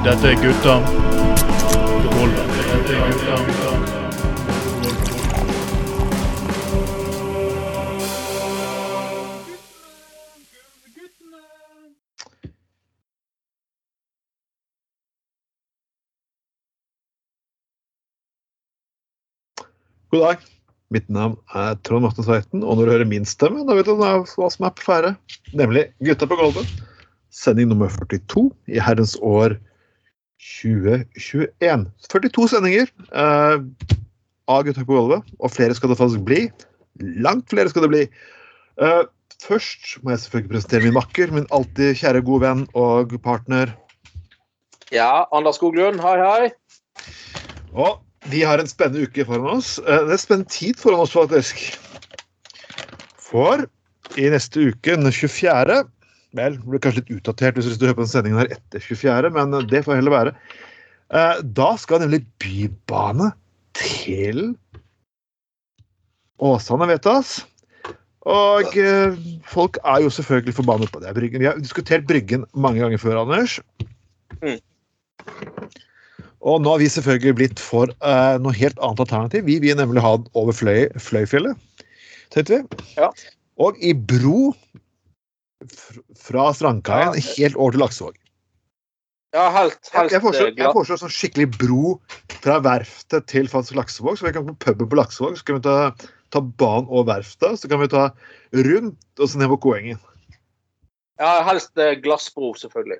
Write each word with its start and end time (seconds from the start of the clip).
Dette 0.00 0.30
er 0.30 0.36
gutta. 0.40 0.74
Dette 0.80 0.96
er 2.96 3.12
gutta. 3.12 3.34
God 20.10 20.20
dag. 20.20 20.36
Mitt 20.88 21.08
navn 21.12 21.36
er 21.52 21.76
Trond 21.84 22.02
Morten 22.02 22.24
Tveiten, 22.24 22.64
og 22.64 22.80
når 22.80 22.86
du 22.86 22.90
hører 22.96 23.04
min 23.04 23.28
stemme, 23.28 23.68
da 23.68 23.76
vet 23.76 23.86
du 23.86 23.94
hva 24.00 24.24
som 24.24 24.64
er 24.64 24.72
på 24.72 24.80
ferde. 24.88 25.12
Nemlig 25.52 25.92
Gutta 26.00 26.24
på 26.24 26.40
gulvet. 26.40 26.64
Sending 27.28 27.68
nummer 27.68 27.92
42 28.00 28.48
i 28.72 28.80
herrens 28.80 29.20
år 29.20 29.60
2021. 30.40 31.86
42 32.08 32.48
sendinger 32.54 32.90
eh, 33.12 33.62
av 34.50 34.66
Gutta 34.66 34.84
på 34.86 34.96
gulvet, 34.96 35.32
og 35.38 35.52
flere 35.52 35.76
skal 35.76 35.92
det 35.92 36.00
faktisk 36.00 36.24
bli. 36.26 36.46
Langt 37.20 37.50
flere 37.52 37.70
skal 37.72 37.86
det 37.86 37.92
bli. 37.92 38.02
Eh, 38.80 39.02
først 39.44 39.98
må 40.02 40.14
jeg 40.14 40.24
selvfølgelig 40.24 40.52
presentere 40.54 40.86
min 40.86 40.96
makker, 40.96 41.34
min 41.36 41.48
alltid 41.54 41.98
kjære 42.00 42.24
gode 42.26 42.44
venn 42.46 42.64
og 42.78 43.14
partner. 43.24 43.74
Ja, 44.90 45.26
Anders 45.36 45.60
Skoglund, 45.60 46.00
hei, 46.02 46.16
hei. 46.18 46.48
Og 47.76 48.00
vi 48.32 48.42
har 48.44 48.60
en 48.60 48.68
spennende 48.68 49.06
uke 49.06 49.24
foran 49.28 49.58
oss. 49.58 49.76
Eh, 49.84 50.06
Det 50.08 50.16
er 50.16 50.24
spennende 50.24 50.50
tid 50.50 50.80
foran 50.80 51.04
oss, 51.04 51.14
faktisk. 51.14 51.60
For 53.20 53.68
i 54.18 54.26
neste 54.32 54.72
uke, 54.72 54.96
den 54.96 55.12
24. 55.12 55.84
Vel, 56.38 56.56
det 56.60 56.66
blir 56.68 56.82
kanskje 56.82 57.02
litt 57.02 57.14
utdatert 57.18 57.58
hvis 57.58 57.78
du 57.78 57.86
hører 57.86 57.98
på 57.98 58.04
den 58.04 58.12
sendingen 58.12 58.40
her 58.42 58.52
etter 58.54 58.82
24., 58.84 59.32
men 59.34 59.56
det 59.70 59.84
får 59.86 59.98
heller 59.98 60.14
være. 60.14 60.34
Eh, 61.10 61.40
Da 61.42 61.70
skal 61.80 62.04
nemlig 62.04 62.22
bybane 62.42 63.32
til 63.78 64.52
Åsane 66.40 66.86
vedtas. 66.88 67.40
Og 68.28 68.76
eh, 68.78 69.16
folk 69.48 69.78
er 69.82 70.04
jo 70.04 70.12
selvfølgelig 70.12 70.54
forbannet 70.56 70.92
på 70.92 71.00
det. 71.02 71.14
Bryggen. 71.16 71.40
Vi 71.40 71.48
har 71.48 71.58
diskutert 71.58 72.06
Bryggen 72.08 72.44
mange 72.54 72.82
ganger 72.82 73.00
før, 73.00 73.22
Anders. 73.24 73.58
Mm. 74.40 74.60
Og 76.40 76.62
nå 76.62 76.72
har 76.72 76.80
vi 76.80 76.88
selvfølgelig 76.88 77.36
blitt 77.36 77.60
for 77.60 77.90
uh, 78.00 78.36
noe 78.40 78.56
helt 78.56 78.78
annet 78.80 79.02
alternativ. 79.04 79.44
Vi 79.44 79.58
vil 79.60 79.76
nemlig 79.76 80.00
ha 80.04 80.14
den 80.16 80.28
over 80.38 80.56
Fløy, 80.56 80.86
Fløyfjellet, 80.96 81.58
tenkte 82.32 82.62
vi. 82.62 82.84
Ja. 82.96 83.10
Og 83.60 83.76
i 83.84 83.92
bro 83.92 84.54
fra 86.16 86.50
Strandkaien 86.56 87.14
Ja. 87.14 87.22
helt 87.36 87.56
over 87.56 87.72
til 87.76 87.80
Laksevåg. 87.84 88.16
Ja, 89.32 89.44
helt, 89.54 89.78
Jeg, 89.92 89.94
helt 89.94 90.12
jeg 90.12 90.22
foreslår, 90.24 90.48
eh, 90.48 90.54
jeg 90.58 90.72
foreslår 90.74 90.98
sånn 90.98 91.12
skikkelig 91.14 91.46
bro 91.58 92.00
fra 92.42 92.56
verftet 92.64 93.26
til 93.30 93.46
faktisk 93.46 93.76
Laksevåg. 93.78 94.18
Så 94.18 94.26
vi 94.26 94.32
kan 94.34 94.46
på 94.48 94.56
puben 94.58 94.88
på 94.90 94.96
Laksevåg, 94.98 95.36
så 95.38 95.44
kan 95.46 95.60
vi 95.60 95.62
ta, 95.68 95.76
ta 96.34 96.40
banen 96.40 96.88
og 96.90 97.06
verftet. 97.06 97.60
Så 97.60 97.68
kan 97.70 97.78
vi 97.80 97.86
ta 97.92 98.08
rundt 98.52 98.98
og 99.22 99.28
så 99.30 99.38
ned 99.38 99.48
på 99.52 99.60
Koengen. 99.68 100.00
Ja, 101.20 101.42
helst 101.46 101.78
eh, 101.78 101.94
glassbro, 102.02 102.54
selvfølgelig. 102.58 102.98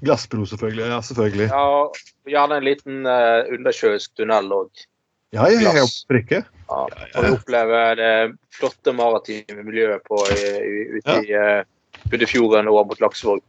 Glassbro, 0.00 0.46
selvfølgelig. 0.48 0.86
Ja, 0.88 1.00
selvfølgelig. 1.04 1.48
Ja, 1.50 1.92
Gjerne 2.30 2.56
en 2.60 2.64
liten 2.66 3.06
uh, 3.06 3.44
undersjøisk 3.52 4.16
tunnel 4.16 4.48
òg. 4.52 4.70
Ja, 5.34 5.44
ja, 5.50 5.60
ja, 5.60 5.60
ja, 5.60 5.72
Glass. 5.76 6.04
Ja, 6.04 6.08
prikke. 6.14 6.40
Ja, 6.70 6.82
å 7.20 7.30
oppleve 7.36 7.80
det 8.00 8.10
flotte 8.56 8.92
maritime 8.96 9.62
miljøet 9.66 10.02
på, 10.08 10.18
i- 10.32 10.60
i- 10.64 10.88
ute 10.98 11.16
Ja. 11.16 11.20
i 11.20 11.60
uh, 11.60 11.64
Buddefjorden 12.10 12.68
over 12.68 12.84
mot 12.84 13.00
Laksevåg. 13.00 13.40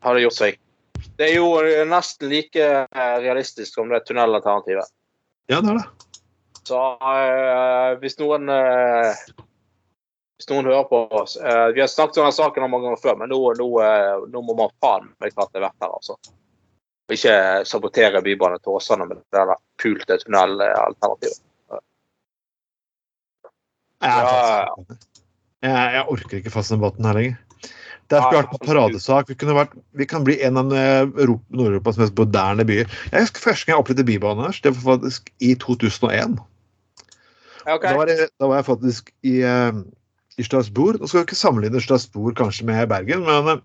Har 0.00 0.14
det 0.14 0.20
gjort 0.20 0.38
seg. 0.38 0.58
Det 1.16 1.28
er 1.28 1.36
jo 1.36 1.48
eh, 1.62 1.84
nesten 1.88 2.30
like 2.32 2.64
eh, 2.82 3.16
realistisk 3.22 3.74
som 3.74 3.88
det 3.92 4.02
tunnelalternativet. 4.08 4.88
Ja, 5.50 5.60
det 5.60 5.74
er 5.74 5.80
det. 5.80 5.86
Så 6.62 6.78
eh, 6.78 7.98
hvis 8.02 8.18
noen 8.20 8.48
eh, 8.52 9.22
Hvis 10.38 10.46
noen 10.50 10.68
hører 10.70 10.84
på 10.86 11.00
oss 11.18 11.34
eh, 11.36 11.68
Vi 11.74 11.82
har 11.82 11.90
snakket 11.90 12.20
om 12.20 12.28
denne 12.28 12.36
saken 12.36 12.70
mange 12.70 12.86
ganger 12.86 13.02
før, 13.02 13.16
men 13.18 13.32
nå, 13.34 13.40
nå, 13.58 13.66
nå 14.30 14.42
må 14.46 14.56
man 14.58 14.74
faen 14.82 15.10
meg 15.18 15.34
klart 15.34 15.50
det 15.54 15.64
vært 15.64 15.82
her, 15.82 15.90
altså. 15.90 16.18
Og 17.10 17.16
ikke 17.16 17.36
sabotere 17.68 18.22
Bybanen 18.22 18.62
til 18.62 18.76
Åsane 18.76 19.08
med 19.08 19.18
det 19.18 19.26
der 19.34 19.56
pulte 19.82 20.18
tunnelalternativet. 20.22 21.42
Ja, 24.02 24.14
Ja, 24.22 24.76
jeg, 25.62 25.96
jeg 25.96 26.04
orker 26.16 26.38
ikke 26.38 26.52
fast 26.54 26.72
den 26.72 26.80
debatten 26.82 27.08
her 27.08 27.18
lenger. 27.18 27.40
Det 28.12 28.20
skulle 28.20 28.40
vært 28.42 28.54
en 28.56 28.66
paradesak. 28.66 29.30
Vi, 29.30 29.36
vært, 29.56 29.74
vi 29.96 30.06
kan 30.08 30.24
bli 30.26 30.36
en 30.44 30.60
av 30.60 30.72
eh, 30.76 31.06
Nord-Europas 31.22 32.00
mest 32.00 32.16
moderne 32.18 32.66
byer. 32.68 32.90
Jeg 33.12 33.24
husker 33.24 33.46
Første 33.46 33.66
gang 33.66 33.76
jeg 33.76 33.84
opplevde 33.84 34.06
Bybanen 34.08 34.48
her, 34.48 34.58
det 34.64 34.74
var 34.76 34.98
faktisk 34.98 35.30
i 35.40 35.54
2001. 35.62 36.36
Okay. 37.62 37.88
Da, 37.88 37.94
var 37.96 38.10
jeg, 38.10 38.28
da 38.42 38.48
var 38.50 38.58
jeg 38.58 38.68
faktisk 38.68 39.12
i, 39.24 39.36
eh, 39.46 39.82
i 40.36 40.46
Strasbourg. 40.46 40.98
Nå 41.00 41.08
skal 41.08 41.22
vi 41.22 41.28
ikke 41.30 41.38
sammenligne 41.38 41.82
Strasbourg 41.82 42.36
kanskje 42.38 42.66
med 42.68 42.90
Bergen, 42.90 43.24
men 43.28 43.52
eh, 43.54 43.62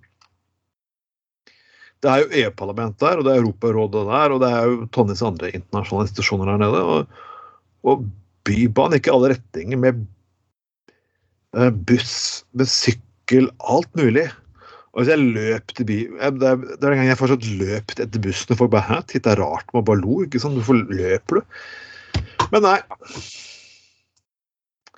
det 2.06 2.12
er 2.14 2.22
jo 2.22 2.44
EU-parlamentet 2.44 3.02
der, 3.02 3.18
og 3.18 3.26
det 3.26 3.34
er 3.34 3.42
Europarådet 3.42 4.04
der, 4.06 4.36
og 4.36 4.44
det 4.44 4.52
er 4.54 4.70
jo 4.70 4.86
tonnevis 4.94 5.26
andre 5.26 5.50
internasjonale 5.50 6.06
institusjoner 6.06 6.54
der 6.54 6.62
nede. 6.62 6.84
Og, 6.86 7.24
og 7.90 8.06
Bybanen 8.48 9.00
gikk 9.00 9.10
i 9.10 9.16
alle 9.16 9.34
retninger 9.34 9.82
med 9.82 10.06
eh, 10.06 10.14
buss, 11.56 12.44
med 12.54 12.68
sykkel, 12.68 13.50
alt 13.60 13.90
mulig. 13.96 14.28
Og 14.94 15.04
hvis 15.04 15.12
jeg 15.14 15.20
løp 15.22 15.74
til 15.78 15.86
by... 15.86 15.98
eh, 16.20 16.32
Det 16.34 16.48
er, 16.50 16.56
den 16.58 16.80
gangen 16.82 16.94
en 16.94 17.02
gang 17.04 17.08
jeg 17.12 17.20
fortsatt 17.20 17.46
løp 17.60 17.92
etter 18.00 18.22
bussen, 18.24 18.54
og 18.54 18.58
folk 18.58 18.72
bare 18.74 18.88
Hæ, 18.88 19.02
titta 19.12 19.36
rart 19.38 19.68
med 19.74 19.82
meg, 19.82 19.86
bare 19.92 20.02
lo. 20.02 20.22
ikke 20.26 20.40
sant? 20.42 20.58
Hvorfor 20.58 20.80
løper 20.90 21.40
du? 21.40 21.42
Men 22.52 22.64
nei. 22.66 22.78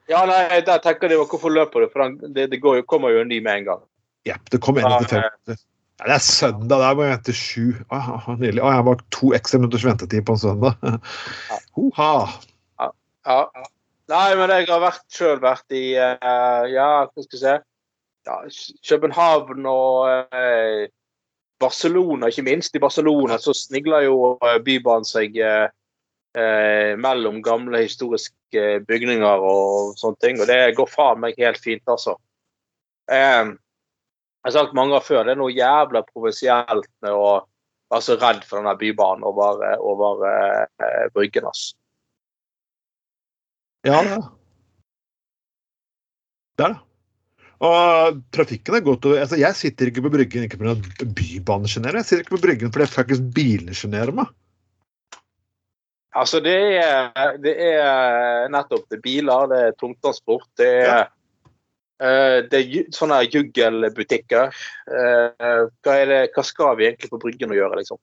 Ja, 0.10 0.24
nei, 0.26 0.62
der 0.66 0.80
tenker 0.82 1.12
de 1.12 1.18
hvorfor 1.20 1.52
løper 1.54 1.84
du? 1.86 1.90
For 1.94 2.06
den- 2.08 2.34
det, 2.34 2.48
det 2.52 2.62
går 2.64 2.82
kommer 2.90 3.10
jo 3.14 3.22
en 3.22 3.28
ny 3.30 3.42
med 3.46 3.58
en 3.60 3.66
gang. 3.66 3.82
Jepp, 4.26 4.50
det 4.52 4.62
kom 4.62 4.78
en 4.78 4.88
Ja, 4.88 4.98
etter 5.00 5.08
fem. 5.20 5.58
Ja, 6.00 6.06
det 6.08 6.16
er 6.16 6.24
søndag, 6.24 6.80
der 6.80 6.96
må 6.96 7.04
jeg 7.04 7.12
vente 7.18 7.34
sju. 7.36 7.66
Ah, 7.92 8.10
ah, 8.16 8.36
nydelig. 8.40 8.62
Ah, 8.64 8.78
jeg 8.80 8.86
var 8.88 9.02
to 9.12 9.34
ekstra 9.36 9.60
minutters 9.60 9.84
ventetid 9.84 10.24
på 10.26 10.32
en 10.38 10.40
søndag. 10.40 10.80
Hoha. 11.76 12.12
Ja. 12.80 13.44
Nei, 14.10 14.30
men 14.40 14.50
jeg 14.50 14.66
har 14.72 14.82
vært 14.82 15.06
sjøl 15.14 15.42
vært 15.44 15.76
i 15.76 15.84
uh, 15.94 16.64
Ja, 16.72 17.06
hva 17.06 17.26
skal 17.26 17.36
jeg 17.38 17.42
si 17.44 17.58
ja, 18.26 18.38
København 18.90 19.68
og 19.70 20.34
uh, 20.34 20.88
Barcelona, 21.60 22.30
ikke 22.30 22.46
minst. 22.48 22.76
I 22.76 22.82
Barcelona 22.82 23.38
så 23.42 23.54
snigler 23.54 24.06
jo 24.08 24.38
eh, 24.46 24.60
Bybanen 24.64 25.08
seg 25.08 25.36
uh, 25.44 25.68
mellom 27.04 27.42
gamle 27.44 27.82
historiske 27.84 28.64
bygninger 28.88 29.44
og 29.44 29.98
sånne 30.00 30.22
ting. 30.24 30.40
Og 30.40 30.48
det 30.48 30.76
går 30.78 30.88
faen 30.88 31.20
meg 31.20 31.40
helt 31.42 31.60
fint, 31.60 31.84
altså. 31.92 32.16
Eh, 33.12 33.50
jeg 33.50 34.48
har 34.48 34.56
sagt 34.56 34.78
mange 34.78 34.94
ganger 34.96 35.08
før, 35.10 35.26
det 35.28 35.36
er 35.36 35.42
noe 35.42 35.52
jævla 35.52 36.06
provinsielt 36.08 36.88
med 37.04 37.12
å 37.12 37.42
være 37.92 38.06
så 38.06 38.16
redd 38.22 38.46
for 38.48 38.62
denne 38.62 38.78
bybanen 38.80 39.26
over, 39.28 39.66
over 39.84 40.24
Bryggen, 41.12 41.50
altså. 41.50 41.76
Ja, 43.88 44.02
det 44.04 44.12
er 44.12 44.16
det. 44.16 44.28
Det 46.60 46.66
er 46.68 46.74
det. 46.76 46.84
Og 47.60 48.20
trafikken 48.32 48.78
er 48.78 48.84
godt 48.84 49.06
over. 49.08 49.20
Altså, 49.20 49.36
jeg 49.40 49.56
sitter 49.56 49.90
ikke 49.90 50.06
på 50.06 50.12
Bryggen 50.14 50.46
ikke 50.46 50.60
pga. 50.60 50.76
Bybanen 51.04 51.68
sjenerer. 51.68 52.00
Jeg 52.00 52.08
sitter 52.08 52.24
ikke 52.24 52.38
på 52.38 52.44
Bryggen 52.46 52.72
fordi 52.72 52.88
faktisk 52.92 53.32
bilene 53.36 53.76
sjenerer 53.76 54.16
meg. 54.16 54.32
Altså, 56.16 56.40
det 56.44 56.58
er, 56.80 57.38
det 57.44 57.54
er 57.62 58.50
nettopp 58.52 58.88
det 58.90 58.98
er 58.98 59.04
biler, 59.04 59.50
det 59.52 59.60
er 59.62 59.76
tungtransport, 59.78 60.48
det 60.58 60.70
er, 60.82 61.12
eh, 62.02 62.38
det 62.50 62.62
er 62.64 62.88
sånne 62.96 63.20
juggelbutikker. 63.28 64.56
Uh, 64.90 65.68
hva, 65.86 65.94
er 65.94 66.10
det, 66.10 66.22
hva 66.34 66.44
skal 66.48 66.80
vi 66.80 66.88
egentlig 66.88 67.12
på 67.12 67.22
Bryggen 67.22 67.54
å 67.54 67.60
gjøre, 67.60 67.84
liksom? 67.84 68.02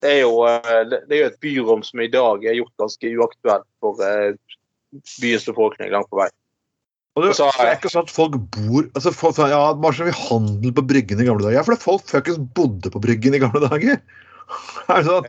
Det 0.00 0.14
er, 0.14 0.22
jo, 0.22 0.40
uh, 0.46 0.86
det 0.88 1.18
er 1.18 1.20
jo 1.20 1.28
et 1.28 1.40
byrom 1.44 1.84
som 1.84 2.00
i 2.00 2.08
dag 2.10 2.48
er 2.48 2.56
gjort 2.62 2.86
ganske 2.86 3.12
uaktuelt 3.20 3.68
for 3.84 4.00
byens 5.22 5.46
befolkning 5.48 5.90
langt 5.92 6.08
på 6.12 6.20
vei. 6.22 6.28
Og 7.18 7.24
det, 7.24 7.34
så- 7.34 7.48
er 7.64 7.74
ikke 7.74 7.90
sånn 7.90 8.06
at 8.06 8.14
folk 8.14 8.36
bor 8.54 8.84
altså 8.94 9.10
folk, 9.10 9.38
ja, 9.50 9.60
Bare 9.74 9.96
så 9.96 10.06
vi 10.06 10.14
handel 10.14 10.72
på 10.76 10.84
Bryggen 10.86 11.20
i 11.20 11.26
gamle 11.26 11.42
dager. 11.42 11.56
Ja, 11.58 11.62
for 11.66 11.74
det 11.74 11.80
er 11.80 11.86
folk 11.88 12.04
fuckings 12.06 12.38
bodde 12.54 12.92
på 12.94 13.00
Bryggen 13.02 13.34
i 13.34 13.40
gamle 13.42 13.64
dager. 13.68 13.98
Er 14.88 15.02
det 15.02 15.08
sånn? 15.08 15.26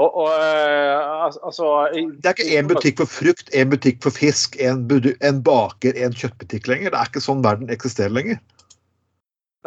Og, 0.00 0.14
og 0.16 0.28
eh, 0.32 1.28
altså 1.44 1.70
i- 1.94 2.06
Det 2.20 2.26
er 2.30 2.34
ikke 2.34 2.58
én 2.58 2.68
butikk 2.70 2.98
for 3.02 3.06
frukt, 3.10 3.50
én 3.54 3.70
butikk 3.70 4.00
for 4.02 4.10
fisk, 4.16 4.56
en, 4.60 4.86
en 5.20 5.40
baker, 5.44 5.96
en 5.96 6.12
kjøttbutikk 6.16 6.66
lenger. 6.72 6.90
Det 6.94 7.00
er 7.00 7.10
ikke 7.12 7.22
sånn 7.24 7.44
verden 7.44 7.70
eksisterer 7.72 8.10
lenger. 8.16 8.40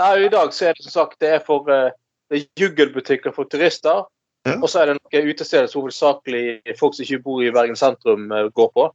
Nei, 0.01 0.25
I 0.25 0.31
dag 0.33 0.51
så 0.54 0.69
er 0.71 0.74
det 0.77 0.83
som 0.88 0.95
sagt 0.95 1.19
det 1.21 1.36
er 1.38 1.44
for 1.45 1.69
eh, 1.69 1.92
det 2.33 2.39
er 2.42 2.63
juggelbutikker 2.65 3.33
for 3.36 3.45
turister. 3.45 4.07
Ja. 4.43 4.57
Og 4.59 4.67
så 4.69 4.81
er 4.81 4.91
det 4.91 4.97
noen 4.97 5.29
utesteder 5.31 5.69
som 5.71 5.85
hovedsakelig 5.85 6.75
folk 6.79 6.97
som 6.97 7.05
ikke 7.05 7.23
bor 7.23 7.43
i 7.43 7.51
Bergen 7.55 7.79
sentrum, 7.79 8.27
eh, 8.31 8.49
går 8.51 8.69
på. 8.75 8.89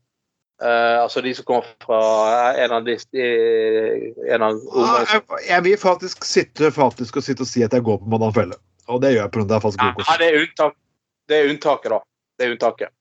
Uh, 0.59 1.05
altså 1.05 1.21
de 1.23 1.31
som 1.39 1.45
kommer 1.47 1.69
fra 1.85 1.99
en 2.59 2.73
av 2.75 2.83
de, 2.83 2.97
en 4.27 4.43
av 4.43 4.57
Ah, 4.75 5.05
jeg, 5.07 5.23
jeg 5.47 5.65
vil 5.69 5.77
faktisk 5.79 6.27
sitte, 6.27 6.73
faktisk 6.75 7.21
og 7.21 7.23
sitte 7.23 7.47
og 7.47 7.51
si 7.51 7.63
at 7.63 7.77
jeg 7.77 7.85
går 7.87 8.01
på 8.03 8.11
Madam 8.11 8.35
Felle. 8.35 8.59
Og 8.91 8.99
det 9.05 9.13
gjør 9.13 9.23
jeg 9.23 9.33
pga. 9.37 9.45
det 9.45 9.55
er 9.55 9.63
faktisk 9.63 9.85
Ja, 9.85 10.17
det 10.19 10.29
er, 10.33 10.41
unntak, 10.43 10.75
det 11.31 11.39
er 11.39 11.53
unntaket, 11.53 11.95
da. 11.95 12.01
Det 12.35 12.47
er 12.47 12.57
unntaket. 12.57 12.95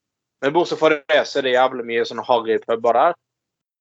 Men 0.46 0.54
bortsett 0.54 0.80
fra 0.80 0.94
det, 0.94 1.22
så 1.26 1.40
er 1.40 1.48
det 1.48 1.56
jævlig 1.56 1.88
mye 1.90 2.06
sånn 2.06 2.22
harry 2.30 2.60
puber 2.62 3.00
der. 3.02 3.18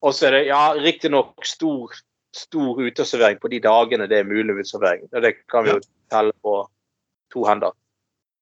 Og 0.08 0.16
så 0.16 0.30
er 0.30 0.38
det 0.38 0.44
ja, 0.48 0.62
riktignok 0.80 1.44
stor, 1.44 1.92
stor 2.36 2.80
uteservering 2.80 3.40
på 3.42 3.50
de 3.52 3.60
dagene 3.60 4.08
det 4.08 4.22
er 4.22 4.28
mulig 4.28 4.62
uteservering. 4.62 5.04
Og 5.12 5.20
Det 5.22 5.34
kan 5.52 5.66
vi 5.66 5.74
jo 5.74 5.82
telle 6.12 6.32
på 6.40 6.62
to 7.34 7.44
hender. 7.44 7.76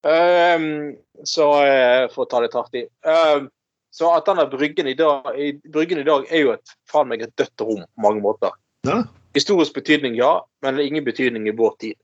Ehm, 0.05 0.97
så 1.25 1.49
eh, 1.65 2.07
for 2.13 2.27
å 2.27 2.31
ta 2.31 2.43
litt 2.45 2.57
hardt 2.57 2.77
i. 2.77 2.85
Ehm, 3.09 3.49
så 3.95 4.11
at 4.17 4.27
denne 4.29 4.47
bryggen 4.51 4.89
i 4.91 4.97
dag, 4.99 5.29
bryggen 5.73 6.03
i 6.03 6.07
dag 6.07 6.27
er 6.31 6.43
jo 6.43 6.55
et 6.57 6.73
faen 6.91 7.09
meg 7.09 7.23
et 7.25 7.35
dødt 7.39 7.63
rom 7.63 7.85
på 7.85 8.05
mange 8.05 8.25
måter. 8.25 8.57
Ja. 8.85 9.05
Historisk 9.35 9.77
betydning, 9.79 10.17
ja, 10.19 10.37
men 10.63 10.77
det 10.77 10.85
er 10.85 10.91
ingen 10.91 11.07
betydning 11.07 11.47
i 11.49 11.55
vår 11.57 11.77
tid. 11.83 11.97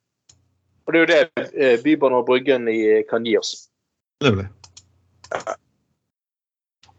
Og 0.86 0.94
det 0.94 1.00
er 1.00 1.02
jo 1.02 1.10
det 1.10 1.48
eh, 1.50 1.80
Bybanen 1.82 2.22
og 2.22 2.28
Bryggen 2.30 2.70
i, 2.70 3.02
kan 3.10 3.26
gi 3.26 3.36
oss. 3.38 3.52
Nemlig. 4.24 4.48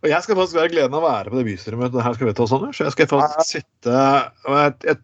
Og 0.01 0.09
jeg 0.09 0.25
skal 0.25 0.37
faktisk 0.37 0.57
være 0.57 0.71
gleden 0.73 0.95
av 0.97 1.03
å 1.03 1.09
være 1.09 1.31
på 1.31 1.39
det 1.39 1.47
bystyremøtet 1.49 2.05
her 2.05 2.15
skal 2.17 2.29
vi 2.29 2.35
ta 2.37 2.47
sånn, 2.49 2.69
så 2.73 2.87
jeg 2.87 2.95
skal 2.95 3.09
faktisk 3.11 3.51
sitte 3.51 3.97
og 4.47 4.55
jeg, 4.57 4.77
jeg, 4.87 5.01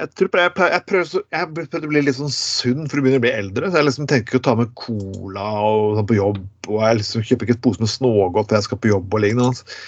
jeg 0.00 0.10
tror 0.16 0.40
jeg, 0.40 0.52
jeg, 0.72 0.84
prøver 0.88 1.08
så, 1.08 1.20
jeg 1.34 1.48
prøver 1.56 1.86
å 1.86 1.90
bli 1.92 2.02
litt 2.06 2.16
sånn 2.16 2.32
sunn 2.32 2.86
for 2.88 3.00
å 3.00 3.04
begynne 3.04 3.20
å 3.20 3.24
bli 3.24 3.32
eldre. 3.36 3.68
Så 3.68 3.80
jeg 3.80 3.88
liksom 3.88 4.06
tenker 4.08 4.28
ikke 4.28 4.40
å 4.40 4.46
ta 4.46 4.54
med 4.56 4.70
cola 4.78 5.48
og 5.66 5.98
sånn 5.98 6.08
på 6.08 6.16
jobb. 6.16 6.38
Og 6.70 6.78
jeg 6.84 7.00
liksom 7.00 7.26
kjøper 7.28 7.48
ikke 7.48 7.56
et 7.58 7.64
pose 7.66 7.82
med 7.82 7.92
smågodt 7.92 8.52
når 8.52 8.60
jeg 8.60 8.68
skal 8.68 8.80
på 8.80 8.92
jobb 8.92 9.16
og 9.16 9.24
lignende. 9.24 9.50
altså. 9.50 9.80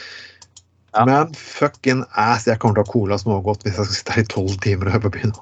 Ja. 0.92 1.06
Men 1.08 1.32
fucking 1.38 2.02
ass, 2.20 2.44
jeg 2.44 2.60
kommer 2.60 2.76
til 2.76 2.84
å 2.84 2.86
ha 2.86 2.92
cola 2.92 3.16
og 3.16 3.22
smågodt 3.22 3.64
hvis 3.64 3.78
jeg 3.78 3.88
skal 3.88 3.96
sitte 3.96 4.16
her 4.16 4.26
i 4.26 4.32
tolv 4.34 4.56
timer 4.64 4.90
og 4.90 4.96
høre 4.96 5.06
på 5.06 5.14
byen. 5.16 5.32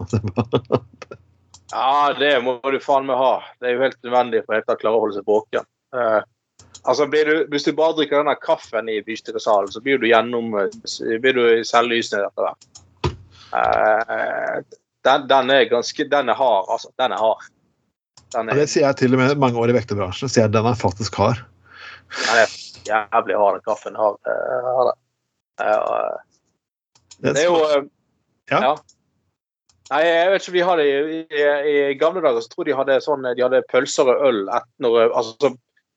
Ja, 1.71 2.11
det 2.19 2.33
må 2.43 2.57
du 2.67 2.81
faen 2.83 3.07
meg 3.07 3.19
ha. 3.19 3.33
Det 3.59 3.69
er 3.69 3.77
jo 3.77 3.83
helt 3.85 3.99
nødvendig 4.07 4.45
for 4.45 4.59
helt 4.59 4.71
å 4.71 4.79
klare 4.79 4.99
å 4.99 5.03
holde 5.05 5.19
seg 5.19 5.27
våken. 5.31 5.67
Uh, 5.95 6.23
altså, 6.83 7.07
blir 7.11 7.27
du, 7.27 7.35
hvis 7.53 7.67
du 7.67 7.73
bare 7.79 7.95
drikker 7.99 8.23
denne 8.23 8.35
kaffen 8.43 8.91
i 8.91 9.01
bystyresalen, 9.07 9.71
så 9.71 9.83
blir 9.83 9.99
du 10.03 10.09
gjennom 10.11 10.51
blir 10.55 11.37
du 11.39 11.45
selvlysende 11.67 12.27
etter 12.27 12.49
hvert. 12.49 12.81
Eh, 13.57 14.61
den, 15.05 15.27
den 15.31 15.51
er 15.51 15.65
ganske 15.71 16.05
Den 16.11 16.29
er 16.29 16.39
hard, 16.39 16.69
altså. 16.71 16.91
Den 17.01 17.13
er 17.17 17.23
hard. 17.23 17.47
Den 18.35 18.49
er, 18.49 18.55
ja, 18.55 18.61
det 18.61 18.71
sier 18.71 18.87
jeg 18.87 18.99
til 19.01 19.17
og 19.17 19.23
med 19.23 19.39
mange 19.43 19.59
år 19.59 19.73
i 19.73 19.79
vekterbransjen. 19.79 20.31
sier 20.31 20.47
jeg 20.47 20.55
Den 20.55 20.69
er 20.71 20.79
faktisk 20.79 21.17
hard. 21.19 21.43
den 22.15 22.43
er 22.45 22.57
jævlig 22.87 23.39
hard, 23.39 23.59
den 23.59 23.67
kaffen. 23.67 23.99
Har, 23.99 24.19
eh, 24.27 24.71
har 24.79 24.91
det. 24.91 24.97
Eh, 25.67 26.19
Det 27.21 27.37
er 27.37 27.49
jo 27.51 27.89
ja. 28.51 28.61
Ja. 28.61 28.75
Nei, 29.91 30.01
jeg 30.07 30.31
vet 30.31 30.45
ikke, 30.45 30.55
vi 30.55 30.63
hadde 30.67 30.85
i, 30.87 31.17
i, 31.71 31.75
gamle 31.99 32.23
dager 32.23 32.43
så 32.45 32.51
tror 32.53 32.69
jeg 32.69 32.71
de 32.71 32.79
hadde 32.79 32.99
sånn 33.03 33.27
De 33.27 33.43
hadde 33.43 33.63
pølser 33.71 34.11
og 34.11 34.23
øl 34.29 34.45
et, 34.55 34.69
når, 34.83 35.11
altså, 35.19 35.51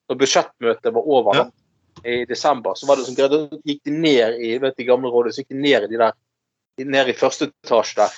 når 0.09 0.19
budsjettmøtet 0.21 0.95
var 0.95 1.09
over 1.17 1.38
Ja. 1.38 1.44
da, 1.44 2.09
i 2.09 2.25
desember. 2.25 2.73
Så 2.75 2.89
var 2.89 2.97
det 2.97 3.05
sånn 3.05 3.61
gikk 3.63 3.83
de 3.85 3.94
ned 3.94 4.39
i 4.41 4.57
vet 4.61 4.77
de 4.77 4.88
gamle 4.88 5.11
rådene, 5.13 5.33
så 5.33 5.44
gikk 5.44 5.53
de 5.53 5.61
ned 5.61 5.85
i 5.85 5.91
de 5.94 6.01
der 6.01 6.15
ned 6.81 7.10
i 7.10 7.18
første 7.18 7.50
etasje 7.52 8.00
der. 8.02 8.16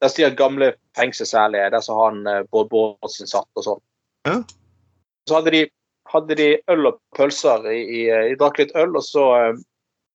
Der 0.00 0.12
sier 0.12 0.32
gamle 0.32 0.72
fengselsærlige, 0.96 1.70
der 1.74 1.84
som 1.84 1.98
han 2.00 2.22
eh, 2.26 2.44
Bård 2.52 2.70
Bårdsen 2.72 3.28
satt 3.28 3.48
og 3.60 3.66
sånn. 3.66 3.82
Ja. 4.28 4.38
Så 5.28 5.36
hadde 5.36 5.52
de, 5.52 5.64
hadde 6.08 6.36
de 6.38 6.48
øl 6.72 6.88
og 6.88 7.00
pølser 7.16 7.66
i, 7.68 7.80
i 7.84 8.00
De 8.30 8.38
drakk 8.40 8.62
litt 8.62 8.72
øl, 8.80 8.96
og 8.96 9.04
så 9.04 9.26
eh, 9.36 9.60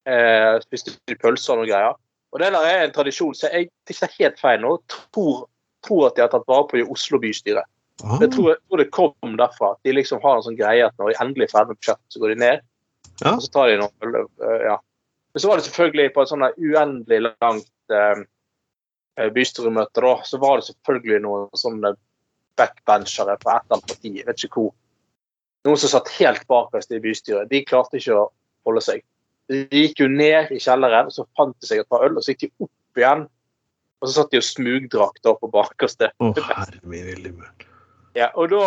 eh, 0.10 0.56
spiste 0.66 0.96
de 1.06 1.18
pølser 1.22 1.54
og 1.54 1.64
noe 1.64 1.70
greier. 1.70 2.00
Og 2.34 2.42
det 2.42 2.50
der 2.52 2.68
er 2.68 2.82
en 2.84 2.96
tradisjon 2.96 3.36
så 3.38 3.48
jeg 3.54 3.70
det 3.88 3.96
er 4.02 4.18
helt 4.18 4.42
feil 4.42 4.64
nå. 4.64 4.74
Tror, 5.14 5.46
tror 5.86 6.10
at 6.10 6.18
de 6.18 6.26
har 6.26 6.34
tatt 6.34 6.48
vare 6.50 6.66
på 6.72 6.82
i 6.82 6.88
Oslo 6.96 7.22
bystyre. 7.22 7.64
Ah, 8.04 8.18
Jeg 8.20 8.34
tror, 8.34 8.50
jeg 8.52 8.60
tror 8.66 8.82
det 8.82 8.90
kom 8.92 9.38
derfra. 9.40 9.72
at 9.72 9.88
De 9.88 9.94
liksom 9.94 10.20
har 10.26 10.40
en 10.40 10.48
sånn 10.50 10.58
greie 10.60 10.84
at 10.84 10.98
når 11.00 11.14
de 11.14 11.20
endelig 11.24 11.48
er 11.48 11.54
ferdig 11.54 11.72
med 11.72 11.80
budsjettet, 11.80 12.10
så 12.12 12.20
går 12.20 12.34
de 12.34 12.42
ned. 12.42 12.66
Ja. 13.22 13.36
Og 13.38 13.46
så 13.46 13.54
tar 13.54 13.70
de 13.70 13.78
noe 13.80 13.94
øl. 14.04 14.18
ja. 14.66 14.76
Men 15.32 15.44
så 15.44 15.48
var 15.52 15.60
det 15.60 15.68
selvfølgelig 15.68 16.12
på 16.16 16.24
et 16.24 16.32
sånn 16.32 16.44
uendelig 16.50 17.22
langt 17.28 17.70
eh, 17.94 19.30
bystyremøte, 19.36 20.02
da, 20.02 20.16
så 20.28 20.40
var 20.42 20.60
det 20.60 20.70
selvfølgelig 20.70 21.22
noen 21.26 21.46
sånne 21.58 21.94
backbenchere 22.60 23.38
på 23.42 23.52
et 23.52 23.68
eller 23.70 23.86
parti. 23.90 24.14
Jeg 24.20 24.28
vet 24.28 24.48
ikke 24.48 24.62
hvor. 24.64 24.74
Noen 25.66 25.82
som 25.82 25.92
satt 25.92 26.12
helt 26.20 26.46
bakerst 26.52 26.94
i 26.94 27.02
bystyret. 27.04 27.50
De 27.52 27.64
klarte 27.66 28.00
ikke 28.00 28.18
å 28.18 28.26
holde 28.68 28.84
seg. 28.86 29.06
De 29.50 29.66
gikk 29.70 30.02
jo 30.02 30.10
ned 30.10 30.52
i 30.54 30.60
kjelleren, 30.62 31.12
så 31.14 31.26
fant 31.38 31.56
de 31.62 31.70
seg 31.70 31.84
et 31.84 31.90
par 31.90 32.06
øl, 32.06 32.18
og 32.18 32.26
så 32.26 32.34
gikk 32.34 32.48
de 32.48 32.68
opp 32.68 33.02
igjen. 33.02 33.26
Og 34.02 34.10
så 34.10 34.20
satt 34.20 34.34
de 34.34 34.42
og 34.42 34.46
smugdrakk 34.46 35.22
da 35.26 35.34
på 35.40 35.50
bakerste. 35.54 36.12
Å, 36.22 36.32
herre 36.50 36.82
min 36.84 37.08
lille. 37.10 37.50
Ja, 38.16 38.30
og 38.40 38.48
da, 38.54 38.62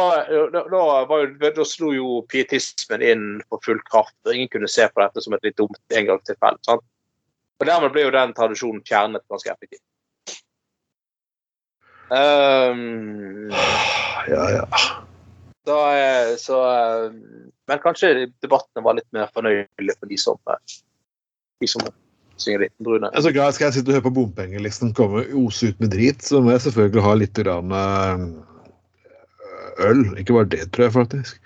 da, 0.52 0.62
da, 0.68 0.80
var 1.08 1.22
jo, 1.22 1.50
da 1.56 1.64
slo 1.64 1.92
jo 1.94 2.18
pietismen 2.28 3.04
inn 3.04 3.26
på 3.48 3.60
full 3.64 3.80
kraft. 3.88 4.16
og 4.26 4.34
Ingen 4.34 4.50
kunne 4.52 4.68
se 4.70 4.84
på 4.92 5.00
dette 5.00 5.24
som 5.24 5.36
et 5.36 5.46
litt 5.46 5.56
dumt 5.60 5.96
engangstilfelle. 5.96 6.60
Og 7.58 7.66
Dermed 7.66 7.94
ble 7.94 8.06
jo 8.06 8.14
den 8.14 8.34
tradisjonen 8.36 8.82
fjernet 8.86 9.24
ganske 9.30 9.52
effektivt. 9.52 9.84
Um, 12.08 13.50
Ja, 14.28 14.44
ja. 14.52 14.64
da, 15.64 15.76
så, 16.36 16.58
eh, 16.68 17.12
men 17.70 17.78
kanskje 17.80 18.26
debattene 18.42 18.84
var 18.84 18.98
litt 18.98 19.08
mer 19.16 19.30
fornøyelige 19.32 19.96
for 19.96 20.10
de 20.10 20.18
som, 20.20 20.36
eh, 20.52 20.76
de 21.62 21.70
som 21.70 21.86
synger 22.36 22.66
litt 22.66 22.74
brune. 22.84 23.08
Altså, 23.08 23.32
skal 23.32 23.68
jeg 23.68 23.78
sitte 23.78 23.92
og 23.92 23.98
høre 23.98 24.06
på 24.08 24.14
bompengelisten 24.18 24.92
komme 24.96 25.24
ose 25.38 25.72
ut 25.72 25.80
med 25.80 25.94
drit, 25.94 26.20
så 26.24 26.42
må 26.44 26.52
jeg 26.54 26.66
selvfølgelig 26.66 27.06
ha 27.06 27.14
litt 27.22 27.40
grann, 27.40 27.72
eh, 27.78 28.26
øl. 29.88 30.04
Ikke 30.20 30.36
bare 30.36 30.52
det, 30.56 30.68
tror 30.72 30.88
jeg 30.88 30.96
faktisk. 30.98 31.40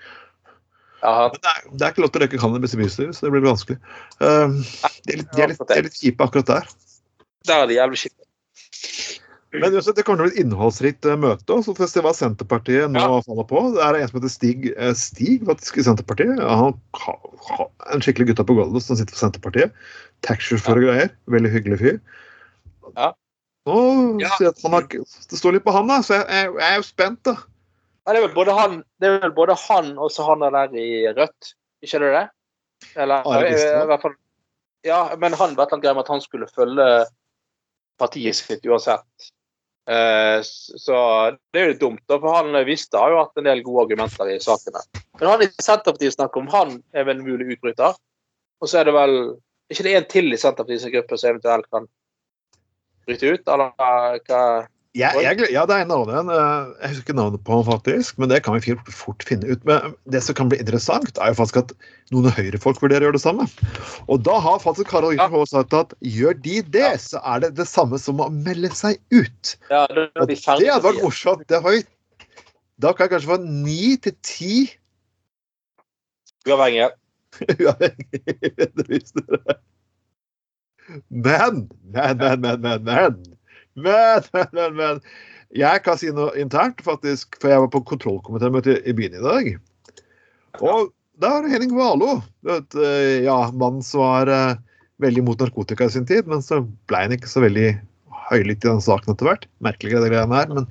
Ja, 1.03 1.27
Men 1.33 1.41
det 1.43 1.51
er, 1.51 1.63
det 1.75 1.85
er 1.85 1.91
ikke 1.93 2.03
lov 2.05 2.11
til 2.13 2.21
å 2.21 2.23
røyke 2.23 2.39
cannabis 2.39 2.73
i 2.75 2.79
bystyret, 2.79 3.15
så 3.17 3.25
det 3.27 3.33
blir 3.35 3.43
vanskelig. 3.43 3.75
Uh, 4.23 4.53
de, 5.03 5.15
er 5.15 5.17
litt, 5.19 5.31
de, 5.35 5.41
er 5.43 5.51
litt, 5.51 5.63
de 5.67 5.75
er 5.75 5.87
litt 5.89 5.97
kjipe 5.99 6.23
akkurat 6.23 6.47
der. 6.53 6.69
der 7.49 7.63
er 7.65 7.67
det 7.71 7.75
jævlig 7.81 7.99
kjipe. 8.05 8.19
Men 9.53 9.75
uansett, 9.75 9.93
det 9.99 10.01
kommer 10.07 10.23
til 10.23 10.25
å 10.25 10.29
bli 10.31 10.39
et 10.39 10.45
innholdsrikt 10.47 11.05
eh, 11.05 11.17
møte. 11.19 11.57
Så 11.61 11.75
får 11.77 11.85
vi 11.85 11.89
se 11.91 12.01
hva 12.01 12.13
Senterpartiet 12.17 12.89
nå 12.89 13.03
Ja. 13.03 13.19
faller 13.21 13.45
på. 13.45 13.59
Det 13.75 13.83
er 13.85 13.97
en 13.99 14.07
som 14.09 14.17
heter 14.17 14.31
Stig, 14.33 14.63
eh, 14.73 14.93
Stig 14.97 15.43
faktisk 15.45 15.77
i 15.77 15.85
Senterpartiet. 15.85 16.39
Han 16.41 16.73
ha, 17.03 17.13
ha, 17.51 17.67
En 17.93 18.01
skikkelig 18.01 18.31
gutta 18.31 18.47
på 18.49 18.55
gulvet 18.57 18.81
som 18.81 18.97
sitter 18.97 19.13
for 19.13 19.27
Senterpartiet. 19.27 19.75
Taxisjåfør 20.25 20.81
og 20.81 20.87
greier. 20.87 21.13
Veldig 21.29 21.51
hyggelig 21.53 21.79
fyr. 21.83 21.99
Ja. 22.97 23.11
Nå 23.69 23.77
Ja. 24.23 24.31
han 24.39 24.73
har, 24.73 24.87
Det 24.89 25.37
står 25.37 25.59
litt 25.59 25.67
på 25.67 25.75
han, 25.77 25.87
da, 25.87 26.01
så 26.01 26.17
jeg, 26.17 26.25
jeg, 26.33 26.49
jeg 26.57 26.71
er 26.71 26.75
jo 26.81 26.87
spent, 26.89 27.21
da. 27.29 27.35
Det 28.03 28.17
er 28.17 28.25
vel 28.25 28.35
både 28.35 28.55
han, 28.57 28.79
det 28.99 29.07
er 29.07 29.21
vel 29.23 29.35
både 29.35 29.55
han 29.67 29.93
og 29.95 30.11
så 30.11 30.25
han 30.27 30.43
der 30.43 30.73
i 30.75 30.87
Rødt, 31.07 31.53
ikke 31.83 32.01
det 32.03 32.11
det? 32.17 32.25
Eller, 32.99 33.23
ah, 33.23 33.43
jeg, 33.47 33.59
i 33.63 33.87
hvert 33.87 34.03
fall, 34.03 34.15
ja, 34.83 34.99
men 35.19 35.35
han 35.39 35.53
var 35.55 35.69
et 35.69 35.77
eller 35.77 35.93
annet 35.93 36.03
at 36.03 36.11
han 36.11 36.23
skulle 36.23 36.49
følge 36.51 36.87
partiet 38.01 38.35
sitt 38.35 38.65
uansett. 38.67 39.29
Eh, 39.87 40.39
så 40.43 40.97
det 41.51 41.61
er 41.61 41.71
jo 41.71 41.79
dumt, 41.79 42.03
da, 42.07 42.17
for 42.19 42.35
han 42.35 42.55
visste 42.67 42.99
har 42.99 43.11
jo 43.11 43.21
hatt 43.21 43.39
en 43.39 43.47
del 43.47 43.63
gode 43.63 43.87
argumenter 43.87 44.31
i 44.31 44.39
sakene. 44.43 44.83
Men 45.19 45.31
han 45.31 45.45
i 45.45 45.49
Senterpartiet 45.55 46.15
snakker 46.15 46.43
om 46.43 46.51
han 46.51 46.77
er 46.95 47.07
vel 47.07 47.19
en 47.19 47.25
mulig 47.27 47.55
utbryter. 47.55 47.95
Og 48.63 48.71
så 48.71 48.79
er 48.79 48.87
det 48.87 48.95
vel 48.95 49.17
ikke 49.71 49.87
det 49.87 49.95
en 49.97 50.11
til 50.11 50.31
i 50.31 50.39
Senterpartiets 50.39 50.91
gruppe 50.93 51.19
som 51.19 51.33
eventuelt 51.33 51.71
kan 51.71 51.89
bryte 53.07 53.33
ut, 53.35 53.51
eller 53.51 53.73
hva? 53.75 54.43
Jeg, 54.93 55.23
jeg, 55.25 55.47
ja, 55.49 55.63
det 55.65 55.73
er 55.73 55.87
en 55.87 55.91
annen. 55.95 56.27
eh, 56.29 56.65
Jeg 56.83 56.91
husker 56.91 57.01
ikke 57.07 57.15
navnet 57.17 57.41
på 57.47 57.55
han 57.57 57.65
faktisk, 57.65 58.19
men 58.21 58.29
det 58.29 58.43
kan 58.45 58.53
vi 58.53 58.75
fort, 58.75 58.91
fort 58.93 59.23
finne 59.25 59.49
ut. 59.49 59.63
Men 59.65 59.95
det 60.13 60.21
som 60.21 60.37
kan 60.37 60.51
bli 60.51 60.59
interessant, 60.61 61.17
er 61.17 61.31
jo 61.31 61.37
faktisk 61.39 61.63
at 61.63 61.73
noen 62.13 62.29
høyrefolk 62.29 62.77
vurderer 62.83 63.07
å 63.07 63.09
gjøre 63.09 63.17
det 63.17 63.23
samme. 63.23 63.47
Og 64.05 64.21
da 64.27 64.35
har 64.43 64.61
faktisk 64.61 64.91
Karol 64.93 65.15
Ja. 65.17 65.25
Ytterhov 65.25 65.47
sagt 65.49 65.73
at 65.73 65.95
gjør 66.05 66.37
de 66.45 66.59
det, 66.75 66.91
så 67.01 67.23
er 67.25 67.41
det 67.41 67.55
det 67.57 67.65
samme 67.71 67.97
som 67.97 68.21
å 68.21 68.29
melde 68.29 68.69
seg 68.77 69.01
ut. 69.09 69.55
Ja, 69.73 69.87
det, 69.89 70.11
Og 70.21 70.29
det 70.29 70.37
hadde 70.45 70.85
vært 70.85 71.01
morsomt. 71.01 71.47
Det 71.49 71.63
har 71.65 71.73
vi, 71.79 71.81
da 72.77 72.93
kan 72.93 73.07
jeg 73.07 73.15
kanskje 73.15 73.33
få 73.33 73.41
ni 73.49 73.95
til 73.97 74.17
ti 74.21 74.55
Uavhengig. 76.45 76.91
uavhengige 77.63 78.67
undervisere. 78.67 79.57
Men, 81.09 81.63
men, 81.81 82.17
men, 82.19 82.41
men, 82.43 82.61
men, 82.61 82.83
men. 82.83 83.23
Men, 83.83 84.25
men, 84.53 84.75
men. 84.77 84.99
Jeg 85.53 85.81
kan 85.85 85.97
si 85.97 86.09
noe 86.13 86.33
internt, 86.41 86.81
faktisk, 86.85 87.37
for 87.41 87.51
jeg 87.51 87.61
var 87.61 87.69
på 87.73 87.83
kontrollkomitémøte 87.89 88.79
i 88.89 88.93
byen 88.97 89.17
i 89.17 89.23
dag. 89.23 89.49
Og 90.61 90.91
da 91.21 91.29
var 91.35 91.45
det 91.45 91.53
Henning 91.53 91.75
Valo. 91.77 92.15
Vet, 92.45 92.73
eh, 92.77 93.25
ja, 93.27 93.37
mannen 93.53 93.85
som 93.85 94.01
var 94.01 94.31
eh, 94.33 94.55
veldig 95.01 95.25
mot 95.27 95.41
narkotika 95.41 95.85
i 95.85 95.93
sin 95.93 96.07
tid, 96.09 96.29
men 96.29 96.41
så 96.45 96.63
ble 96.89 97.03
han 97.05 97.13
ikke 97.13 97.29
så 97.29 97.43
veldig 97.45 97.67
høylytt 98.31 98.65
i 98.65 98.71
den 98.71 98.81
saken 98.81 99.13
etter 99.13 99.29
hvert. 99.29 99.47
Merkelig 99.65 99.93
det 99.93 100.11
greiene 100.13 100.41
her, 100.41 100.53
men 100.57 100.69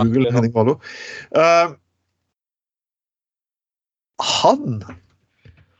Google. 0.00 0.32
Henning 0.32 0.54
Valo. 0.54 0.78
Uh, 1.36 1.74
han 4.22 4.80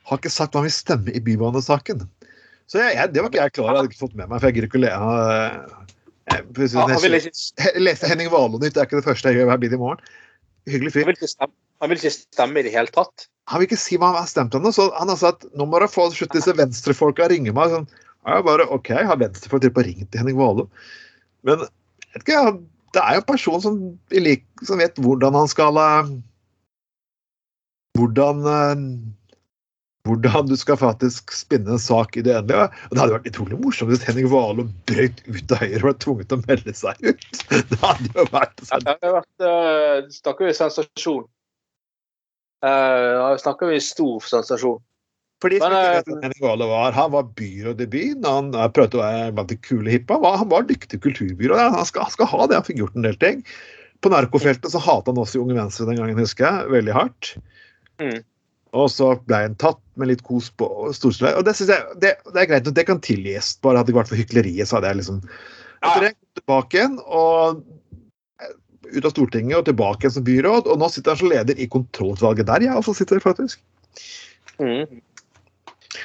har 0.08 0.20
ikke 0.20 0.32
sagt 0.32 0.52
hva 0.52 0.60
han 0.60 0.68
vil 0.68 0.76
stemme 0.76 1.14
i 1.14 1.22
bybanesaken. 1.24 2.04
Så 2.68 2.80
jeg, 2.82 2.96
jeg, 2.98 3.12
det 3.14 3.22
var 3.22 3.32
ikke 3.32 3.46
jeg 3.46 3.54
klar 3.56 3.64
over, 3.64 3.72
jeg 3.72 3.80
hadde 3.80 3.92
ikke 3.92 4.02
fått 4.02 4.18
med 4.18 4.28
meg, 4.28 4.36
for 4.36 4.48
jeg 4.48 4.56
gidder 4.58 4.68
ikke 4.68 4.80
å 4.80 4.84
le 4.84 4.92
jeg, 6.30 6.44
han, 6.54 6.70
sånn, 6.70 6.92
jeg, 7.02 7.32
leste 7.86 8.10
Henning 8.10 8.30
Valo-nytt, 8.32 8.76
det 8.76 8.82
er 8.82 8.88
ikke 8.88 9.00
det 9.00 9.08
første 9.08 9.32
jeg 9.32 9.40
gjør 9.40 9.50
hver 9.50 9.60
bil 9.62 9.74
i 9.74 9.80
morgen. 9.80 10.14
Hyggelig 10.70 10.92
fyr. 10.94 11.10
han 11.10 11.90
vil 11.90 11.98
ikke 11.98 12.14
stemme 12.14 12.60
i 12.60 12.66
det 12.66 12.74
hele 12.74 12.92
tatt. 12.94 13.26
Han 13.50 13.58
vil 13.58 13.66
ikke 13.66 13.80
si 13.82 13.98
hva 13.98 14.12
han 14.12 14.20
har 14.20 14.30
stemt 14.30 14.54
ennå, 14.54 14.70
så 14.74 14.86
han 14.94 15.10
har 15.10 15.18
sagt 15.18 15.48
nå 15.58 15.66
må 15.66 15.80
dere 15.80 15.90
få 15.90 16.06
slutt 16.14 16.34
disse 16.36 16.54
venstrefolka 16.54 17.26
ringe 17.32 17.54
meg. 17.56 17.72
Sånn, 17.74 17.88
jeg 18.28 18.46
bare, 18.46 18.68
OK, 18.70 18.92
har 18.94 19.18
venstrefolk 19.18 19.64
til 19.64 19.74
på 19.74 19.84
ringt 19.88 20.12
til 20.12 20.22
Henning 20.22 20.38
Valo? 20.38 20.68
Men 21.46 21.64
ikke, 22.18 22.38
det 22.94 23.02
er 23.02 23.16
jo 23.16 23.24
en 23.24 23.30
person 23.32 23.64
som, 23.64 23.80
som 24.62 24.82
vet 24.82 25.00
hvordan 25.02 25.40
han 25.40 25.50
skal 25.50 25.80
eh, 25.80 26.12
Hvordan 27.98 28.46
eh, 28.48 28.84
hvordan 30.08 30.48
du 30.50 30.56
skal 30.58 30.78
faktisk 30.80 31.30
spinne 31.34 31.76
en 31.76 31.82
sak 31.82 32.16
i 32.18 32.24
det 32.26 32.34
endelige. 32.34 32.68
Og 32.88 32.94
Det 32.94 33.02
hadde 33.02 33.16
vært 33.16 33.28
utrolig 33.30 33.58
morsomt 33.62 33.92
hvis 33.92 34.06
Henning 34.06 34.28
Valo 34.32 34.66
brøt 34.90 35.22
ut 35.28 35.54
av 35.54 35.62
Høyre 35.62 35.78
og 35.78 35.84
ble 35.86 35.94
tvunget 36.04 36.30
til 36.30 36.38
å 36.38 36.46
melde 36.48 36.74
seg 36.74 37.04
ut. 37.06 37.26
Det 37.70 37.78
hadde 37.82 38.14
jo 38.16 38.24
vært 38.32 38.64
Ja. 38.66 38.80
Det 38.80 38.94
hadde 38.94 39.12
vært, 39.18 39.34
uh, 39.46 40.14
snakker 40.22 40.48
vi 40.48 40.56
sensasjon. 40.58 41.28
Uh, 42.62 43.34
snakker 43.42 43.70
vi 43.70 43.78
stor 43.82 44.26
sensasjon. 44.26 44.82
Fordi 45.42 45.58
Men, 45.58 45.74
hvem 45.74 46.20
Henning 46.22 46.42
Valo 46.42 46.68
var, 46.70 46.94
Han 46.94 47.14
var 47.14 47.30
byråd 47.38 47.80
i 47.82 47.86
byen. 47.90 48.26
Han 48.26 48.50
prøvde 48.74 48.98
å 48.98 49.02
være 49.02 49.30
blant 49.38 49.50
de 49.50 49.58
kule 49.58 49.90
hippa. 49.90 50.18
Han 50.18 50.26
var, 50.26 50.36
han 50.42 50.50
var 50.50 50.66
dyktig 50.66 51.00
kulturbyråd. 51.02 51.62
Han 51.78 51.86
skal, 51.86 52.06
han 52.06 52.14
skal 52.14 52.30
ha 52.30 52.46
det. 52.46 52.58
Han 52.60 52.66
fikk 52.66 52.82
gjort 52.82 52.98
en 52.98 53.06
del 53.06 53.18
ting. 53.22 53.42
På 54.02 54.10
narkofeltet 54.10 54.70
så 54.70 54.82
hata 54.82 55.10
han 55.10 55.18
også 55.22 55.42
Unge 55.42 55.58
Venstre 55.58 55.86
den 55.86 55.98
gangen, 55.98 56.18
husker 56.18 56.46
jeg. 56.46 56.70
Veldig 56.74 56.94
hardt. 56.94 57.34
Mm. 58.02 58.22
Og 58.72 58.88
så 58.88 59.10
ble 59.28 59.42
han 59.44 59.56
tatt 59.60 59.80
med 60.00 60.08
litt 60.08 60.22
kos 60.24 60.48
på 60.56 60.66
Storstad. 60.96 61.36
Og 61.36 61.44
det 61.44 61.52
synes 61.58 61.74
jeg 61.74 62.00
det, 62.00 62.14
det 62.32 62.40
er 62.40 62.48
greit. 62.48 62.68
og 62.68 62.76
Det 62.76 62.86
kan 62.88 63.02
tilgis. 63.04 63.52
Bare 63.60 63.80
hadde 63.80 63.90
det 63.90 63.92
ikke 63.92 64.00
vært 64.00 64.12
for 64.12 64.22
hykleriet, 64.22 64.68
så 64.68 64.78
hadde 64.78 64.92
jeg 64.92 65.02
liksom 65.02 65.20
Etter 65.82 66.04
det 66.06 66.12
tilbake 66.38 66.78
igjen 66.78 66.92
og 67.02 67.58
eh, 68.38 68.52
ut 68.94 69.08
av 69.08 69.10
Stortinget 69.10 69.58
og 69.58 69.66
tilbake 69.66 70.06
igjen 70.06 70.14
som 70.14 70.24
byråd. 70.28 70.70
Og 70.70 70.78
nå 70.80 70.88
sitter 70.94 71.12
han 71.12 71.20
som 71.20 71.32
leder 71.32 71.58
i 71.58 71.68
kontrollutvalget 71.72 72.48
der 72.48 72.64
jeg 72.68 72.78
også 72.78 72.94
sitter, 72.96 73.20
faktisk. 73.24 73.60
Mm. 74.62 75.02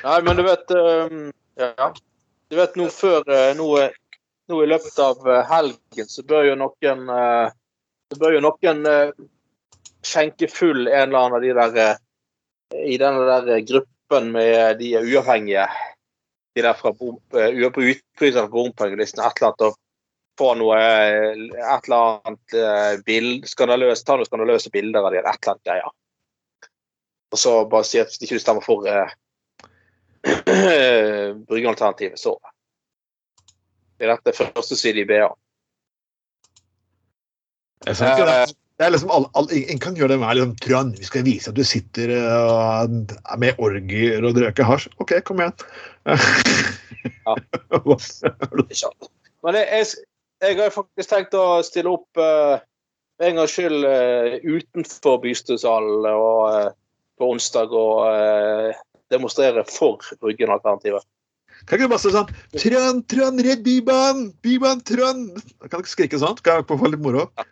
Nei, 0.03 0.17
men 0.25 0.39
du 0.39 0.43
vet 0.47 0.75
um, 0.75 1.23
Ja. 1.61 1.91
Du 2.47 2.55
vet 2.55 2.75
nå 2.79 2.87
før 2.91 3.23
uh, 3.27 3.53
nå, 3.59 3.69
nå 4.51 4.59
i 4.63 4.67
løpet 4.71 4.99
av 5.03 5.23
uh, 5.27 5.39
helgen 5.47 6.09
så 6.11 6.23
bør 6.27 6.49
jo 6.49 6.57
noen 6.59 7.07
uh, 7.11 7.47
Så 8.11 8.19
bør 8.19 8.37
jo 8.37 8.43
noen 8.43 8.83
uh, 8.87 9.15
skjenke 10.07 10.47
full 10.51 10.87
en 10.87 11.09
eller 11.09 11.19
annen 11.19 11.37
av 11.37 11.43
de 11.43 11.55
der 11.57 11.79
uh, 11.95 12.03
I 12.75 12.97
den 12.99 13.19
der 13.29 13.51
uh, 13.51 13.59
gruppen 13.67 14.31
med 14.31 14.79
de 14.79 14.93
uavhengige. 15.01 15.67
De 16.55 16.65
der 16.65 16.73
fra 16.73 16.91
utbryterne 16.91 18.45
uh, 18.45 18.49
på 18.49 18.57
bompengelisten. 18.57 19.23
Et 19.23 19.41
eller 19.41 19.51
annet 19.51 19.67
og 19.69 19.77
få 20.37 20.51
noe 20.57 20.81
Et 20.81 21.87
eller 21.87 22.19
annet 22.27 23.05
bild, 23.05 23.47
skandaløst, 23.49 24.05
ta 24.05 24.17
noen 24.17 24.27
skandaløse 24.27 24.69
bilder 24.73 25.05
av 25.05 25.13
de, 25.13 25.21
et 25.21 25.25
eller 25.25 25.53
annet 25.53 25.65
greier. 25.65 25.95
Og 27.31 27.39
så 27.41 27.53
bare 27.69 27.87
si 27.87 27.99
at 27.99 28.11
hvis 28.11 28.21
ikke 28.21 28.37
du 28.37 28.43
stemmer 28.43 28.63
for 28.65 28.85
uh, 28.85 29.09
Bryggealternativet, 31.49 32.19
så 32.19 32.37
er 33.99 34.13
dette 34.13 34.35
første 34.37 34.77
side 34.77 35.01
i 35.01 35.09
BA. 35.09 35.27
Jeg 37.87 37.95
ikke 37.95 38.29
det. 38.29 38.55
Det 38.77 38.85
er 38.85 38.91
liksom 38.93 39.09
alle, 39.09 39.25
alle, 39.33 39.57
En 39.73 39.79
kan 39.81 39.95
gjøre 39.97 40.13
det 40.13 40.19
med 40.21 40.37
liksom, 40.37 40.53
Trond, 40.61 40.99
vi 40.99 41.07
skal 41.07 41.23
vise 41.25 41.49
at 41.49 41.57
du 41.57 41.63
sitter 41.65 42.11
uh, 42.13 42.85
med 43.41 43.57
orgier 43.57 44.21
og 44.25 44.35
drøker 44.37 44.67
hasj. 44.67 44.85
OK, 45.01 45.15
kom 45.25 45.41
igjen. 45.41 45.57
ja. 47.25 47.33
Men 49.45 49.57
jeg, 49.57 49.65
jeg, 49.71 49.85
jeg 50.43 50.59
har 50.59 50.75
faktisk 50.75 51.09
tenkt 51.09 51.33
å 51.37 51.63
stille 51.65 51.89
opp 51.97 52.21
uh, 52.21 52.61
en 53.25 53.41
gangs 53.41 53.53
skyld 53.57 53.81
uh, 53.81 54.37
utenfor 54.45 55.15
bystyresalen 55.25 56.05
og, 56.13 56.41
uh, 56.53 56.69
på 57.17 57.23
onsdag 57.33 57.73
og 57.73 58.05
uh, 58.05 58.69
demonstrere 59.13 59.65
for 59.65 59.97
Ryggen-alternativet. 60.21 61.01
Kan 61.65 61.79
ikke 61.79 61.89
du 61.89 61.93
bare 61.95 62.03
si 62.03 62.13
sånn 62.13 62.29
Trønn, 62.61 63.01
Trønn, 63.09 63.41
redd 63.41 63.65
Bybanen! 63.65 64.29
Bybanen, 64.45 64.85
Trønn! 64.85 65.31
Kan 65.63 65.73
kan 65.73 65.81
ikke 65.81 65.95
skrike 65.95 66.21
sånn. 66.21 66.37
Kan 66.45 66.61
jeg 66.61 66.69
få 66.69 66.77
litt 66.91 67.01
moro? 67.01 67.25
Kan 67.33 67.49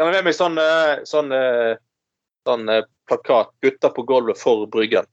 jeg 0.00 0.06
har 0.06 0.14
med 0.16 0.24
meg 0.24 0.36
sånn, 0.36 0.56
uh, 0.56 1.02
sånn, 1.04 1.28
uh, 1.28 1.76
sånn 2.48 2.68
uh, 2.72 2.82
plakat 3.10 3.50
'Gutter 3.60 3.92
på 3.92 4.04
gulvet 4.08 4.38
for 4.40 4.64
Bryggen'? 4.72 5.08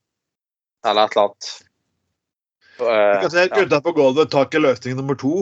Eller 0.88 1.10
et 1.10 1.18
eller 1.18 1.28
annet. 1.28 1.50
Uh, 2.80 3.22
kan 3.22 3.32
se 3.34 3.48
Gutta 3.52 3.82
på 3.84 3.92
gulvet 3.98 4.32
tar 4.32 4.48
ikke 4.48 4.62
løsning 4.64 4.96
nummer 4.96 5.18
to. 5.20 5.42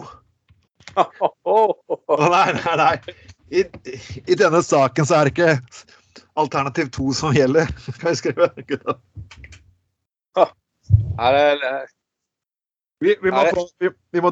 Nei, 0.95 2.47
nei, 2.55 2.75
nei. 2.79 2.95
I, 3.51 3.63
I 4.25 4.37
denne 4.39 4.61
saken 4.65 5.05
så 5.05 5.19
er 5.19 5.27
det 5.29 5.33
ikke 5.35 5.53
alternativ 6.39 6.89
to 6.95 7.11
som 7.13 7.35
gjelder. 7.35 7.69
Kan 7.99 8.13
jeg 8.13 8.21
skrive? 8.23 8.49
Gutta. 8.65 8.97
Nei, 11.19 11.29
det- 11.35 11.85
Vi, 13.05 13.13
vi, 13.21 13.31
må 13.33 13.43
få, 13.53 13.65
vi, 13.83 13.89
vi 14.15 14.21
må 14.23 14.31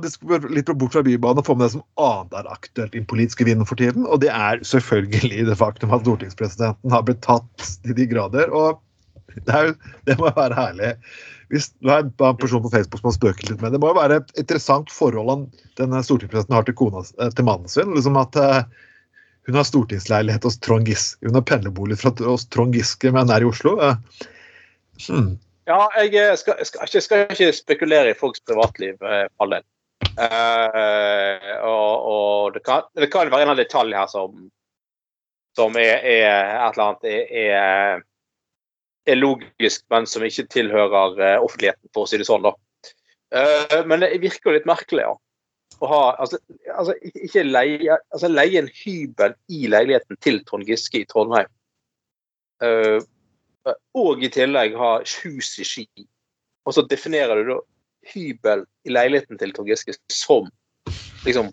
litt 0.53 0.71
bort 0.71 0.95
fra 0.95 1.03
Bybanen 1.05 1.41
og 1.41 1.45
få 1.45 1.55
med 1.57 1.67
det 1.67 1.75
som 1.75 1.83
annet 2.01 2.39
er 2.39 2.49
aktuelt 2.49 2.95
i 2.95 3.01
den 3.01 3.09
politiske 3.09 3.45
vinden 3.45 3.67
for 3.69 3.77
tiden. 3.79 4.07
Og 4.07 4.23
det 4.23 4.31
er 4.33 4.63
selvfølgelig 4.65 5.45
det 5.49 5.59
faktum 5.59 5.93
at 5.93 6.05
stortingspresidenten 6.05 6.95
har 6.95 7.05
blitt 7.05 7.21
tatt 7.25 7.67
til 7.85 7.97
de 7.99 8.07
grader. 8.09 8.49
Og 8.49 8.81
det, 9.35 9.59
jo, 9.67 9.75
det 10.09 10.17
må 10.19 10.31
være 10.33 10.57
herlig. 10.57 10.93
Hvis 11.53 11.69
du 11.77 11.91
er 11.93 12.07
en 12.07 12.39
person 12.41 12.63
på 12.63 12.71
Facebook 12.73 13.03
som 13.03 13.11
har 13.11 13.17
spøket 13.19 13.51
litt 13.51 13.61
med 13.61 13.75
det, 13.75 13.81
må 13.83 13.91
jo 13.91 13.99
være 13.99 14.23
et 14.23 14.33
interessant 14.41 14.89
forhold 14.93 15.29
han, 15.29 15.45
denne 15.77 16.01
stortingspresidenten 16.05 16.57
har 16.57 16.65
til, 16.65 16.77
kona, 16.79 17.05
eh, 17.21 17.29
til 17.37 17.47
mannen 17.49 17.69
sin. 17.69 17.93
liksom 17.93 18.17
at 18.21 18.39
eh, 18.41 18.63
Hun 19.45 19.59
har 19.59 19.67
stortingsleilighet 19.67 20.45
hos 20.47 20.57
Trond 20.63 20.87
Giske. 20.87 21.27
Hun 21.27 21.37
har 21.37 21.45
pendlerbolig 21.45 21.99
hos 22.01 22.47
Trond 22.49 22.73
Giske, 22.73 23.11
men 23.11 23.29
er 23.29 23.43
i 23.43 23.49
Oslo. 23.49 23.75
Eh, 23.83 24.27
hmm. 25.09 25.33
Ja, 25.69 25.87
jeg 26.01 26.15
eh, 26.19 26.33
skal, 26.39 26.59
skal, 26.67 26.87
ikke, 26.89 27.01
skal 27.01 27.29
ikke 27.31 27.53
spekulere 27.55 28.11
i 28.11 28.17
folks 28.19 28.43
privatliv, 28.43 28.97
eh, 28.99 29.27
for 29.31 29.45
all 29.45 29.55
del. 29.57 29.67
Eh, 30.13 31.51
og 31.63 32.09
og 32.13 32.53
det, 32.53 32.63
kan, 32.65 32.83
det 32.99 33.09
kan 33.11 33.31
være 33.31 33.53
en 33.53 33.57
detalj 33.57 33.95
her 33.95 34.09
som, 34.11 34.49
som 35.55 35.77
er, 35.79 36.03
er 36.03 36.51
et 36.67 36.75
eller 36.75 36.89
annet 36.89 37.07
er, 37.07 37.23
er, 37.45 38.03
er 39.07 39.19
logisk, 39.19 39.85
men 39.93 40.07
som 40.09 40.25
ikke 40.27 40.49
tilhører 40.51 41.19
eh, 41.21 41.39
offentligheten, 41.39 41.89
for 41.95 42.03
å 42.03 42.11
si 42.11 42.19
det 42.19 42.27
sånn. 42.27 42.43
da. 42.43 42.53
Eh, 43.33 43.79
men 43.87 44.03
det 44.03 44.17
virker 44.21 44.51
jo 44.51 44.57
litt 44.57 44.69
merkelig, 44.69 45.07
ja. 45.07 45.15
Å 45.83 45.89
ha, 45.89 46.03
altså, 46.21 46.37
altså, 46.69 46.93
ikke 47.15 47.47
leie, 47.47 47.97
altså, 48.13 48.29
leie 48.29 48.61
en 48.61 48.69
hybel 48.83 49.33
i 49.51 49.65
leiligheten 49.71 50.19
til 50.23 50.43
Trond 50.47 50.67
Giske 50.69 51.01
i 51.01 51.07
Trondheim. 51.09 51.49
Eh, 52.63 52.99
og 53.97 54.23
i 54.23 54.29
tillegg 54.33 54.75
ha 54.79 54.95
hus 55.23 55.53
i 55.59 55.67
Ski. 55.67 55.87
Og 56.67 56.75
så 56.75 56.83
definerer 56.87 57.41
du 57.41 57.53
da 57.53 57.59
hybel 58.13 58.65
i 58.87 58.93
leiligheten 58.93 59.39
til 59.39 59.53
Trond 59.55 59.71
Giske 59.71 59.95
som 60.11 60.49
liksom 61.23 61.51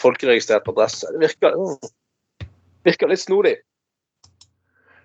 folkeregistrert 0.00 0.68
adresse. 0.68 1.08
Det 1.12 1.20
virker, 1.26 1.56
mm, 1.56 2.48
virker 2.88 3.10
litt 3.10 3.24
snodig. 3.24 3.56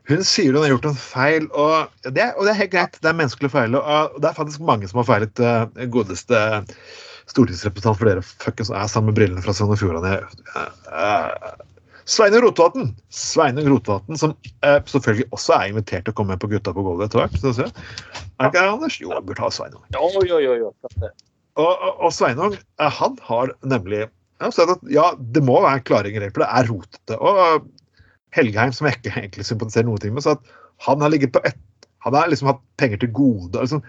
Hun 0.08 0.24
sier 0.28 0.52
hun 0.52 0.66
har 0.66 0.74
gjort 0.74 0.90
en 0.90 1.00
feil, 1.00 1.46
og 1.56 1.92
det, 2.04 2.34
og 2.36 2.44
det 2.44 2.52
er 2.52 2.60
helt 2.60 2.74
greit. 2.74 2.98
Det 3.00 3.12
er 3.12 3.16
menneskelig 3.16 3.52
feil. 3.54 3.76
Og 3.80 4.18
det 4.20 4.30
er 4.30 4.36
faktisk 4.40 4.64
mange 4.68 4.90
som 4.92 5.00
har 5.00 5.08
feilet 5.08 5.44
uh, 5.44 5.86
godeste 5.92 6.42
stortingsrepresentant 7.32 8.00
for 8.00 8.10
dere 8.10 8.24
fuckings 8.26 8.72
er 8.74 8.90
sammen 8.92 9.14
med 9.14 9.22
brillene 9.22 9.44
fra 9.46 9.56
Sogn 9.56 9.72
og 9.72 9.80
Fjordane. 9.80 10.18
Sveinung 12.10 12.44
Rotevatn, 12.44 12.90
Sveinung 13.14 13.68
Rotevatn, 13.72 14.18
som 14.20 14.34
eh, 14.66 14.80
selvfølgelig 14.92 15.28
også 15.36 15.54
er 15.56 15.70
invitert 15.72 16.08
til 16.08 16.14
å 16.14 16.18
komme 16.18 16.36
med 16.36 16.42
på 16.44 16.50
Gutta 16.52 16.74
på 16.76 16.84
gulvet 16.84 17.08
etter 17.08 17.22
hvert. 17.22 17.38
Er 17.40 17.70
det 17.70 18.50
ikke 18.50 18.58
det, 18.58 18.66
Anders? 18.66 18.98
Jo, 19.00 19.14
jeg 19.16 19.26
burde 19.30 19.46
ha 19.46 19.52
Sveinung. 19.56 19.86
Jo, 19.96 20.10
jo, 20.28 20.40
jo, 20.44 20.58
jo. 20.60 20.74
Og, 21.54 21.70
og, 21.70 21.92
og 21.94 22.12
Sveinung 22.16 22.58
eh, 22.58 22.92
han 23.00 23.16
har 23.30 23.54
nemlig 23.62 24.04
ja, 24.04 24.50
sagt 24.52 24.74
at 24.76 24.84
ja, 24.92 25.12
det 25.16 25.44
må 25.46 25.60
være 25.64 25.84
klare 25.88 26.10
regler, 26.10 26.34
for 26.34 26.44
det 26.44 26.50
er 26.52 26.70
rotete. 26.72 27.20
Og 27.20 27.42
eh, 27.44 27.60
Helgheim, 28.36 28.74
som 28.76 28.90
jeg 28.90 29.00
ikke 29.00 29.14
egentlig 29.22 29.48
sympatiserer 29.48 29.88
noe 29.88 30.12
med, 30.12 30.26
sa 30.26 30.36
at 30.36 30.54
han 30.84 31.04
har 31.06 31.14
ligget 31.14 31.36
på 31.36 31.44
ett 31.48 31.60
Han 32.04 32.18
har 32.18 32.28
liksom 32.28 32.50
hatt 32.50 32.60
penger 32.76 33.00
til 33.00 33.14
gode. 33.16 33.56
Liksom, 33.56 33.80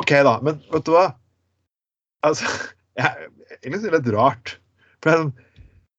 OK, 0.00 0.14
da, 0.24 0.38
men 0.40 0.56
vet 0.72 0.86
du 0.86 0.94
hva? 0.94 1.10
Altså, 2.24 2.48
jeg, 3.00 3.28
Egentlig 3.58 3.90
er 3.90 3.92
det 3.92 3.98
litt 3.98 4.14
rart. 4.14 4.54
For 5.02 5.10
det 5.10 5.12
er 5.12 5.20
sånn, 5.20 5.34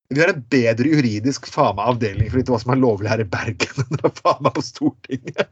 vi 0.10 0.22
har 0.22 0.32
en 0.34 0.42
bedre 0.50 0.89
juridisk 0.89 1.48
faen 1.54 1.78
meg 1.78 1.92
avdeling 1.92 2.32
for 2.34 2.42
hva 2.50 2.60
som 2.63 2.74
er 2.74 2.82
lovlig 2.82 3.12
her 3.12 3.22
i 3.22 3.30
Bergen 3.30 3.82
enn 3.84 3.96
det 3.96 4.06
er 4.10 4.16
faen 4.18 4.44
meg 4.46 4.56
på 4.56 4.66
Stortinget. 4.66 5.50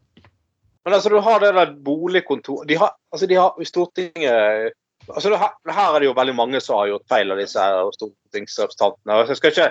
Men 0.87 0.95
altså, 0.95 1.11
du 1.11 1.19
har 1.21 1.41
det 1.43 1.51
der 1.51 1.73
boligkontor 1.83 2.63
De 2.65 2.77
har, 2.79 2.93
altså, 3.11 3.27
de 3.27 3.35
har 3.35 3.57
i 3.59 3.67
Stortinget 3.67 4.73
altså, 5.07 5.29
det 5.29 5.39
her, 5.41 5.53
her 5.67 5.95
er 5.95 5.99
det 5.99 6.09
jo 6.09 6.15
veldig 6.17 6.35
mange 6.35 6.61
som 6.63 6.79
har 6.79 6.93
gjort 6.93 7.09
feil 7.11 7.33
av 7.33 7.41
disse 7.41 7.61
her 7.61 7.91
stortingsrepresentantene. 7.97 9.17
Altså, 9.17 9.35
jeg 9.35 9.41
skal 9.41 9.53
ikke, 9.53 9.67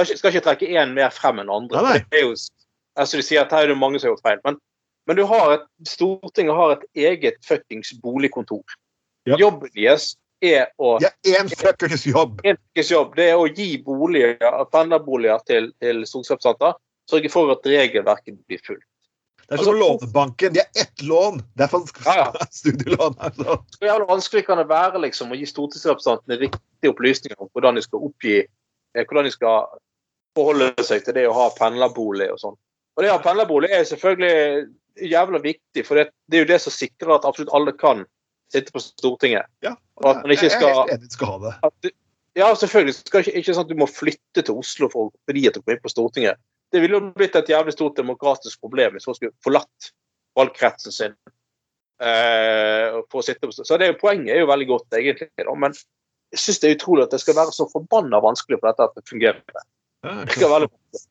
jeg 0.00 0.18
skal 0.18 0.32
ikke, 0.32 0.44
trekke 0.48 0.70
én 0.82 0.94
mer 0.96 1.12
frem 1.14 1.42
enn 1.42 1.52
andre. 1.52 1.82
Nei, 1.84 1.98
nei. 1.98 2.06
Det 2.10 2.22
er 2.22 2.26
jo, 2.26 2.34
altså, 2.96 3.20
de 3.20 3.26
sier 3.26 3.44
at 3.44 3.54
her 3.54 3.68
er 3.68 3.74
det 3.74 3.78
mange 3.80 4.00
som 4.00 4.08
har 4.08 4.16
gjort 4.16 4.26
feil. 4.26 4.42
Men, 4.48 4.58
men 5.08 5.20
du 5.20 5.24
har 5.30 5.58
et, 5.58 5.68
Stortinget 5.88 6.58
har 6.58 6.74
et 6.78 6.88
eget 7.06 7.38
fuckings 7.46 7.94
boligkontor. 8.02 8.64
Ja. 9.28 9.38
Jobben 9.40 9.72
deres 9.76 10.14
er 10.44 10.66
å 10.78 10.96
Ja, 11.02 11.10
én 11.26 11.48
fuckings 11.50 12.06
jobb! 12.06 12.40
en 12.44 12.56
ukes 12.74 12.90
jobb 12.90 13.14
det 13.16 13.30
er 13.32 13.40
å 13.40 13.46
gi 13.48 13.78
boliger, 13.84 14.36
pendlerboliger 14.72 15.40
til, 15.48 15.70
til 15.82 16.02
stortingsrepresentanter. 16.06 16.76
Sørge 17.10 17.30
for 17.32 17.52
at 17.52 17.66
regelverket 17.68 18.36
blir 18.48 18.60
fulgt. 18.64 18.86
Det 19.44 19.58
er 19.58 19.64
som 19.64 19.74
Altså- 19.74 19.80
Lånebanken. 19.80 20.52
De 20.54 20.60
har 20.62 20.70
ett 20.82 21.02
lån! 21.02 21.42
Det 21.54 21.64
er 21.66 21.68
faktisk 21.68 21.98
Ja, 22.06 22.14
ja. 22.16 22.46
studielån. 22.60 23.16
Altså. 23.18 23.58
Hvor 23.78 23.88
jævlig 23.90 24.08
vanskelig 24.08 24.44
kan 24.46 24.58
det 24.58 24.68
være 24.68 25.00
liksom, 25.04 25.32
å 25.32 25.36
gi 25.36 25.46
stortingsrepresentantene 25.50 26.38
riktige 26.46 26.92
opplysninger 26.94 27.40
om 27.42 27.50
hvordan 27.52 27.76
de 27.76 27.82
skal 27.84 28.06
oppgi 28.08 28.38
eh, 28.40 29.04
hvordan 29.04 29.24
de 29.28 29.34
skal 29.34 29.66
forholde 30.34 30.72
seg 30.82 31.04
til 31.04 31.14
det 31.14 31.26
å 31.28 31.34
ha 31.36 31.50
pendlerbolig 31.58 32.30
og 32.32 32.40
sånn. 32.40 32.56
Og 32.96 33.02
det 33.04 33.10
å 33.12 33.18
ha 33.18 33.22
pendlerbolig 33.22 33.70
er 33.74 33.84
selvfølgelig 33.84 34.66
jævla 35.10 35.38
viktig, 35.42 35.84
for 35.86 35.98
det, 35.98 36.08
det 36.30 36.38
er 36.38 36.44
jo 36.44 36.50
det 36.52 36.60
som 36.62 36.74
sikrer 36.74 37.16
at 37.16 37.24
absolutt 37.26 37.52
alle 37.54 37.72
kan 37.76 38.04
sitte 38.52 38.74
på 38.74 38.82
Stortinget. 38.82 39.48
Ja, 39.64 39.76
Og 40.02 40.10
at 40.10 40.24
man 40.24 40.34
ikke 40.34 40.48
jeg 40.48 40.58
er 40.60 40.74
helt 40.80 40.96
enig 40.96 41.12
skal 41.14 41.32
ha 41.34 41.38
det. 41.44 41.72
Du, 41.84 41.88
ja, 42.38 42.48
selvfølgelig. 42.58 42.96
Skal 42.98 43.22
ikke, 43.22 43.36
ikke 43.40 43.54
sånn 43.54 43.66
at 43.66 43.70
du 43.70 43.78
må 43.78 43.88
flytte 43.90 44.42
til 44.42 44.58
Oslo 44.58 44.90
for, 44.92 45.14
fordi 45.28 45.46
at 45.48 45.56
du 45.56 45.62
kommer 45.62 45.78
inn 45.78 45.84
på 45.84 45.92
Stortinget. 45.92 46.40
Det 46.74 46.82
ville 46.82 46.98
jo 46.98 47.12
blitt 47.14 47.36
et 47.38 47.52
jævlig 47.52 47.76
stort 47.76 47.98
demokratisk 48.00 48.64
problem 48.64 48.96
hvis 48.96 49.06
man 49.06 49.18
skulle 49.18 49.36
forlatt 49.44 49.90
valgkretsen 50.38 50.94
sin. 50.94 51.14
Eh, 52.02 52.96
for 53.06 53.20
å 53.20 53.24
sitte 53.24 53.46
på, 53.46 53.54
så 53.54 53.78
det 53.78 53.92
Poenget 54.00 54.34
er 54.34 54.42
jo 54.42 54.50
veldig 54.50 54.66
godt, 54.72 54.88
egentlig. 54.98 55.30
Da, 55.38 55.54
men 55.54 55.76
jeg 56.34 56.42
syns 56.42 56.58
det 56.62 56.70
er 56.70 56.78
utrolig 56.80 57.06
at 57.06 57.14
det 57.14 57.22
skal 57.22 57.38
være 57.38 57.54
så 57.54 57.68
forbanna 57.70 58.18
vanskelig 58.24 58.58
for 58.58 58.70
dette 58.70 58.88
at 58.88 58.98
det 58.98 59.06
fungerer. 59.06 59.42
Det 60.02 60.34
skal 60.34 60.50
være 60.50 60.66
veldig 60.66 61.04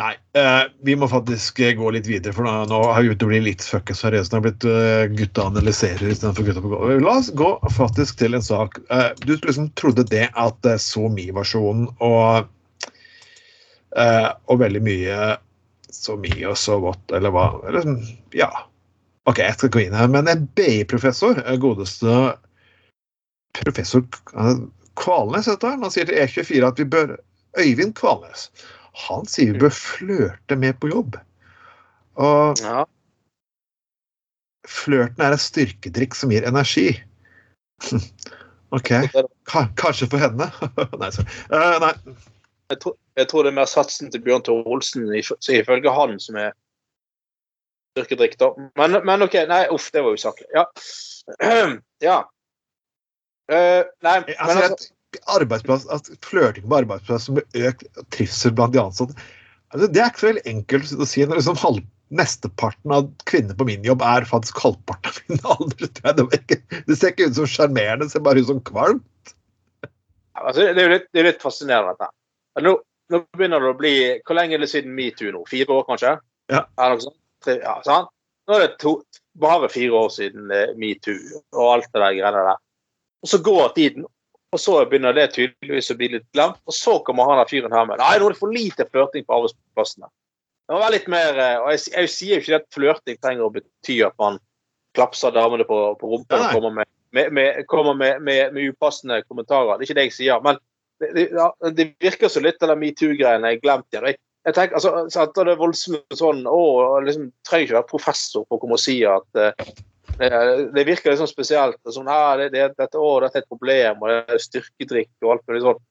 Nei, 0.00 0.14
eh, 0.38 0.62
vi 0.86 0.94
må 0.96 1.08
faktisk 1.10 1.58
eh, 1.60 1.74
gå 1.76 1.90
litt 1.92 2.06
videre, 2.08 2.32
for 2.32 2.46
nå, 2.46 2.52
nå 2.70 2.78
har 2.88 3.02
vi 3.02 3.10
begynt 3.10 3.24
å 3.26 3.30
bli 3.32 3.40
litt 3.50 3.64
fucka 3.66 3.96
seriøse. 3.96 4.32
Nå 4.32 4.38
har 4.38 4.46
blitt 4.46 4.64
uh, 4.64 5.02
gutta 5.12 5.48
analyserer 5.50 6.08
istedenfor 6.08 6.46
gutta 6.46 6.62
på 6.64 6.70
gulvet. 6.72 7.02
La 7.04 7.18
oss 7.20 7.28
gå 7.36 7.50
faktisk 7.76 8.20
til 8.22 8.38
en 8.38 8.46
sak. 8.46 8.80
Eh, 8.88 9.10
du 9.26 9.34
liksom 9.34 9.68
trodde 9.80 10.06
det 10.08 10.30
at 10.32 10.70
uh, 10.70 10.78
SoMe-versjonen 10.80 11.90
og 11.98 12.48
eh, 13.96 14.28
og 14.46 14.60
veldig 14.62 14.82
mye 14.84 15.20
så 15.90 16.16
mye 16.20 16.48
og 16.48 16.58
så 16.58 16.78
what, 16.80 17.02
eller 17.14 17.34
hva 17.34 17.46
eller, 17.68 17.84
sånn, 17.84 18.02
Ja. 18.36 18.50
OK, 19.28 19.42
jeg 19.42 19.58
skal 19.58 19.72
gå 19.74 19.82
inn 19.84 19.94
her. 19.94 20.08
Men 20.10 20.30
en 20.30 20.46
BI-professor, 20.58 21.42
eh, 21.44 21.58
godeste 21.60 22.34
professor 23.58 24.06
eh, 24.32 24.62
Kvalnes, 25.00 25.48
heter 25.50 25.74
han, 25.74 25.84
han 25.84 25.92
sier 25.92 26.08
til 26.08 26.18
E24 26.22 26.66
at 26.66 26.80
vi 26.80 26.88
bør 26.88 27.16
Øyvind 27.60 27.94
Kvalnes. 27.98 28.48
Han 28.94 29.26
sier 29.30 29.54
vi 29.54 29.62
bør 29.62 29.74
flørte 29.74 30.56
med 30.58 30.78
på 30.82 30.90
jobb. 30.90 31.18
Og 32.20 32.58
Ja. 32.62 32.84
flørten 34.68 35.22
er 35.24 35.32
et 35.36 35.40
styrkedrikk 35.42 36.14
som 36.14 36.30
gir 36.30 36.46
energi. 36.48 36.88
OK. 38.76 38.90
Ka 39.50 39.66
kanskje 39.78 40.10
for 40.10 40.22
henne? 40.22 40.50
nei, 41.00 41.10
sorry. 41.10 41.30
Uh, 41.50 41.78
nei. 41.82 41.94
Jeg 42.70 42.80
tror, 42.84 42.94
jeg 43.18 43.28
tror 43.28 43.42
det 43.42 43.50
er 43.50 43.58
mer 43.58 43.66
satsen 43.70 44.10
til 44.12 44.22
Bjørn 44.22 44.44
Tore 44.46 44.62
Olsen, 44.70 45.08
ifølge 45.10 45.90
han, 45.94 46.20
som 46.22 46.36
er 46.38 46.52
styrkedrikk. 47.96 48.36
da. 48.38 48.52
Men, 48.78 49.00
men 49.06 49.26
OK, 49.26 49.34
nei, 49.50 49.64
uff, 49.74 49.88
det 49.94 50.04
var 50.06 50.14
usaklig. 50.14 50.46
Ja. 50.54 50.64
ja. 52.08 52.20
Uh, 53.50 53.82
nei, 54.06 54.20
men 54.22 54.36
Altså, 54.38 54.62
altså, 54.62 54.92
arbeidsplass, 55.30 55.86
at 55.92 56.10
Flørting 56.26 56.66
på 56.68 56.80
arbeidsplass 56.82 57.28
som 57.28 57.38
blir 57.38 57.70
økt 57.70 57.86
trivsel 58.14 58.54
blant 58.56 58.74
de 58.74 58.82
ansatte 58.82 59.16
altså, 59.72 59.86
Det 59.86 60.02
er 60.02 60.10
ikke 60.10 60.22
så 60.22 60.30
veldig 60.30 60.44
enkelt 60.52 60.92
å 60.94 61.08
si 61.08 61.24
når 61.24 61.40
liksom 61.40 61.58
halv, 61.62 61.88
mesteparten 62.10 62.94
av 62.94 63.08
kvinner 63.30 63.54
på 63.54 63.66
min 63.68 63.84
jobb 63.86 64.02
er 64.02 64.26
faktisk 64.26 64.58
halvparten 64.64 65.12
av 65.14 65.20
min 65.28 65.42
alder. 65.54 65.90
Det, 66.18 66.26
ikke, 66.40 66.56
det 66.88 66.96
ser 66.98 67.14
ikke 67.14 67.30
ut 67.30 67.38
som 67.38 67.50
sjarmerende, 67.50 68.08
det 68.08 68.14
ser 68.14 68.24
bare 68.26 68.42
ut 68.42 68.50
som 68.50 68.62
kvalmt. 68.66 69.34
altså, 70.34 70.64
det 70.66 70.74
er 70.74 70.88
jo 70.88 70.94
litt, 70.96 71.10
er 71.14 71.28
litt 71.28 71.44
fascinerende, 71.44 71.94
dette. 71.94 72.10
Nå, 72.66 72.74
nå 73.14 73.22
begynner 73.38 73.62
det 73.62 73.70
å 73.70 73.78
bli 73.78 73.94
Hvor 74.26 74.36
lenge 74.36 74.56
er 74.56 74.62
det 74.64 74.68
siden 74.72 74.96
metoo 74.96 75.30
nå? 75.32 75.44
Fire 75.48 75.76
år, 75.76 75.84
kanskje? 75.86 76.16
Ja. 76.50 76.64
Er 76.82 76.96
det? 76.96 77.12
Tre, 77.46 77.60
ja, 77.62 77.76
sant? 77.86 78.10
Nå 78.50 78.56
er 78.56 78.66
det 78.66 78.80
to, 78.82 78.96
bare 79.38 79.70
fire 79.70 79.94
år 79.94 80.10
siden 80.12 80.50
eh, 80.50 80.72
metoo 80.80 81.38
og 81.54 81.66
alt 81.76 81.92
det 81.92 82.02
der 82.02 82.16
greiene 82.18 82.42
der. 82.48 82.58
Og 83.22 83.30
så 83.30 83.38
går 83.44 83.70
tiden, 83.76 84.08
og 84.50 84.58
så 84.60 84.76
begynner 84.88 85.14
det 85.14 85.28
tydeligvis 85.36 85.92
å 85.92 85.96
bli 85.98 86.08
litt 86.16 86.26
glemt. 86.34 86.58
Og 86.66 86.74
så 86.74 86.96
kommer 87.06 87.28
han 87.30 87.38
der 87.38 87.50
fyren 87.50 87.74
her 87.74 87.86
med 87.86 88.00
Nei, 88.02 88.16
nå 88.18 88.28
er 88.28 88.34
det 88.34 88.40
for 88.40 88.54
lite 88.54 88.86
flørting 88.90 89.26
på 89.26 89.36
arbeidsplassene. 89.36 90.10
Det 90.66 90.74
må 90.74 90.80
være 90.82 90.94
litt 90.94 91.10
mer 91.10 91.38
eh, 91.42 91.58
Og 91.58 91.72
jeg, 91.74 91.82
jeg 91.96 92.10
sier 92.14 92.38
jo 92.38 92.44
ikke 92.44 92.58
at 92.60 92.72
flørting 92.74 93.20
trenger 93.22 93.46
å 93.46 93.52
bety 93.54 94.00
at 94.06 94.16
man 94.22 94.40
klapser 94.98 95.34
damene 95.34 95.66
på, 95.66 95.78
på 96.00 96.10
nei. 96.10 96.38
og 96.38 96.48
kommer 96.54 96.74
med, 96.80 96.90
med, 97.14 97.30
med, 97.34 97.60
kommer 97.70 97.94
med, 97.94 98.22
med, 98.26 98.56
med 98.56 98.72
upassende 98.72 99.20
kommentarer. 99.28 99.78
Det 99.78 99.86
er 99.86 99.88
ikke 99.88 99.98
det 100.00 100.06
jeg 100.08 100.16
sier. 100.18 100.42
Men 100.42 100.58
det, 101.00 101.12
det, 101.14 101.28
ja, 101.36 101.46
det 101.70 101.92
virker 102.02 102.32
så 102.32 102.42
litt 102.42 102.62
av 102.62 102.72
den 102.72 102.82
metoo-greiene 102.82 103.54
jeg 103.54 103.62
glemte 103.62 103.96
igjen. 103.96 104.08
Jeg, 104.10 104.20
jeg 104.48 104.56
tenker, 104.56 104.80
altså, 104.80 105.04
så 105.12 105.44
det 105.46 105.56
voldsomt 105.60 106.18
sånn 106.18 106.42
å, 106.48 106.60
liksom, 107.04 107.30
Trenger 107.46 107.68
ikke 107.68 107.78
være 107.78 107.90
professor 107.90 108.46
for 108.48 108.58
å 108.58 108.62
komme 108.62 108.78
og 108.78 108.82
si 108.82 108.98
at 109.06 109.38
eh, 109.38 109.72
det, 110.20 110.30
det 110.74 110.86
virker 110.88 111.12
liksom 111.12 111.28
spesielt. 111.30 111.80
og 111.84 111.94
Sånn, 111.96 112.08
ah, 112.12 112.34
det, 112.40 112.50
det, 112.54 112.70
dette, 112.78 113.00
å, 113.00 113.18
dette 113.24 113.40
er 113.40 113.44
et 113.44 113.50
problem, 113.50 114.02
og 114.02 114.12
det 114.12 114.36
er 114.36 114.42
styrkedrikk 114.44 115.12
og 115.24 115.34
alt 115.34 115.44
mulig 115.50 115.64
sånn. 115.64 115.82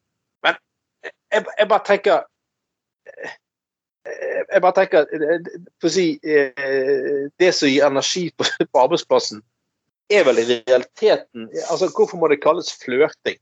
Men 0.45 0.59
jeg, 1.05 1.45
jeg 1.45 1.69
bare 1.71 1.87
tenker 1.87 2.25
eh, 3.09 3.37
jeg 4.49 4.63
bare 4.63 4.77
tenker 4.79 5.13
eh, 5.13 5.51
for 5.81 5.89
å 5.89 5.93
si, 5.93 6.07
eh, 6.23 7.29
Det 7.39 7.51
som 7.55 7.69
gir 7.69 7.85
energi 7.87 8.27
på, 8.33 8.47
på 8.71 8.83
arbeidsplassen, 8.83 9.43
er 10.09 10.25
vel 10.25 10.41
i 10.41 10.47
realiteten 10.49 11.49
altså 11.69 11.91
Hvorfor 11.93 12.21
må 12.21 12.31
det 12.31 12.41
kalles 12.43 12.71
flørting? 12.81 13.37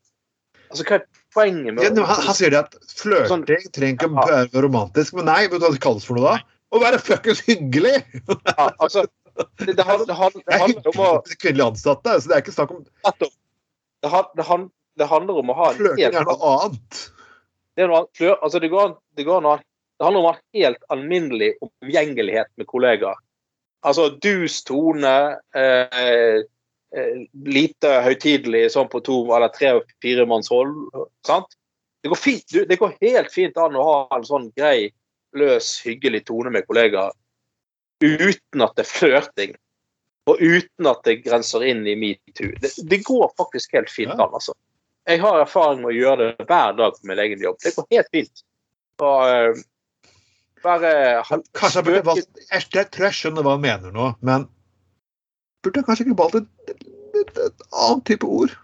Altså, 0.68 0.84
Hva 0.84 0.98
er 1.00 1.06
poenget 1.34 1.78
med 1.78 1.86
Ja, 1.86 1.94
han, 1.96 2.28
han 2.28 2.36
sier 2.36 2.52
det 2.52 2.66
at 2.66 2.76
flørting 2.92 3.32
Sånn- 3.32 3.48
trenger 3.48 3.96
ikke 3.96 4.12
å 4.12 4.28
være 4.28 4.64
romantisk, 4.68 5.16
men 5.18 5.30
nei, 5.32 5.46
vet 5.48 5.62
du 5.62 5.68
hva 5.68 5.74
det 5.76 5.84
kalles 5.84 6.08
for 6.08 6.20
noe 6.20 6.36
da? 6.36 6.54
Å 6.68 6.82
være 6.84 7.00
fuckings 7.00 7.40
hyggelig! 7.48 8.02
ja, 8.28 8.66
altså, 8.84 9.06
det, 9.38 9.74
det, 9.78 9.84
handler- 9.86 10.08
det, 10.10 10.16
handler- 10.18 10.44
Det 10.48 10.54
er 10.56 10.60
handler 10.64 10.90
om 10.92 11.04
å 11.06 11.12
kvinnelige 11.42 11.68
ansatte, 11.72 12.16
så 12.22 12.30
det 12.32 12.36
er 12.38 12.44
ikke 12.44 12.56
snakk 12.56 12.72
om 12.74 12.84
det, 12.84 14.10
han- 14.12 14.34
det, 14.38 14.46
det 14.98 15.08
handler 15.12 15.40
om 15.44 15.50
å 15.54 15.56
ha 15.58 15.70
en 15.72 15.80
flørting 15.80 16.04
helt 16.06 16.20
er 16.22 16.28
noe 16.28 16.52
annet. 16.54 17.00
det, 17.78 17.84
er 17.86 17.92
noe. 17.92 18.04
Flør, 18.18 18.36
altså 18.42 18.62
det, 18.64 18.70
går 18.74 18.96
det, 19.18 19.26
går 19.28 19.42
noe, 19.46 19.58
det 19.98 20.06
handler 20.08 20.22
om 20.24 20.30
å 20.30 20.34
ha 20.36 20.42
helt 20.58 20.84
alminnelig 20.94 21.52
omgjengelighet 21.66 22.50
med 22.58 22.70
kollegaer. 22.70 23.20
Altså 23.86 24.10
dus 24.24 24.64
tone, 24.68 25.14
eh, 25.56 26.42
eh, 26.98 27.20
lite 27.46 27.92
høytidelig 28.04 28.72
sånn 28.74 28.90
på 28.90 29.04
to 29.06 29.20
eller 29.36 29.54
tre 29.54 29.76
og 29.78 29.86
fire 30.04 30.26
manns 30.30 30.50
hold. 30.54 30.74
Sant? 31.28 31.54
Det 32.04 32.10
går, 32.14 32.20
fint, 32.22 32.58
det 32.70 32.78
går 32.80 32.94
helt 33.02 33.32
fint 33.34 33.58
an 33.62 33.76
å 33.78 33.86
ha 33.86 34.18
en 34.18 34.26
sånn 34.26 34.50
grei, 34.58 34.90
løs, 35.38 35.76
hyggelig 35.86 36.26
tone 36.30 36.50
med 36.54 36.66
kollegaer 36.70 37.12
uten 38.04 38.64
at 38.66 38.76
det 38.78 38.86
er 38.86 38.92
flørting. 38.92 39.56
Og 40.28 40.42
uten 40.44 40.90
at 40.92 41.06
det 41.08 41.22
grenser 41.24 41.64
inn 41.64 41.86
i 41.88 41.96
metoo. 41.96 42.52
Det, 42.62 42.74
det 42.92 43.00
går 43.08 43.30
faktisk 43.40 43.78
helt 43.78 43.92
fint 43.92 44.12
an, 44.18 44.28
altså. 44.28 44.56
Jeg 45.08 45.22
har 45.24 45.40
erfaring 45.40 45.86
med 45.86 45.94
å 45.94 45.96
gjøre 45.96 46.26
det 46.34 46.48
hver 46.50 46.76
dag 46.76 46.98
på 46.98 47.08
min 47.08 47.22
egen 47.24 47.44
jobb. 47.46 47.56
Det 47.64 47.72
går 47.78 47.88
helt 47.96 48.10
fint. 48.12 48.44
Og, 49.00 49.22
uh, 49.24 49.62
bare 50.66 50.92
Kanskje 51.56 51.80
jeg 51.80 51.86
burde 51.88 52.04
valgt 52.06 52.42
jeg, 52.52 52.88
tror 52.92 53.08
jeg 53.08 53.18
skjønner 53.22 53.46
hva 53.46 53.56
han 53.56 53.64
mener 53.64 53.94
nå, 53.94 54.08
men 54.26 54.48
burde 55.64 55.80
jeg 55.80 55.88
kanskje 55.88 56.08
ikke 56.08 56.18
valgt 56.20 56.40
et, 56.42 56.88
et, 57.22 57.42
et 57.46 57.68
annet 57.72 58.04
type 58.10 58.28
ord? 58.28 58.56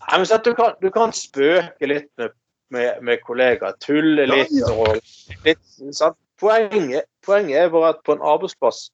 Nei, 0.00 0.18
men 0.18 0.26
du, 0.46 0.52
kan, 0.58 0.74
du 0.80 0.88
kan 0.94 1.12
spøke 1.14 1.86
litt 1.86 2.08
med, 2.18 2.34
med, 2.74 3.02
med 3.06 3.22
kollegaer, 3.26 3.76
tulle 3.84 4.26
Ja, 4.26 4.40
litt. 4.40 4.56
ja. 4.56 4.72
og 4.74 5.44
litt 5.46 5.94
sant? 5.94 6.18
Poenget, 6.40 7.04
poenget 7.26 7.70
bare 7.74 7.92
at 7.94 8.02
på 8.06 8.16
en 8.16 8.22
arbeidsplass 8.24 8.88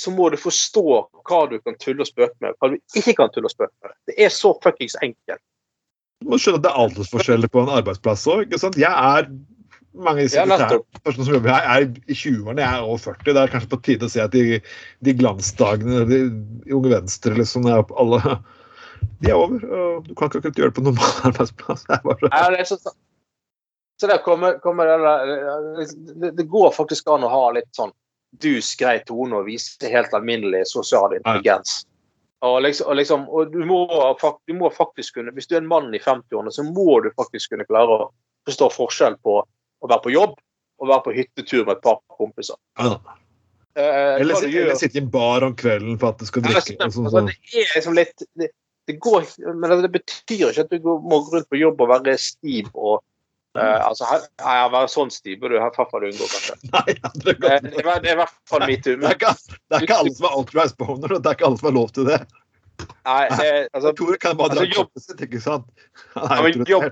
så 0.00 0.10
må 0.10 0.26
du 0.32 0.36
forstå 0.42 0.82
hva 1.28 1.40
du 1.50 1.60
kan 1.62 1.76
tulle 1.78 2.02
og 2.02 2.08
spøke 2.10 2.34
med, 2.42 2.56
hva 2.58 2.72
du 2.72 2.78
ikke 2.98 3.14
kan 3.20 3.30
tulle 3.30 3.46
og 3.46 3.52
spøke 3.54 3.70
med. 3.84 3.92
Det 4.10 4.16
er 4.26 4.32
så 4.34 4.50
fuckings 4.64 4.96
enkelt. 5.06 5.42
Du 6.24 6.32
må 6.32 6.38
skjønne 6.40 6.58
at 6.58 6.64
det 6.66 6.72
er 6.72 6.80
aldersforskjeller 6.82 7.50
på 7.52 7.62
en 7.62 7.70
arbeidsplass 7.76 8.24
òg. 8.32 8.50
Jeg 8.74 8.90
er 8.90 9.28
mange 9.94 10.24
Ja, 10.34 10.42
nettopp. 10.50 10.88
personer 11.04 11.28
som 11.28 11.36
jobber 11.36 11.52
her, 11.54 11.68
er 11.70 11.86
i 12.10 12.16
20-årene, 12.18 12.64
jeg 12.64 12.80
er 12.80 12.82
over 12.88 12.98
40. 13.04 13.24
Det 13.30 13.36
er 13.44 13.52
kanskje 13.52 13.70
på 13.70 13.80
tide 13.86 14.08
å 14.08 14.10
si 14.10 14.22
at 14.24 14.34
de, 14.34 14.58
de 15.06 15.14
glansdagene 15.20 16.02
de, 16.10 16.20
de 16.66 16.74
Unge 16.74 16.90
Venstre 16.96 17.36
liksom, 17.38 17.68
er 17.70 17.84
alle, 18.02 18.20
de 19.22 19.30
er 19.30 19.38
over. 19.38 19.62
og 19.62 20.08
Du 20.08 20.14
kan 20.18 20.26
ikke 20.32 20.42
akkurat 20.42 20.58
gjøre 20.58 20.72
det 20.74 20.78
på 20.80 20.86
normal 20.88 21.20
arbeidsplass. 21.30 21.86
Det 21.86 22.00
er 22.00 22.02
bare, 22.08 22.32
Ja, 22.34 22.48
det, 22.50 22.64
er 22.64 22.70
så, 22.72 22.80
så 24.04 24.10
der 24.10 24.20
kommer, 24.24 24.58
kommer 24.62 24.90
det, 24.92 25.86
det, 26.20 26.30
det 26.38 26.46
går 26.52 26.70
faktisk 26.76 27.08
an 27.14 27.24
å 27.24 27.30
ha 27.32 27.42
litt 27.56 27.70
sånn 27.76 27.92
dus, 28.42 28.72
grei 28.76 28.98
tone 29.06 29.38
og 29.40 29.46
vise 29.48 29.88
helt 29.88 30.12
alminnelig 30.16 30.64
sosial 30.72 31.12
intelligens. 31.16 31.84
Og, 32.44 32.58
liksom, 32.66 32.88
og, 32.90 32.96
liksom, 32.98 33.22
og 33.32 33.52
du, 33.54 33.60
må, 33.64 33.78
du 34.44 34.52
må 34.58 34.68
faktisk 34.74 35.14
kunne 35.16 35.32
Hvis 35.32 35.46
du 35.48 35.54
er 35.54 35.62
en 35.62 35.68
mann 35.70 35.86
i 35.96 36.00
50-årene, 36.02 36.52
så 36.52 36.64
må 36.66 36.98
du 37.04 37.06
faktisk 37.16 37.54
kunne 37.54 37.64
klare 37.64 37.94
å 37.94 38.08
forstå 38.44 38.68
forskjell 38.74 39.14
på 39.24 39.38
å 39.40 39.88
være 39.88 40.02
på 40.04 40.12
jobb 40.12 40.34
og 40.82 40.90
være 40.90 41.04
på 41.06 41.14
hyttetur 41.16 41.62
med 41.64 41.78
et 41.78 41.84
par 41.86 42.00
kompiser. 42.18 42.58
ja, 42.82 42.90
eh, 43.78 44.18
Eller, 44.20 44.34
hva 44.34 44.40
du 44.42 44.46
si- 44.48 44.52
gjør. 44.52 44.66
eller 44.66 44.80
sitte 44.82 44.98
i 44.98 45.02
en 45.04 45.08
bar 45.14 45.46
om 45.46 45.54
kvelden 45.56 45.96
for 46.02 46.10
at 46.12 46.18
du 46.20 46.26
skal 46.28 46.42
drikke. 46.44 46.74
Ja, 46.76 46.90
sånn, 46.90 46.92
sånn, 46.92 47.08
altså, 47.08 47.22
sånn. 47.22 47.32
det 47.54 47.62
er 47.64 47.74
liksom 47.78 47.96
litt 47.96 48.26
det, 48.36 48.50
det 48.90 48.98
går 49.00 49.24
Men 49.62 49.80
det 49.86 49.92
betyr 49.94 50.50
ikke 50.50 50.66
at 50.66 50.70
du 50.74 50.78
går- 50.84 51.00
må 51.06 51.22
gå 51.24 51.38
rundt 51.38 51.48
på 51.48 51.62
jobb 51.62 51.80
og 51.80 51.88
være 51.94 52.18
stiv 52.20 52.68
og 52.74 53.00
eh, 53.58 53.86
altså, 53.86 54.04
her- 54.10 54.28
ja, 54.40 54.68
Være 54.72 54.88
sånn 54.92 55.10
stiv 55.14 55.40
burde 55.42 55.56
du 55.58 55.62
hvert 55.62 55.76
fall 55.90 56.06
unngå, 56.08 56.26
kanskje. 56.32 56.56
Nei, 56.74 56.94
ja, 56.96 57.10
det, 57.14 57.20
er 57.20 57.24
Det, 57.24 57.34
godt. 57.40 57.68
det, 58.02 58.10
i 58.14 58.18
hvert 58.20 58.34
fall 58.50 58.62
er 58.66 58.72
ikke, 58.74 58.94
det 58.96 59.78
er 59.78 59.86
ikke 59.86 59.98
alle 60.00 60.14
som 60.16 60.26
er 60.30 60.38
authorized 60.40 60.76
boner, 60.80 61.12
og 61.16 61.22
det 61.22 61.30
er 61.30 61.38
ikke 61.38 61.46
alle 61.50 61.60
som 61.60 61.68
har 61.70 61.76
lov 61.78 61.92
til 61.96 62.08
det. 62.10 62.20
Nei, 63.06 63.20
det, 63.38 63.50
altså, 63.76 63.92
Tore 64.00 64.18
kan 64.18 64.36
bare 64.40 64.54
dra 64.56 64.64
altså, 64.64 64.80
jobb- 64.82 65.04
sitt, 65.06 65.20
ikke 65.28 65.40
sant? 65.44 65.68
Ja, 66.16 66.40
men 66.42 66.64
jobb- 66.66 66.90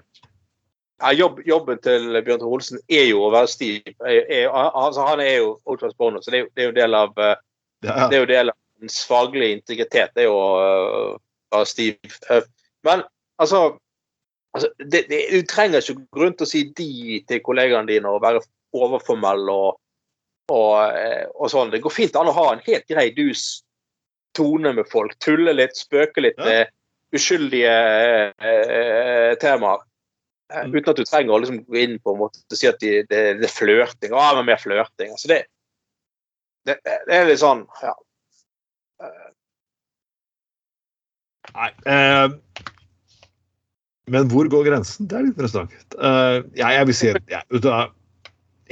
ja, 1.03 1.11
jobb, 1.19 1.41
jobben 1.43 1.81
til 1.83 2.05
Bjørn 2.23 2.39
Tore 2.39 2.55
Olsen 2.61 2.79
er 2.87 3.09
jo 3.11 3.25
å 3.27 3.33
være 3.35 3.49
stiv. 3.51 3.81
Er, 4.07 4.21
er, 4.31 4.45
altså, 4.55 5.03
han 5.09 5.19
er 5.25 5.41
jo 5.41 5.57
ultras 5.67 5.97
boner, 5.99 6.23
så 6.23 6.31
det 6.31 6.39
er, 6.39 6.45
jo- 6.45 6.53
det 6.55 6.63
er 6.63 6.69
jo 6.69 6.75
en 6.77 6.79
del 6.79 6.95
av 7.01 7.17
eh, 7.19 7.33
Ja, 7.83 7.97
ja. 7.97 8.09
det 8.13 8.15
er 8.17 8.23
jo 8.23 8.29
del 8.31 8.53
av 8.53 8.59
ens 8.87 9.01
faglige 9.11 9.57
integritet, 9.57 10.13
det 10.15 10.23
er 10.23 10.29
jo 10.29 10.37
å 10.39 11.17
være 11.55 11.67
stiv. 11.67 11.99
Eh, 12.31 12.47
Men 12.87 13.03
altså, 13.43 13.65
altså 14.57 14.69
det, 14.79 15.05
det, 15.11 15.21
Du 15.33 15.47
trenger 15.49 15.81
ikke 15.83 16.07
grunn 16.13 16.35
til 16.37 16.47
å 16.47 16.51
si 16.51 16.65
de 16.77 17.21
til 17.29 17.43
kollegaene 17.45 17.89
dine 17.91 18.11
og 18.11 18.23
være 18.25 18.43
overformell 18.73 19.49
og, 19.53 19.79
og, 20.53 20.75
eh, 20.97 21.27
og 21.37 21.51
sånn. 21.53 21.73
Det 21.73 21.83
går 21.85 21.93
fint 21.95 22.17
an 22.17 22.31
å 22.31 22.37
ha 22.37 22.47
en 22.53 22.65
helt 22.67 22.87
grei 22.89 23.11
dus 23.17 23.63
tone 24.37 24.73
med 24.73 24.89
folk. 24.89 25.17
Tulle 25.21 25.53
litt, 25.57 25.77
spøke 25.77 26.25
litt 26.25 26.39
Ja. 26.41 26.45
med 26.45 26.71
uskyldige 27.13 27.73
eh, 28.41 29.35
temaer. 29.41 29.83
Eh, 29.85 29.89
Mm. 30.53 30.75
Uten 30.77 30.91
at 30.93 30.99
du 31.01 31.05
trenger 31.09 31.33
å 31.33 31.39
liksom 31.41 31.63
gå 31.65 31.79
inn 31.81 31.95
på 32.05 32.13
en 32.13 32.19
måte 32.21 32.57
si 32.57 32.67
at 32.69 32.77
de, 32.83 32.99
det, 33.09 33.21
det 33.41 33.47
er 33.49 33.53
flørting. 33.55 34.13
Ah, 34.13 34.35
men 34.37 34.45
mer 34.51 34.59
flørting. 34.61 35.09
Altså 35.15 35.31
det, 35.31 35.39
det, 36.69 36.75
det 36.85 37.17
er 37.17 37.25
litt 37.31 37.41
sånn 37.41 37.63
ja. 37.81 37.95
Nei. 41.53 41.71
Eh, 41.89 42.27
men 44.11 44.29
hvor 44.33 44.49
går 44.51 44.67
grensen? 44.67 45.07
Det 45.07 45.19
er 45.19 45.27
litt 45.27 45.37
interessant. 45.37 45.75
Uh, 45.95 46.43
ja, 46.59 46.73
jeg 46.75 46.89
vil 46.89 46.97
si 46.99 47.11
jeg, 47.13 47.45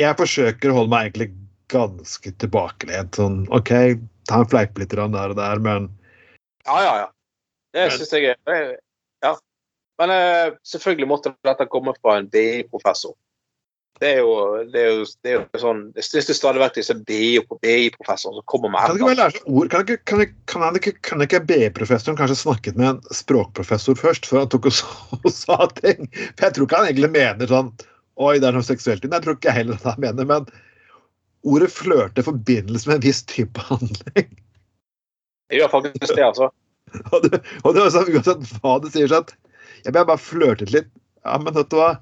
jeg 0.01 0.19
forsøker 0.19 0.73
å 0.73 0.79
holde 0.81 0.93
meg 0.93 1.09
egentlig 1.09 1.31
ganske 1.71 2.33
tilbakelent. 2.43 3.15
Sånn 3.19 3.45
OK, 3.55 3.73
ta 4.31 4.43
en 4.43 4.51
fleip 4.51 4.79
litt 4.81 4.95
der 4.95 5.05
og 5.07 5.39
der, 5.39 5.63
men 5.63 5.91
Ja, 6.67 6.81
ja, 6.83 6.95
ja. 7.05 7.09
Det 7.77 7.87
syns 7.95 8.15
jeg 8.17 8.35
er 8.35 8.77
Ja. 9.23 9.37
Men 10.01 10.11
uh, 10.11 10.57
selvfølgelig 10.67 11.11
måtte 11.11 11.35
dette 11.47 11.69
komme 11.71 11.95
fra 12.01 12.19
en 12.19 12.29
BI-professor. 12.33 13.15
Det 14.01 14.09
er 14.15 14.21
jo, 14.23 14.31
det 14.73 14.81
er 14.81 14.93
jo, 14.95 15.01
det 15.25 15.31
er 15.31 15.35
jo 15.43 15.61
sånn 15.61 15.81
Jeg 15.99 16.07
syns 16.07 16.29
det 16.31 16.37
stadig 16.39 16.61
vekk 16.63 16.77
disse 16.79 16.95
BI-professoren 17.05 18.39
som 18.39 18.47
kommer 18.49 18.73
med 18.73 18.81
kan 18.87 18.97
det 18.97 19.27
ikke 19.35 19.43
ord? 19.53 19.69
Kan 19.73 19.83
ikke, 19.85 19.99
kan, 20.09 20.23
ikke- 20.25 21.03
kan, 21.05 21.25
ikke, 21.27 21.41
BI-professoren 21.51 22.17
kanskje 22.17 22.39
snakket 22.41 22.79
med 22.81 22.89
en 22.95 23.01
språkprofessor 23.13 23.99
først, 24.01 24.29
før 24.31 24.45
han 24.45 24.53
tok 24.55 24.71
og, 24.71 24.77
sa- 24.79 25.19
og 25.25 25.29
sa 25.35 25.59
ting? 25.83 26.09
For 26.39 26.47
jeg 26.47 26.57
tror 26.57 26.69
ikke 26.69 26.81
han 26.81 26.89
egentlig 26.93 27.13
mener 27.19 27.51
sånn 27.53 27.73
Oi, 28.21 28.35
det 28.41 28.51
er 28.51 28.53
noe 28.53 28.67
seksuelt 28.67 29.01
i 29.05 29.09
den. 29.09 29.15
Jeg 29.17 29.25
tror 29.25 29.37
ikke 29.39 29.53
heller 29.57 29.79
han 29.85 30.01
mener 30.03 30.27
men 30.29 30.49
ordet 31.49 31.71
flørte 31.73 32.21
i 32.21 32.27
forbindelse 32.27 32.89
med 32.91 32.99
en 32.99 33.05
viss 33.07 33.23
type 33.25 33.63
handling. 33.71 34.27
Det 35.49 35.57
gjør 35.57 35.71
faktisk 35.73 36.13
det, 36.15 36.25
altså. 36.27 36.51
Og 37.15 37.23
det, 37.25 37.39
og 37.63 37.73
det 37.77 37.81
var 37.85 37.93
sånn, 37.95 38.11
uansett 38.13 38.49
hva 38.61 38.75
du 38.83 38.89
sier, 38.93 39.09
sånn 39.09 39.29
jeg 39.87 39.95
bare 39.95 40.19
flørtet 40.21 40.73
litt. 40.75 40.89
Ja, 41.25 41.39
men 41.41 41.55
vet 41.57 41.71
du 41.73 41.79
hva? 41.79 41.95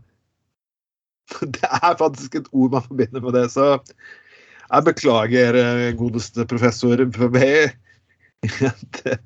Det 1.55 1.69
er 1.69 1.99
faktisk 2.01 2.39
et 2.39 2.49
ord 2.53 2.73
man 2.77 2.87
forbinder 2.87 3.25
med 3.25 3.37
det, 3.37 3.47
så 3.53 3.77
jeg 4.69 4.85
beklager, 4.85 5.57
eh, 5.57 5.95
godeste 5.97 6.47
professor 6.49 6.97
PB. 6.97 7.39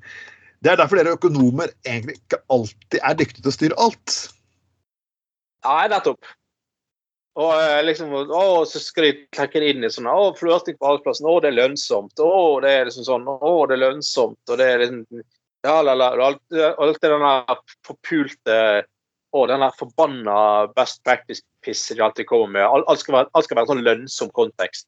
Det, 0.63 0.71
er 0.71 0.77
derfor 0.79 0.95
dere 0.95 1.17
økonomer 1.17 1.73
egentlig 1.83 2.15
ikke 2.21 2.39
alltid 2.49 3.01
er 3.03 3.17
dyktige 3.19 3.43
til 3.43 3.51
å 3.51 3.55
styre 3.57 3.79
alt. 3.83 4.15
Nei, 5.67 5.83
nettopp. 5.91 6.29
Og 7.43 7.51
eh, 7.57 7.81
liksom, 7.83 8.13
å, 8.13 8.43
så 8.69 8.79
skal 8.79 9.09
de 9.09 9.13
trekke 9.33 9.61
inn 9.65 9.83
i 9.83 9.89
sånn 9.91 10.07
Å, 10.07 10.33
flørting 10.37 10.77
på 10.77 10.87
arbeidsplassen. 10.87 11.27
Å, 11.27 11.39
det 11.43 11.49
er 11.49 11.57
lønnsomt. 11.57 12.21
Å, 12.21 12.33
det 12.63 12.71
er 12.71 12.87
liksom 12.87 13.07
sånn 13.07 13.27
Å, 13.33 13.53
det 13.67 13.75
er 13.75 13.83
lønnsomt. 13.83 14.41
Og 14.47 14.59
det 14.61 14.69
er 14.69 14.83
liksom 14.85 15.23
Ja, 15.63 15.77
la, 15.81 15.95
la. 15.97 16.11
Alt, 16.27 16.43
alt 16.53 16.99
det 17.01 17.09
den 17.09 17.25
der 17.25 17.63
forpulte 17.87 18.57
Å, 19.33 19.45
den 19.49 19.65
der 19.65 19.75
forbanna 19.79 20.37
best 20.77 21.01
practice-pisset 21.63 21.97
de 21.97 22.03
alltid 22.03 22.27
kommer 22.27 22.47
med. 22.47 22.63
Alt, 22.63 22.99
skal 22.99 23.13
være, 23.13 23.29
alt 23.33 23.45
skal 23.45 23.57
være 23.57 23.71
sånn 23.71 23.85
lønnsom 23.85 24.31
kontekst. 24.35 24.87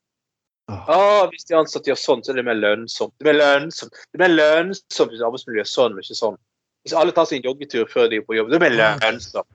Ah. 0.68 1.28
Hvis 1.30 1.46
de 1.46 1.56
ansatte 1.58 1.92
gjør 1.92 2.00
sånn, 2.00 2.24
så 2.26 2.34
er 2.34 2.40
det 2.40 2.48
mer 2.48 2.58
lønnsomt. 2.58 3.14
Det 3.20 3.28
mer 3.28 3.38
lønnsomt 3.38 3.94
Det 4.12 4.20
mer 4.20 4.34
lønnsomt 4.34 5.12
hvis 5.14 5.22
arbeidsmiljøet 5.22 5.68
er 5.68 5.72
sånn, 5.72 5.94
men 5.94 6.06
ikke 6.06 6.18
sånn. 6.18 6.38
Hvis 6.86 6.98
alle 6.98 7.14
tar 7.14 7.32
en 7.34 7.46
joggetur 7.46 7.88
før 7.90 8.10
de 8.10 8.20
er 8.22 8.26
på 8.26 8.38
jobb, 8.38 8.50
det 8.50 8.60
er 8.60 8.66
mer 8.66 8.78
lønnsomt. 8.78 9.50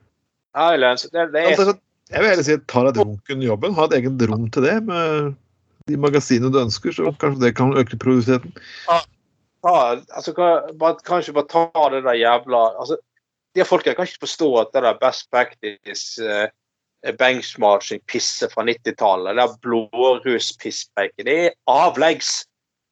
Ja, 0.55 0.71
det 0.71 0.77
er 0.77 0.83
lønnsomt. 0.85 1.15
Det, 1.15 1.27
det 1.35 1.47
er 1.47 1.79
jeg 2.11 2.19
vil 2.19 2.27
heller 2.27 2.43
si 2.43 2.57
ta 2.67 2.81
deg 2.83 2.97
et 2.97 3.05
runk 3.05 3.29
under 3.31 3.47
jobben. 3.47 3.75
Ha 3.77 3.83
et 3.87 3.93
eget 4.01 4.23
rom 4.27 4.49
til 4.51 4.65
det 4.67 4.75
med 4.83 5.29
de 5.87 5.97
magasinene 5.99 6.51
du 6.51 6.59
ønsker, 6.59 6.91
så 6.91 7.13
kanskje 7.21 7.45
det 7.45 7.53
kan 7.55 7.71
øke 7.79 7.99
produktiviteten. 7.99 8.51
ta, 9.63 9.75
altså, 10.11 10.33
kan, 10.35 10.73
bare, 10.79 10.99
kanskje 11.07 11.35
bare 11.37 11.47
ta 11.51 11.87
det 11.93 12.03
der 12.03 12.19
jævla 12.19 12.61
altså, 12.79 12.97
De 13.55 13.65
folka 13.67 13.93
kan 13.93 14.07
ikke 14.07 14.23
forstå 14.23 14.47
at 14.61 14.69
det 14.73 14.83
der 14.83 14.99
best 14.99 15.27
practice 15.31 16.23
eh, 16.23 16.47
benchmarking-pisset 17.19 18.53
fra 18.53 18.65
90-tallet, 18.67 19.33
det 19.33 19.41
der 19.41 19.57
blåruss-pisspreiket, 19.65 21.25
det 21.27 21.37
er 21.47 21.55
avleggs. 21.71 22.43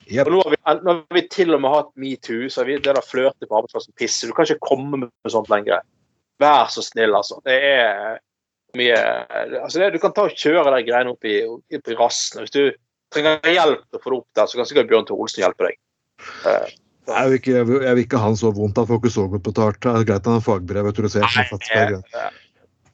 Yep. 0.10 0.26
Og 0.26 0.32
nå 0.34 0.42
har, 0.42 0.56
vi, 0.56 0.60
nå 0.82 0.96
har 0.96 1.20
vi 1.20 1.24
til 1.30 1.54
og 1.54 1.62
med 1.62 1.76
hatt 1.76 1.92
metoo, 2.02 2.50
så 2.50 2.66
vi 2.66 2.80
det 2.80 2.96
der 2.98 3.06
flørte 3.06 3.46
på 3.46 3.60
arbeidsplassen-pisse. 3.60 4.30
Du 4.30 4.34
kan 4.34 4.48
ikke 4.48 4.66
komme 4.66 5.04
med 5.04 5.34
sånt 5.34 5.52
lenger. 5.54 5.86
Vær 6.42 6.72
så 6.74 6.82
snill, 6.86 7.14
altså. 7.14 7.38
Det 7.46 7.58
er 7.68 8.18
mye 8.78 8.98
altså 9.64 9.82
det, 9.82 9.94
Du 9.96 10.02
kan 10.02 10.14
ta 10.14 10.28
og 10.30 10.38
kjøre 10.38 10.74
de 10.76 10.84
greiene 10.88 11.14
opp 11.14 11.26
i, 11.26 11.40
opp 11.46 11.90
i 11.94 11.98
rassen. 12.00 12.44
Hvis 12.44 12.56
du 12.56 12.64
trenger 13.14 13.54
hjelp 13.54 13.86
til 13.86 14.00
å 14.00 14.04
få 14.04 14.14
det 14.14 14.20
opp 14.22 14.40
der, 14.40 14.50
så 14.50 14.60
kan 14.60 14.70
sikkert 14.70 14.92
Bjørn 14.92 15.10
Tore 15.10 15.26
Olsen 15.26 15.44
hjelpe 15.44 15.70
deg. 15.70 15.80
Uh, 16.46 16.70
Jeg 17.10 17.30
vil, 17.30 17.40
ikke, 17.40 17.56
jeg, 17.56 17.68
vil, 17.70 17.86
jeg 17.86 18.06
ikke 18.06 18.22
ha 18.22 18.30
han 18.30 18.38
så 18.38 18.54
vondt. 18.54 18.82
Han 18.82 18.90
får 18.90 19.02
ikke 19.02 19.14
så 19.14 19.26
godt 19.30 19.46
betalt. 19.46 19.82
Det 19.86 19.94
er 19.94 20.10
greit 20.10 20.30
han 20.30 20.40
har 20.40 20.46
fagbrev 20.46 20.90
autorisert. 20.90 21.26
tror 21.26 21.52
faktisk 21.54 21.76
er 21.78 21.94
greit. 21.96 22.46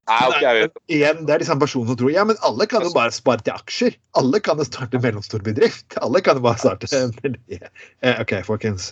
Nei, 0.05 0.17
okay. 0.29 0.67
Igjen, 0.93 1.23
det 1.25 1.33
er 1.33 1.41
de 1.41 1.47
samme 1.47 1.63
personene 1.63 1.89
som 1.89 1.97
tror 1.97 2.11
ja, 2.13 2.23
men 2.29 2.37
alle 2.45 2.67
kan 2.69 2.83
jo 2.85 2.91
bare 2.93 3.13
spare 3.15 3.41
til 3.41 3.55
aksjer. 3.55 3.95
Alle 4.19 4.37
kan 4.45 4.59
jo 4.61 4.65
starte 4.67 4.99
mellomstor 5.01 5.41
bedrift. 5.45 5.95
Alle 5.97 6.21
kan 6.21 6.37
jo 6.37 6.43
bare 6.45 6.61
starte 6.61 6.89
en 6.93 7.15
Eh, 8.05 8.21
OK, 8.21 8.35
folkens. 8.45 8.91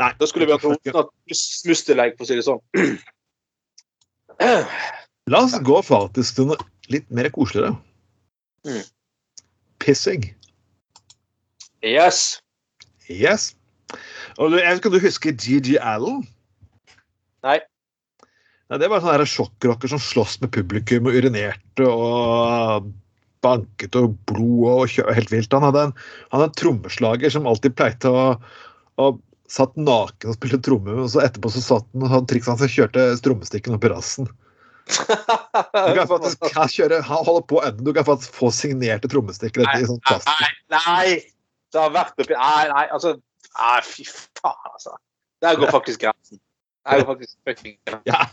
Nei. 0.00 0.10
Da 0.18 0.26
skulle 0.26 0.48
vi 0.48 0.56
hatt 0.56 1.12
mus- 1.30 1.62
mustellegg, 1.68 2.16
for 2.18 2.26
å 2.26 2.30
si 2.32 2.38
det 2.40 2.46
sånn. 2.48 2.62
La 5.30 5.44
oss 5.44 5.54
gå 5.62 5.78
faktisk 5.86 6.34
til 6.40 6.50
noe 6.50 6.58
litt 6.90 7.06
mer 7.14 7.30
koseligere. 7.30 7.76
Mm. 8.66 8.82
Pissing. 9.82 10.26
Yes. 11.86 12.40
Yes. 13.06 13.52
Og 14.38 14.50
du, 14.50 14.58
jeg 14.58 14.66
vet 14.66 14.80
ikke 14.80 14.90
om 14.90 14.96
du 14.96 15.02
husker 15.04 15.34
GG 15.36 15.76
Allen? 15.78 16.24
Nei. 17.46 17.60
Nei, 18.72 18.78
det 18.80 18.88
var 18.88 19.02
sånne 19.04 19.28
sjokkrocker 19.28 19.90
som 19.92 20.00
sloss 20.00 20.38
med 20.40 20.48
publikum 20.54 21.10
og 21.10 21.16
urinerte 21.20 21.84
og 21.84 22.86
banket 23.44 23.98
og 24.00 24.14
blod 24.30 24.62
og 24.70 25.10
helt 25.12 25.32
vilt. 25.34 25.52
Han 25.52 25.66
hadde 25.66 25.82
en, 25.88 25.90
han 26.30 26.38
hadde 26.38 26.46
en 26.48 26.54
trommeslager 26.56 27.34
som 27.34 27.48
alltid 27.50 27.74
pleide 27.76 28.08
å, 28.08 28.22
å 28.96 29.08
satt 29.52 29.74
naken 29.76 30.32
og 30.32 30.38
spilte 30.38 30.60
tromme, 30.64 30.94
og 31.04 31.10
så 31.12 31.20
etterpå 31.26 31.50
så 31.52 31.60
satt 31.66 31.84
han 31.92 32.06
og 32.06 32.14
hadde 32.14 32.30
trikset 32.30 32.54
han 32.54 32.60
som 32.62 32.70
kjørte 32.72 33.04
trommestikken 33.26 33.76
opp 33.76 33.84
i 33.84 33.90
rassen. 33.92 34.30
Du 34.88 35.92
kan 35.98 36.08
faktisk 36.14 36.56
kjøre, 36.78 37.02
holde 37.10 37.42
på 37.52 37.60
ennå. 37.66 37.84
Du 37.90 37.92
kan 37.98 38.08
faktisk 38.08 38.38
få 38.40 38.48
signerte 38.56 39.10
trommestikker 39.12 39.66
i 39.68 39.84
sånn 39.90 40.00
plast. 40.08 40.32
Nei, 40.32 40.48
nei! 40.78 41.18
Det 41.72 41.80
har 41.80 41.92
vært 41.92 42.24
oppi 42.24 42.36
Nei, 42.36 42.64
nei, 42.72 42.86
altså 42.92 43.14
Nei, 43.52 43.78
fy 43.84 44.06
faen, 44.08 44.72
altså. 44.72 44.96
Der 45.44 45.60
går 45.60 45.72
faktisk 45.74 46.00
grensen. 46.06 46.40
Der 46.86 47.02
jo 47.02 47.06
faktisk 47.06 47.36
fucking. 47.46 47.76
Ja, 48.06 48.26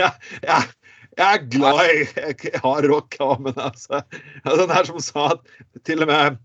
ja, 0.00 0.10
ja. 0.42 0.62
Jeg 1.14 1.38
er 1.38 1.44
glad 1.46 1.80
i 1.92 1.98
jeg 2.26 2.60
har 2.62 2.86
rock, 2.90 3.16
men 3.38 3.54
altså 3.54 4.00
ja, 4.00 4.54
Den 4.58 4.72
her 4.74 4.88
som 4.88 4.98
sa 5.02 5.28
at 5.36 5.44
til 5.86 6.02
og 6.02 6.10
med 6.10 6.40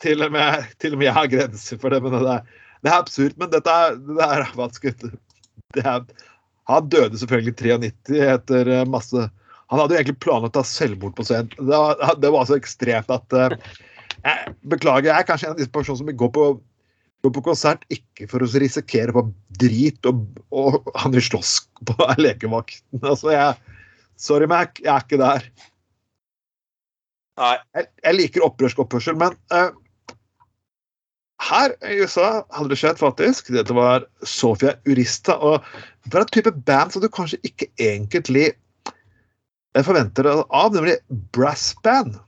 Til 0.00 0.24
og 0.24 0.32
med, 0.32 0.64
til 0.80 0.96
og 0.96 1.00
med 1.00 1.10
jeg 1.10 1.16
har 1.16 1.28
grenser 1.28 1.80
for 1.80 1.92
det, 1.92 2.00
men 2.04 2.14
det 2.14 2.20
er, 2.24 2.46
det 2.80 2.88
er 2.92 2.96
absurd. 2.96 3.36
Men 3.40 3.52
dette 3.52 3.72
er, 3.72 3.96
det 3.96 4.24
er 4.24 4.54
vanskelig. 4.56 5.12
det 5.76 5.84
er, 5.84 6.04
Han 6.68 6.88
døde 6.88 7.20
selvfølgelig 7.20 7.52
i 7.52 7.60
93 7.60 8.24
etter 8.34 8.72
eh, 8.72 8.88
masse 8.88 9.28
Han 9.70 9.78
hadde 9.78 9.94
jo 9.94 10.00
egentlig 10.00 10.20
planlagt 10.24 10.56
å 10.56 10.60
ta 10.60 10.66
selvmord 10.68 11.14
på 11.16 11.26
scenen. 11.28 11.52
Det 11.56 11.68
var, 11.68 12.16
det 12.16 12.32
var 12.32 12.48
så 12.48 12.56
ekstremt 12.56 13.12
at 13.12 13.36
eh, 13.36 13.56
jeg, 14.24 14.54
Beklager, 14.72 15.12
jeg 15.12 15.18
er 15.18 15.28
kanskje 15.28 15.50
en 15.50 15.56
av 15.56 15.60
disse 15.60 15.72
personene 15.74 16.00
som 16.00 16.20
går 16.24 16.32
på 16.36 16.48
går 17.24 17.34
på 17.36 17.42
konsert 17.44 17.84
ikke 17.92 18.28
for 18.30 18.44
å 18.44 18.48
risikere 18.62 19.14
på 19.14 19.26
drit 19.60 20.06
og, 20.08 20.22
og 20.54 20.88
han 21.00 21.12
vil 21.14 21.24
slåss 21.24 21.58
på 21.88 21.96
lekevakten. 22.24 23.02
Altså, 23.02 23.34
jeg 23.34 23.76
Sorry, 24.20 24.44
Mac, 24.44 24.76
jeg 24.84 24.90
er 24.92 25.04
ikke 25.04 25.16
der. 25.16 25.44
Nei. 27.40 27.54
Jeg, 27.72 27.86
jeg 28.04 28.16
liker 28.18 28.44
opprørsk 28.44 28.82
oppførsel, 28.84 29.16
men 29.16 29.32
uh, 29.48 29.70
her 31.40 31.72
i 31.88 31.96
USA 32.02 32.42
hadde 32.52 32.72
det 32.74 32.78
skjedd, 32.82 33.00
faktisk. 33.00 33.48
Dette 33.54 33.72
var 33.76 34.04
Sofia 34.28 34.74
Urista. 34.84 35.38
Og 35.40 35.64
det 36.04 36.12
var 36.12 36.26
en 36.26 36.34
type 36.36 36.52
band 36.68 36.92
som 36.92 37.00
du 37.00 37.08
kanskje 37.08 37.40
ikke 37.48 37.70
egentlig 37.80 38.50
eh, 38.50 39.84
forventer 39.86 40.28
deg 40.28 40.42
av, 40.44 40.74
nemlig 40.76 40.98
brassband. 41.32 42.18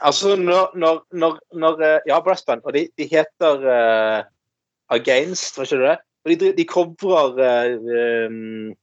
Altså, 0.00 0.36
når, 0.36 0.72
når, 0.78 1.06
når, 1.12 1.38
når 1.52 1.82
eh, 1.82 1.98
Ja, 2.06 2.20
brassband. 2.20 2.60
Og 2.64 2.74
de, 2.74 2.88
de 2.98 3.08
heter 3.10 3.66
uh, 3.66 4.24
Against, 4.90 5.58
var 5.58 5.64
ikke 5.64 5.76
det 5.82 5.90
det? 5.90 5.98
Og 6.24 6.40
de, 6.40 6.52
de 6.56 6.64
covrer 6.64 7.38
uh, 7.38 8.28
um, 8.28 8.74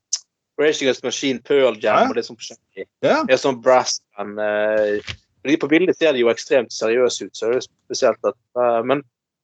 Racing 0.61 0.87
Against 0.87 1.03
Machine, 1.03 1.41
Pearl 1.41 1.77
Jam 1.83 1.97
Ja. 1.97 2.09
og 2.09 2.15
det 2.15 2.25
som 2.25 2.37
forskjellig. 2.37 2.87
Ja. 3.03 3.23
Det 3.27 3.35
er 3.35 3.41
sånn 3.41 3.61
brassband. 3.63 4.39
Uh, 4.39 5.01
de 5.47 5.57
på 5.57 5.67
bildet 5.67 5.97
ser 5.97 6.13
de 6.13 6.21
jo 6.21 6.29
ekstremt 6.29 6.73
seriøse 6.73 7.25
ut, 7.25 7.35
så 7.35 7.49
det 7.49 7.55
er 7.55 7.59
jo 7.59 7.67
spesielt 7.67 8.29
at 8.29 8.37
uh, 8.59 8.81
men, 8.85 9.01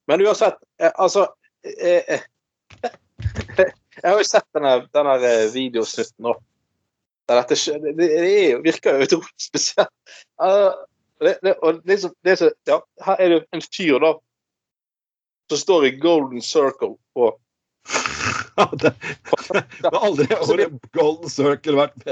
men 0.07 0.21
uansett, 0.21 0.59
altså 0.93 1.25
Jeg 3.97 4.05
har 4.05 4.19
jo 4.19 4.27
sett 4.27 4.45
denne, 4.53 4.75
denne 4.93 5.15
videosnutten 5.51 6.27
nå. 6.27 6.35
Det, 7.27 7.57
det 7.97 8.07
er 8.07 8.61
virker 8.63 8.95
jo 8.95 9.07
utrolig 9.07 9.41
spesielt. 9.41 9.91
Eh, 10.43 10.69
det, 11.19 11.39
det, 11.41 11.53
og 11.61 11.81
liksom, 11.85 12.13
det 12.23 12.37
ja, 12.67 12.79
her 13.05 13.21
er 13.21 13.29
det 13.33 13.41
en 13.55 13.63
fyr 13.65 13.99
da 14.03 14.13
som 15.49 15.59
står 15.61 15.85
i 15.87 15.91
golden 16.01 16.41
circle 16.41 16.95
på 17.15 17.31
Ja, 18.57 18.69
det, 18.81 18.93
det 19.81 19.91
har 19.93 19.99
aldri 20.01 20.27
ordet 20.35 20.71
golden 20.97 21.29
circle 21.29 21.77
vært 21.77 22.07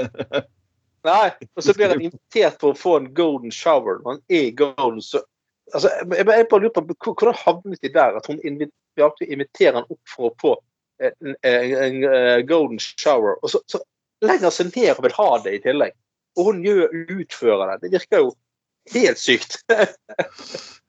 Nei, 1.06 1.30
og 1.54 1.62
så 1.62 1.74
blir 1.76 1.92
han 1.92 2.02
invitert 2.02 2.58
for 2.62 2.74
å 2.74 2.78
få 2.78 2.96
en 3.00 3.10
golden 3.14 3.52
shower 3.54 4.00
han 4.06 4.18
er 4.32 4.50
golden 4.58 5.02
circle. 5.04 5.28
Altså, 5.74 5.90
jeg, 6.14 6.26
bare 6.26 6.62
lurer 6.62 6.72
på 6.74 7.12
Hvordan 7.12 7.38
havnet 7.42 7.82
de 7.82 7.90
der? 7.94 8.16
At 8.18 8.26
hun 8.30 8.40
inviterer 8.42 9.80
han 9.80 9.86
opp 9.86 10.10
for 10.10 10.30
å 10.30 10.34
få 10.40 10.54
en, 11.02 11.34
en, 11.42 11.74
en, 11.84 11.96
eh, 12.10 12.40
golden 12.48 12.78
shower, 12.80 13.36
og 13.42 13.50
så, 13.52 13.60
så 13.70 13.80
legger 14.24 14.48
han 14.48 14.54
seg 14.54 14.70
ned 14.72 14.92
og 14.94 15.04
vil 15.04 15.16
ha 15.18 15.28
det 15.44 15.54
i 15.56 15.62
tillegg. 15.66 15.96
Og 16.36 16.50
hun 16.50 16.62
gjør, 16.64 16.94
utfører 17.16 17.72
det. 17.72 17.78
Det 17.84 17.92
virker 17.96 18.22
jo 18.24 18.30
helt 18.94 19.22
sykt. 19.22 19.60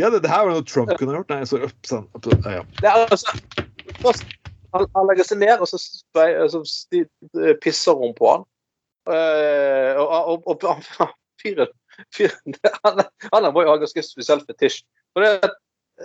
Ja, 0.00 0.08
det, 0.10 0.22
det 0.24 0.30
her 0.32 0.46
var 0.46 0.54
noe 0.54 0.64
Trump 0.64 0.92
kunne 0.96 1.18
gjort. 1.18 1.28
Nei, 1.28 1.44
så 1.44 1.58
sånn, 1.84 2.06
ja. 2.48 2.62
Det 2.80 2.88
er 2.88 3.02
altså, 3.12 3.34
han, 4.72 4.86
han 4.96 5.08
legger 5.10 5.28
seg 5.28 5.42
ned, 5.42 5.60
og 5.60 5.68
så, 5.68 5.80
så 5.82 6.62
sti- 6.68 7.04
pisser 7.60 7.98
hun 7.98 8.14
på 8.16 8.30
han. 8.30 8.46
Uh, 9.08 9.98
og, 9.98 10.46
og, 10.46 10.64
og, 10.64 11.12
fyren, 11.42 11.72
fyren 12.14 12.56
han, 12.84 13.02
han 13.32 13.48
må 13.50 13.64
jo 13.64 13.72
ha 13.72 13.80
ganske 13.82 14.04
spesiell 14.06 14.44
fetisj. 14.46 14.80
For 15.12 15.26
det, 15.26 15.52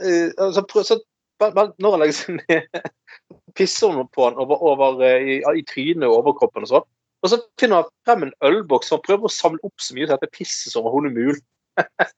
uh, 0.01 0.33
altså, 0.49 0.65
så, 0.83 0.99
når 1.39 1.93
han 1.93 2.03
legger 2.03 2.17
seg 2.17 2.39
ned, 2.41 2.81
pisser 3.57 3.93
hun 3.95 4.11
på 4.11 4.27
han 4.27 4.39
over, 4.41 4.61
over, 4.73 5.03
eh, 5.05 5.37
i, 5.37 5.39
i 5.61 5.65
trynet 5.69 6.09
og 6.09 6.19
overkroppen 6.23 6.67
og 6.67 6.73
sånn. 6.73 6.87
Og 7.25 7.31
så 7.33 7.41
finner 7.59 7.81
han 7.81 7.91
frem 8.05 8.27
en 8.27 8.35
ølboks 8.45 8.93
og 8.93 9.03
prøver 9.07 9.27
å 9.27 9.33
samle 9.33 9.61
opp 9.65 9.81
så 9.81 9.97
mye 9.97 10.09
til 10.09 10.21
det 10.21 10.31
pisses 10.35 10.77
over 10.79 10.93
hodet 10.93 11.13
mulig. 11.17 11.41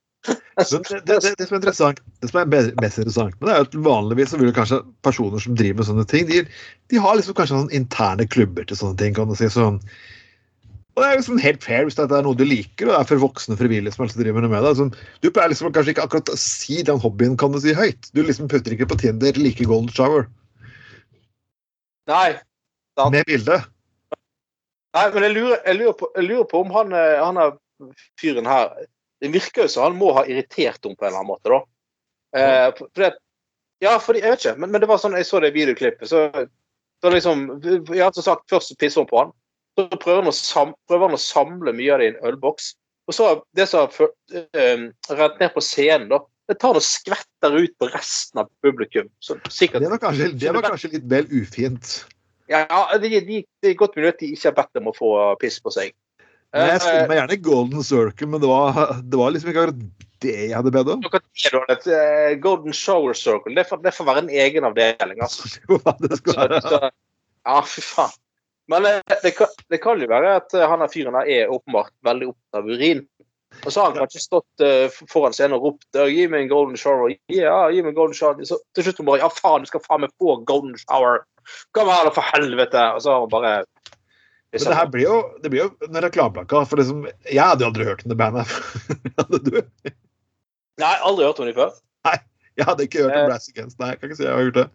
Det, 0.60 0.66
det, 1.08 1.16
det, 1.24 1.30
det 1.40 1.46
som 1.48 1.56
er 1.56 1.62
interessant, 1.62 2.00
det 2.20 2.28
som 2.28 2.42
er 2.42 2.48
mest 2.52 2.98
interessant, 3.00 3.36
men 3.40 3.48
det 3.48 3.54
er 3.56 3.64
at 3.64 3.76
vanligvis 3.86 4.34
så 4.34 4.40
vil 4.42 4.50
kanskje 4.52 4.82
personer 5.08 5.40
som 5.40 5.56
driver 5.56 5.80
med 5.80 5.88
sånne 5.88 6.04
ting, 6.12 6.26
de, 6.28 6.42
de 6.92 7.00
har 7.00 7.16
liksom 7.16 7.38
kanskje 7.38 7.56
sånn 7.56 7.72
interne 7.78 8.26
klubber 8.28 8.68
til 8.68 8.76
sånne 8.76 9.00
ting. 9.00 9.16
kan 9.16 9.32
du 9.32 9.38
si, 9.40 9.48
sånn 9.54 9.80
og 11.00 11.06
det 11.06 11.14
er 11.14 11.20
liksom 11.22 11.40
helt 11.40 11.64
fair 11.64 11.86
hvis 11.88 11.96
det 11.96 12.10
er 12.12 12.26
noe 12.26 12.36
du 12.36 12.44
liker, 12.44 12.90
og 12.90 12.92
det 12.92 12.98
er 12.98 13.08
for 13.08 13.22
voksne 13.24 13.56
frivillige 13.56 13.96
som 13.96 14.04
helst 14.04 14.18
driver 14.20 14.44
med 14.44 14.66
det. 14.66 14.74
Sånn, 14.76 14.90
du 15.24 15.30
pleier 15.32 15.54
liksom 15.54 15.72
kanskje 15.72 15.94
ikke 15.94 16.04
akkurat 16.10 16.32
å 16.34 16.36
si 16.42 16.82
den 16.84 17.00
hobbyen 17.00 17.38
kan 17.40 17.56
du 17.56 17.60
si 17.64 17.72
høyt. 17.78 18.10
Du 18.12 18.20
liksom 18.20 18.50
putter 18.52 18.76
ikke 18.76 18.90
på 18.92 18.98
Tinder 19.00 19.40
'like 19.40 19.64
golden 19.70 19.88
shower' 19.96 20.28
Nei. 22.12 22.36
med 23.14 23.24
bilde. 23.32 23.62
Nei, 24.98 25.06
men 25.14 25.26
jeg 25.28 25.36
lurer, 25.36 25.60
jeg 25.66 25.78
lurer, 25.78 25.98
på, 26.00 26.10
jeg 26.16 26.26
lurer 26.26 26.48
på 26.50 26.62
om 26.64 26.72
han, 26.74 26.94
eh, 26.98 27.18
han 27.22 27.38
er 27.38 27.58
fyren 28.20 28.48
her 28.50 28.72
Det 29.22 29.30
virker 29.34 29.66
jo 29.66 29.72
som 29.72 29.86
han 29.86 30.00
må 30.00 30.14
ha 30.16 30.24
irritert 30.26 30.80
henne 30.86 30.98
på 30.98 31.06
en 31.06 31.12
eller 31.12 31.20
annen 31.20 31.30
måte, 31.30 31.52
da. 31.52 31.60
Eh, 32.40 32.70
for, 32.78 32.88
for 32.88 33.04
det, 33.04 33.12
ja, 33.84 33.94
fordi, 34.04 34.24
jeg 34.24 34.34
vet 34.34 34.46
ikke, 34.46 34.56
men, 34.60 34.72
men 34.74 34.84
det 34.84 34.90
var 34.92 35.02
sånn 35.02 35.18
jeg 35.18 35.28
så 35.28 35.42
det 35.44 35.54
videoklippet, 35.56 36.10
så, 36.10 36.26
så 37.04 37.12
liksom 37.14 37.46
Jeg 37.62 38.02
har 38.04 38.16
sagt, 38.16 38.48
først 38.52 38.76
pisser 38.80 39.04
hun 39.04 39.12
på 39.12 39.22
han, 39.22 39.34
så 39.80 39.88
prøver 39.96 40.28
han, 40.28 40.36
sam, 40.36 40.74
prøver 40.90 41.10
han 41.10 41.20
å 41.20 41.22
samle 41.22 41.76
mye 41.76 41.94
av 41.96 42.02
det 42.02 42.10
i 42.10 42.12
en 42.14 42.22
ølboks. 42.32 42.74
Og 43.10 43.16
så 43.16 43.30
det 43.58 43.66
som 43.70 43.86
har 43.86 43.94
ført- 43.94 44.36
eh, 44.36 44.90
rent 45.18 45.40
ned 45.40 45.54
på 45.56 45.64
scenen, 45.64 46.10
da, 46.12 46.20
det 46.50 46.58
tar 46.62 46.78
og 46.78 46.84
skvetter 46.84 47.56
ut 47.56 47.76
på 47.80 47.88
resten 47.94 48.42
av 48.44 48.50
publikum. 48.66 49.08
Så 49.24 49.38
sikkert 49.54 49.86
Det 49.86 49.92
var 49.94 50.02
kanskje, 50.02 50.32
det 50.34 50.54
var 50.54 50.66
kanskje 50.66 50.92
litt 50.96 51.08
vel 51.10 51.30
ufint. 51.32 51.94
Ja, 52.50 52.84
de, 52.98 53.10
de, 53.26 53.42
det 53.62 53.72
er 53.72 53.80
godt 53.80 53.98
mulig 53.98 54.14
at 54.14 54.22
de 54.22 54.32
ikke 54.34 54.50
har 54.50 54.56
bedt 54.58 54.78
dem 54.78 54.90
å 54.90 54.96
få 54.96 55.16
piss 55.42 55.60
på 55.64 55.74
seg. 55.74 55.94
Nei, 56.56 56.66
jeg 56.72 56.82
skulle 56.82 57.10
meg 57.12 57.20
gjerne 57.20 57.42
golden 57.46 57.86
circle, 57.86 58.28
men 58.32 58.42
det 58.42 58.50
var, 58.50 58.80
det 59.06 59.18
var 59.20 59.36
liksom 59.36 59.52
ikke 59.52 59.66
akkurat 59.68 60.08
det 60.24 60.34
jeg 60.34 60.56
hadde 60.56 60.72
bedt 60.74 60.90
om. 60.96 61.04
Eh, 61.06 62.32
Golden 62.42 62.74
Shower 62.76 63.14
Circle. 63.14 63.54
Det 63.56 63.68
får, 63.70 63.84
det 63.86 63.94
får 63.96 64.08
være 64.10 64.24
en 64.26 64.34
egen 64.46 64.66
avdeling, 64.68 65.22
altså. 65.24 65.46
Ja, 67.50 67.62
fy 67.66 67.82
faen. 67.86 68.18
Men 68.70 68.86
eh, 68.86 69.16
det 69.24 69.32
kan, 69.38 69.54
det 69.70 69.80
kan 69.82 70.02
jo 70.02 70.10
være 70.10 70.36
at 70.42 70.54
eh, 70.54 70.68
han 70.70 70.84
her 70.84 70.92
fyren 70.92 71.16
her 71.18 71.30
er 71.30 71.54
åpenbart 71.54 71.94
veldig 72.06 72.34
opptatt 72.34 72.60
av 72.62 72.70
urin. 72.70 73.06
Og 73.64 73.72
så 73.74 73.82
har 73.82 73.90
han 73.90 74.04
kanskje 74.04 74.22
stått 74.22 74.66
eh, 74.66 75.00
foran 75.10 75.34
scenen 75.34 75.58
og 75.58 75.66
ropt 75.66 75.98
'gi 75.98 76.28
meg 76.30 76.46
en 76.46 76.52
golden 76.52 76.78
shower'. 76.78 77.16
Ja, 77.34 77.64
gi 77.74 77.82
meg 77.82 77.96
en 77.96 77.98
golden 77.98 78.18
shower. 78.18 78.44
Så 78.46 78.60
til 78.78 78.86
slutt 78.86 79.02
bare 79.08 79.24
'ja, 79.24 79.32
faen, 79.34 79.66
du 79.66 79.72
skal 79.72 79.86
faen 79.88 80.06
meg 80.06 80.14
få 80.22 80.38
golden 80.46 80.78
shower'. 80.84 81.24
Kom 81.76 81.90
her, 81.92 82.08
da, 82.08 82.14
for 82.16 82.26
helvete. 82.34 82.86
Og 82.96 83.04
så 83.06 83.18
bare 83.32 83.54
Men 84.52 84.64
det 84.66 84.78
her 84.80 84.90
blir 84.90 85.06
jo, 85.06 85.18
det 85.44 85.52
blir 85.54 85.66
jo 85.68 85.90
en 85.90 86.02
reklameplakat. 86.04 86.70
For 86.70 86.82
liksom, 86.82 87.04
jeg 87.30 87.42
hadde 87.44 87.66
jo 87.66 87.70
aldri 87.70 87.86
hørt 87.90 88.06
om 88.06 88.14
det 88.14 88.18
bandet. 88.18 88.56
Hadde 89.20 89.42
du? 89.46 89.60
Nei, 90.80 90.96
aldri 91.06 91.28
hørt 91.28 91.42
om 91.44 91.50
dem 91.50 91.58
før. 91.58 91.78
Jeg 92.60 92.68
hadde 92.68 92.84
ikke 92.84 93.04
hørt 93.06 93.14
Eh. 93.16 93.22
om 93.24 93.30
Brass 93.30 93.48
Against. 93.48 93.80
Nei, 93.80 93.94
jeg 93.94 94.00
kan 94.00 94.10
ikke 94.10 94.18
si 94.20 94.26
jeg 94.26 94.34
har 94.36 94.48
gjort 94.50 94.58
det. 94.58 94.68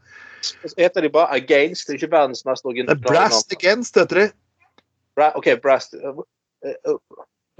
Så 0.45 0.75
heter 0.79 1.05
de 1.05 1.11
bare 1.13 1.37
Against. 1.37 1.87
Det 1.87 1.95
er 1.95 1.99
ikke 2.01 2.13
verdens 2.15 2.45
mest 2.49 2.65
Det 2.65 2.71
originale 2.71 2.97
er 2.97 3.05
Brass 3.05 3.45
Against 3.53 3.99
heter 4.01 4.21
de. 4.21 4.27
Bra, 5.17 5.31
OK, 5.39 5.51
Brass 5.63 5.91
uh, 5.95 6.23
uh, 6.65 6.99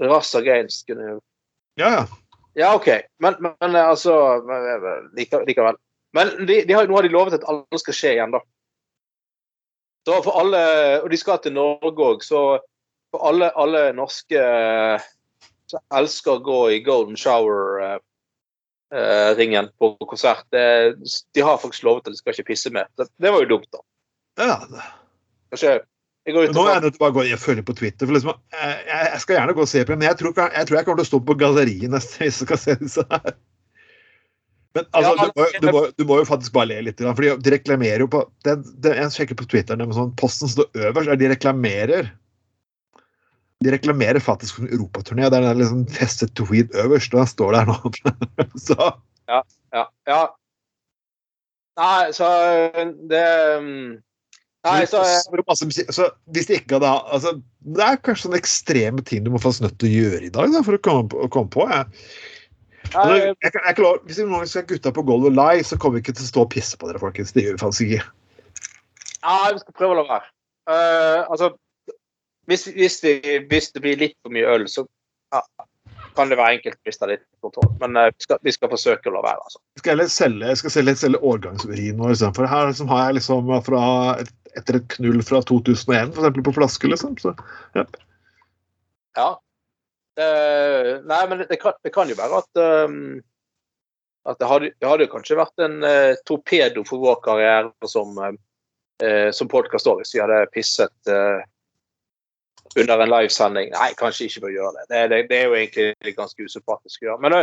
Rass 0.01 0.33
Against 0.35 0.87
kunne 0.89 1.05
jo 1.11 1.19
Ja, 1.79 1.89
ja. 1.93 2.05
Ja, 2.55 2.73
OK. 2.75 2.87
Men, 3.19 3.35
men 3.41 3.75
eh, 3.75 3.83
altså 3.89 4.15
men, 4.47 5.09
Likevel. 5.15 5.75
Men 6.15 6.29
de, 6.47 6.61
de 6.65 6.73
har, 6.73 6.87
nå 6.87 6.95
har 6.95 7.03
de 7.03 7.11
lovet 7.11 7.35
at 7.35 7.43
alle 7.51 7.79
skal 7.81 7.97
skje 7.97 8.13
igjen, 8.15 8.31
da. 8.31 8.39
Så 10.05 10.23
for 10.23 10.39
alle, 10.39 10.57
Og 11.01 11.09
de 11.09 11.17
skal 11.17 11.39
til 11.41 11.53
Norge 11.55 12.03
òg, 12.05 12.23
så 12.23 12.59
for 13.13 13.19
alle, 13.29 13.51
alle 13.57 13.93
norske 13.97 14.37
eh, 14.37 14.99
som 15.71 15.79
elsker 15.97 16.31
å 16.35 16.43
gå 16.45 16.59
i 16.75 16.83
golden 16.85 17.17
shower-ringen 17.17 19.67
på 19.81 19.85
konsert, 20.05 20.45
de 20.53 21.41
har 21.41 21.57
faktisk 21.57 21.83
lovet 21.87 22.05
at 22.05 22.13
de 22.13 22.17
skal 22.19 22.33
ikke 22.35 22.49
pisse 22.51 22.69
mer. 22.73 22.85
Det, 22.99 23.05
det 23.17 23.31
var 23.33 23.39
jo 23.41 23.51
dumt, 23.55 23.69
da. 23.73 23.79
ja. 24.45 24.57
Kanskje 25.49 25.71
jeg 26.25 26.33
går 26.33 26.49
ut 26.49 26.55
Nå 26.57 26.63
er 26.65 26.71
jeg 26.73 26.83
nødt 26.87 26.95
til 26.97 27.05
å 27.05 27.11
gå 27.13 27.21
og 27.21 27.41
følge 27.41 27.63
på 27.65 27.75
Twitter. 27.77 28.07
for 28.07 28.17
liksom, 28.17 28.37
jeg, 28.55 28.77
jeg 28.89 29.19
skal 29.21 29.37
gjerne 29.37 29.55
gå 29.57 29.61
og 29.61 29.69
se 29.69 29.83
på 29.85 29.93
men 29.93 30.07
jeg 30.07 30.17
tror, 30.21 30.33
jeg 30.41 30.67
tror 30.67 30.77
jeg 30.77 30.87
kommer 30.87 31.01
til 31.01 31.05
å 31.05 31.11
stå 31.11 31.19
på 31.27 31.35
galleriet 31.41 31.93
neste 31.93 32.23
hvis 32.23 32.39
jeg 32.41 32.47
skal 32.47 32.61
se 32.61 32.75
disse 32.81 33.05
her. 33.11 33.35
Men 34.75 34.87
altså, 34.91 35.13
Ja, 35.15 35.25
du, 35.25 35.39
må, 35.39 35.47
du, 35.61 35.67
må, 35.71 35.81
du 35.95 36.05
må 36.09 36.19
jo 36.19 36.27
faktisk 36.27 36.55
bare 36.55 36.69
le 36.73 36.81
litt, 36.89 37.01
for 37.01 37.23
de 37.23 37.55
reklamerer 37.55 38.03
jo 38.03 38.09
på 38.11 38.21
det, 38.47 38.57
det, 38.83 38.93
Jeg 38.99 39.15
sjekker 39.15 39.39
på 39.39 39.47
Twitter, 39.51 39.79
med 39.79 39.95
sånn, 39.95 40.13
posten 40.19 40.51
står 40.51 40.67
øverst, 40.89 41.11
er 41.11 41.19
de 41.21 41.31
reklamerer 41.31 42.09
De 43.63 43.73
reklamerer 43.73 44.19
faktisk 44.23 44.57
for 44.57 44.67
en 44.67 44.73
europaturné. 44.75 45.29
Det 45.31 45.39
er 45.39 45.57
liksom 45.57 45.85
festet 45.95 46.35
tweet 46.37 46.75
øverst, 46.75 47.15
og 47.15 47.23
den 47.23 47.31
står 47.31 47.55
der 47.55 47.71
nå. 47.71 47.77
Så 48.67 48.79
Ja. 49.31 49.41
ja. 50.05 50.23
Nei, 51.75 52.11
så 52.15 52.27
det 53.09 53.23
um, 53.59 53.95
Nei, 54.65 54.85
så 54.89 55.01
så, 55.05 55.67
så 55.93 56.05
hvis 56.33 56.47
de 56.49 56.57
ikke 56.57 56.77
hadde 56.77 56.89
altså, 56.89 57.35
Det 57.75 57.83
er 57.83 57.99
kanskje 58.01 58.25
sånne 58.25 58.39
ekstreme 58.39 59.03
ting 59.05 59.25
du 59.25 59.33
må 59.33 59.41
faktisk 59.41 59.65
nødt 59.65 59.75
til 59.81 59.89
å 59.89 59.99
gjøre 59.99 60.21
i 60.25 60.31
dag 60.33 60.55
da, 60.55 60.63
for 60.65 60.77
å 60.77 60.81
komme 60.87 61.11
på. 61.11 61.19
å 61.25 61.29
komme 61.33 61.51
på 61.53 61.67
jeg. 62.85 63.01
Altså, 63.01 63.15
jeg, 63.15 63.35
jeg 63.43 63.61
er 63.71 63.77
klar, 63.77 63.99
hvis 64.05 64.19
vi 64.19 64.47
skal 64.49 64.61
ha 64.61 64.69
gutta 64.69 64.93
på 64.95 65.03
gulvet 65.07 65.35
live, 65.35 65.65
så 65.67 65.77
kommer 65.77 65.99
vi 65.99 66.05
ikke 66.05 66.15
til 66.19 66.27
å 66.27 66.31
stå 66.31 66.45
og 66.45 66.51
pisse 66.53 66.79
på 66.79 66.89
dere, 66.89 67.01
folkens. 67.01 67.33
Det 67.35 67.45
gjør 67.45 67.57
vi 67.57 67.63
faktisk 67.63 67.85
ikke. 67.89 68.07
Ja, 69.25 69.37
vi 69.51 69.61
skal 69.61 69.77
prøve 69.77 69.95
å 69.95 69.99
la 70.01 70.07
være. 70.09 70.27
Uh, 70.65 71.21
altså, 71.33 71.51
hvis, 72.49 72.67
hvis, 72.75 72.99
vi, 73.03 73.15
hvis 73.49 73.71
det 73.73 73.81
blir 73.85 74.01
litt 74.01 74.15
for 74.21 74.33
mye 74.33 74.49
øl, 74.55 74.67
så 74.69 74.85
ja, 75.33 75.41
kan 76.15 76.31
det 76.31 76.37
være 76.39 76.59
enkelt 76.59 76.77
å 76.77 76.89
miste 76.89 77.09
litt 77.09 77.25
kontroll. 77.45 77.71
Men 77.81 77.97
uh, 77.99 78.09
vi, 78.13 78.25
skal, 78.27 78.41
vi 78.45 78.53
skal 78.55 78.71
forsøke 78.73 79.11
å 79.11 79.15
la 79.17 79.23
være, 79.25 79.45
altså. 79.49 79.61
Jeg 79.75 79.83
skal 79.83 79.95
heller 79.95 80.11
selge, 80.13 80.49
jeg 80.51 80.61
skal 80.61 80.75
selge, 80.77 80.97
selge 81.01 81.23
årgangsurin 81.31 82.01
vår 82.01 82.15
istedenfor. 82.15 82.49
Her 82.51 82.69
liksom, 82.71 82.91
har 82.93 83.07
jeg 83.07 83.19
liksom 83.19 83.55
fra 83.65 83.85
et, 84.23 84.33
etter 84.55 84.79
et 84.79 84.89
knull 84.97 85.23
fra 85.25 85.41
2001, 85.45 86.13
for 86.13 86.21
eksempel 86.21 86.45
på 86.47 86.55
flaske, 86.59 86.93
liksom. 86.93 87.17
Så, 87.21 87.33
ja. 87.77 87.87
Ja. 89.15 89.29
Eh, 90.15 90.91
nei, 91.03 91.23
men 91.27 91.41
det, 91.41 91.49
det, 91.51 91.59
kan, 91.59 91.75
det 91.83 91.91
kan 91.95 92.09
jo 92.09 92.15
være 92.15 92.43
at 92.43 92.61
um, 92.87 93.17
at 94.25 94.39
det 94.41 94.47
hadde, 94.49 94.71
det 94.81 94.89
hadde 94.89 95.09
kanskje 95.11 95.37
vært 95.37 95.61
en 95.61 95.83
uh, 95.85 96.15
torpedo 96.25 96.81
for 96.87 97.03
vår 97.03 97.19
karriere 97.25 97.89
som, 97.89 98.15
uh, 98.17 99.29
som 99.35 99.51
podkast 99.51 99.89
òg, 99.91 100.01
hvis 100.01 100.15
vi 100.15 100.23
hadde 100.23 100.39
pisset 100.53 101.11
uh, 101.11 101.43
under 102.73 103.03
en 103.03 103.11
livesending. 103.11 103.69
Nei, 103.75 103.91
kanskje 103.99 104.29
ikke 104.29 104.47
bør 104.47 104.55
gjøre 104.55 104.85
det. 104.89 105.03
Det, 105.29 105.37
er 105.37 105.45
jo 105.45 105.59
egentlig 105.59 106.15
ganske 106.17 106.47
usympatisk 106.47 107.03
å 107.03 107.09
gjøre. 107.09 107.21
Men 107.21 107.37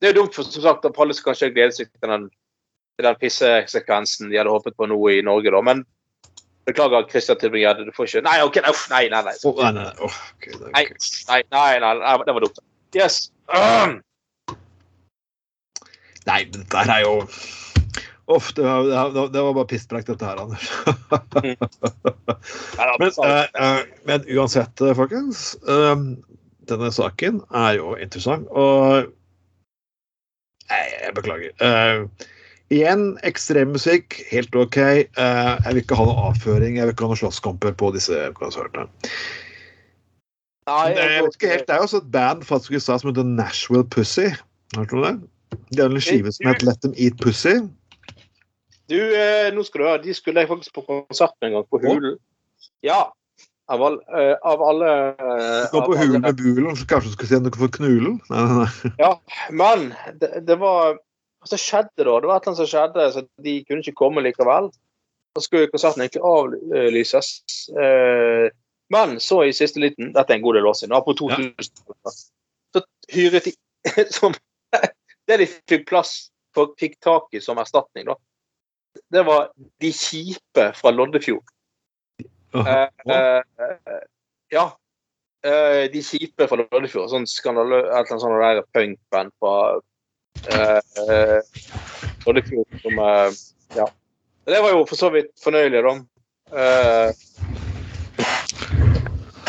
det 0.00 0.08
er 0.08 0.14
jo 0.14 0.22
dumt, 0.22 0.34
for 0.34 0.48
som 0.48 0.66
sagt, 0.66 0.88
at 0.88 0.98
alle 0.98 1.14
skal 1.16 1.30
kanskje 1.30 1.52
glede 1.54 1.76
seg 1.76 1.92
til 1.92 2.12
den, 2.12 2.26
til 2.98 3.06
den 3.06 3.20
pissesekvensen 3.22 4.32
de 4.32 4.40
hadde 4.40 4.52
håpet 4.52 4.76
på 4.76 4.90
nå 4.90 4.98
i 5.14 5.22
Norge, 5.24 5.54
da. 5.54 5.62
Men 5.64 5.84
beklager, 6.68 7.06
Christian 7.10 7.38
Tybring-Gjedde, 7.40 7.84
du 7.88 7.92
får 7.96 8.04
ikke 8.10 8.22
Nei, 8.26 8.38
OK, 8.44 8.56
uff, 8.68 8.82
nei, 8.90 9.04
nei. 9.12 9.22
Nei, 9.22 9.32
nei, 9.32 9.38
nei, 9.72 9.80
nei, 9.80 9.84
nei, 10.74 10.84
nei, 11.50 11.72
nei, 11.80 11.94
nei, 12.02 12.16
det 12.26 12.34
var 12.36 12.42
dumt. 12.46 12.58
Yes. 12.96 13.14
Um. 13.48 13.90
Nei, 16.26 16.40
det 16.52 16.60
der 16.72 16.86
er 16.96 17.00
jo 17.06 17.14
Uff, 18.30 18.52
det, 18.54 18.62
var- 18.62 19.10
det, 19.10 19.32
det 19.34 19.40
var 19.42 19.54
bare 19.56 19.66
pisspreik, 19.66 20.04
dette 20.06 20.22
her, 20.24 20.38
Anders. 20.38 20.70
Men, 23.00 23.10
eh, 23.26 23.80
men 24.06 24.22
uansett, 24.36 24.78
eh, 24.80 24.94
folkens. 24.94 25.56
Uh, 25.66 25.96
denne 26.70 26.92
saken 26.94 27.40
er 27.50 27.72
jo 27.80 27.96
interessant, 27.98 28.46
og 28.54 29.10
Nei, 30.70 30.84
jeg 31.02 31.10
beklager. 31.16 31.50
Eh, 31.58 32.06
igjen, 32.70 33.18
ekstremmusikk, 33.26 34.20
helt 34.30 34.54
OK. 34.56 34.78
Eh, 34.78 35.06
jeg 35.16 35.74
vil 35.74 35.82
ikke 35.82 35.98
ha 35.98 36.06
noe 36.06 36.30
avføring, 36.30 36.78
jeg 36.78 36.86
vil 36.86 36.94
ikke 36.94 37.06
ha 37.06 37.12
noen 37.12 37.22
slåsskamper 37.24 37.74
på 37.78 37.90
disse 37.96 38.22
konsertene. 38.38 38.86
Nei, 40.70 40.86
jeg 40.94 41.24
vet 41.24 41.36
ikke 41.36 41.50
helt, 41.50 41.66
Det 41.66 41.74
er 41.74 41.82
jo 41.82 41.88
også 41.88 42.00
et 42.04 42.10
band 42.14 42.42
faktisk 42.46 42.70
i 42.70 42.78
USA 42.78 42.98
som 43.00 43.10
heter 43.10 43.26
Nashville 43.26 43.86
Pussy. 43.90 44.28
Hørte 44.76 44.96
du 44.96 45.02
det? 45.02 45.14
De 45.74 45.82
har 45.82 45.90
en 45.90 46.02
skive 46.02 46.32
som 46.32 46.46
heter 46.46 46.68
Let 46.68 46.82
Them 46.84 46.94
Eat 46.96 47.18
Pussy. 47.22 47.56
Du, 48.90 48.98
eh, 48.98 49.50
nå 49.54 49.64
skal 49.66 49.80
du 49.80 49.86
høre, 49.86 50.02
de 50.02 50.14
skulle 50.14 50.42
jeg 50.42 50.50
faktisk 50.50 50.74
på 50.74 50.86
konserten 50.86 51.48
en 51.48 51.58
gang, 51.58 51.66
på 51.70 51.82
Hulen. 51.82 52.18
Ja. 52.86 53.08
Av, 53.70 53.82
all, 53.86 54.00
eh, 54.18 54.34
av 54.42 54.62
alle 54.66 54.92
Du 55.70 55.76
går 55.76 55.84
på 55.86 55.96
hulen 56.00 56.24
med 56.24 56.40
bulen, 56.40 56.74
så 56.74 56.86
kanskje 56.90 57.12
du 57.12 57.14
skal 57.14 57.28
se 57.30 57.38
noe 57.38 57.54
for 57.54 57.70
knulen? 57.70 58.16
Nei, 58.30 58.40
nei, 58.48 58.64
nei. 58.64 58.90
Ja, 58.98 59.10
men 59.54 59.92
det, 60.18 60.30
det 60.48 60.56
var 60.58 60.98
Hva 61.40 61.48
så 61.48 61.58
skjedde 61.60 62.04
da? 62.04 62.16
Det 62.20 62.28
var 62.28 62.40
annet 62.40 62.58
som 62.58 62.68
skjedde, 62.68 63.06
så 63.14 63.24
de 63.44 63.54
kunne 63.64 63.84
ikke 63.84 63.98
komme 63.98 64.24
likevel. 64.24 64.68
Så 65.36 65.44
skulle 65.46 65.70
konserten 65.72 66.04
egentlig 66.04 66.24
avlyses. 66.26 67.30
Eh, 67.80 68.50
men 68.90 69.20
så 69.22 69.44
i 69.46 69.54
siste 69.54 69.80
liten 69.80 70.10
Dette 70.16 70.34
er 70.34 70.40
en 70.40 70.44
god 70.44 70.58
del 70.58 70.66
år 70.66 70.76
siden. 70.76 70.94
Det 70.96 71.04
på 71.06 71.14
2000 71.20 71.54
Så 72.74 72.82
hyret 73.14 73.46
de 73.46 73.54
som, 74.18 74.34
Det 75.28 75.38
de 75.38 75.46
fikk 75.46 75.86
plass 75.88 76.30
for, 76.54 76.74
fikk 76.78 76.98
tak 77.00 77.30
i 77.32 77.40
som 77.40 77.60
erstatning, 77.62 78.08
da, 78.10 78.16
det 79.14 79.22
var 79.22 79.52
de 79.80 79.92
kjipe 79.94 80.64
fra 80.74 80.90
Loddefjord. 80.90 81.52
Eh, 82.54 82.88
eh, 83.14 83.42
ja. 84.50 84.64
Eh, 85.46 85.84
de 85.92 86.02
kjipe 86.02 86.48
fra 86.50 86.58
Loddefjord. 86.58 87.10
Sånn 87.12 87.28
skandalø... 87.30 87.84
Et 87.84 87.92
eller 87.92 88.16
annet 88.16 88.24
sånt 88.24 88.74
punkband 88.74 89.34
fra 89.38 89.54
eh, 90.50 90.80
eh, 91.02 91.40
Loddefjord 92.26 92.80
som 92.82 92.98
eh, 92.98 93.30
Ja. 93.76 93.88
Det 94.44 94.62
var 94.62 94.70
jo 94.70 94.86
for 94.88 94.96
så 94.96 95.10
vidt 95.14 95.30
fornøyelig, 95.44 95.82
da. 95.84 95.92
Eh, 96.56 97.10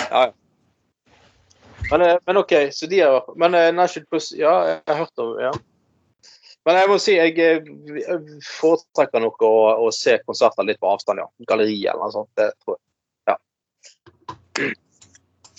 ja, 0.10 0.26
ja. 0.26 0.32
Men, 1.91 2.02
eh, 2.02 2.17
men 2.26 2.38
OK, 2.38 2.54
så 2.72 2.88
de 2.88 3.00
har 3.00 3.26
Men 3.36 3.76
Nashville 3.76 4.06
Puss 4.12 4.32
Ja, 4.38 4.67
jeg 4.67 4.82
har 4.88 4.96
hørt 5.02 5.20
om 5.20 5.39
ja. 5.41 5.52
Men 6.65 6.76
jeg 6.78 6.89
må 6.91 6.98
si 7.02 7.15
jeg 7.17 7.63
foretrekker 8.46 9.20
nok 9.24 9.41
å, 9.41 9.54
å 9.82 9.91
se 9.96 10.20
konserter 10.28 10.63
litt 10.67 10.80
på 10.80 10.91
avstand, 10.91 11.20
ja. 11.24 11.28
Galleri 11.50 11.80
eller 11.88 12.02
noe 12.04 12.12
sånt. 12.13 12.30
Det 12.38 12.52
tror 12.62 12.78
jeg. 12.78 12.86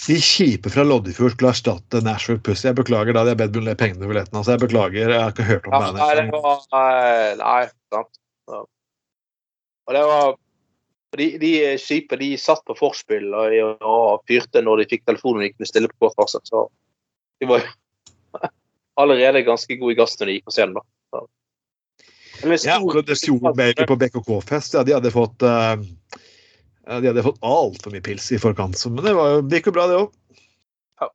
De 0.06 0.16
kjipe 0.18 0.70
fra 0.72 0.82
Loddefjord 0.82 1.34
skulle 1.36 1.52
erstatte 1.54 2.00
Nashville 2.02 2.42
Pussy. 2.42 2.66
Jeg 2.66 2.78
beklager, 2.78 3.14
da 3.14 3.22
hadde 3.22 3.34
jeg 3.36 3.40
bedt 3.42 3.58
om 3.60 3.68
pengene 3.78 4.02
for 4.02 4.10
billetten. 4.10 4.38
Altså, 4.38 4.54
jeg 4.54 4.62
beklager, 4.64 5.12
jeg 5.14 5.20
har 5.20 5.34
ikke 5.34 5.46
hørt 5.46 5.68
om 5.68 5.76
Ja, 5.76 6.08
det 6.18 6.24
var 6.32 7.36
Nei, 7.38 7.60
sant. 7.92 8.18
Ja. 8.50 8.62
Og 9.86 9.94
det 9.96 10.06
var 10.10 10.34
De, 11.20 11.26
de 11.38 11.52
kjipe 11.76 12.16
de 12.16 12.30
satt 12.40 12.62
på 12.64 12.74
forspill 12.78 13.34
og, 13.36 13.52
og 13.84 14.22
fyrte 14.30 14.62
når 14.64 14.80
de 14.80 14.86
fikk 14.94 15.02
telefonen 15.04 15.42
og 15.42 15.44
de 15.44 15.50
kunne 15.52 15.68
stille 15.68 15.90
på 15.90 16.06
kort 16.06 16.16
varsel. 16.16 16.40
Så 16.48 16.64
de 17.42 17.50
var 17.50 17.60
jo 17.60 17.68
allerede 19.02 19.44
ganske 19.44 19.76
gode 19.76 19.92
i 19.92 19.98
gass 20.00 20.16
når 20.18 20.30
de 20.30 20.36
gikk 20.38 20.48
på 20.48 20.54
scenen, 20.56 20.78
da. 20.80 20.84
Så. 21.12 21.26
Men 22.48 22.58
Ja, 22.64 22.78
Baby 23.52 23.86
på 23.86 23.98
BKK-fest, 24.00 24.74
ja, 24.74 24.86
de 24.88 24.96
hadde 24.96 25.12
fått 25.12 25.44
uh, 25.44 25.76
De 26.86 27.06
hadde 27.06 27.22
fått 27.22 27.38
altfor 27.46 27.92
mye 27.94 28.02
pils 28.02 28.26
i 28.34 28.38
forkant, 28.42 28.74
men 28.90 29.04
det, 29.06 29.12
var, 29.14 29.36
jo- 29.36 29.42
det 29.46 29.60
gikk 29.60 29.68
jo 29.70 29.74
bra, 29.76 29.84
det 29.90 29.98
òg. 30.00 30.08
Ja. 31.02 31.08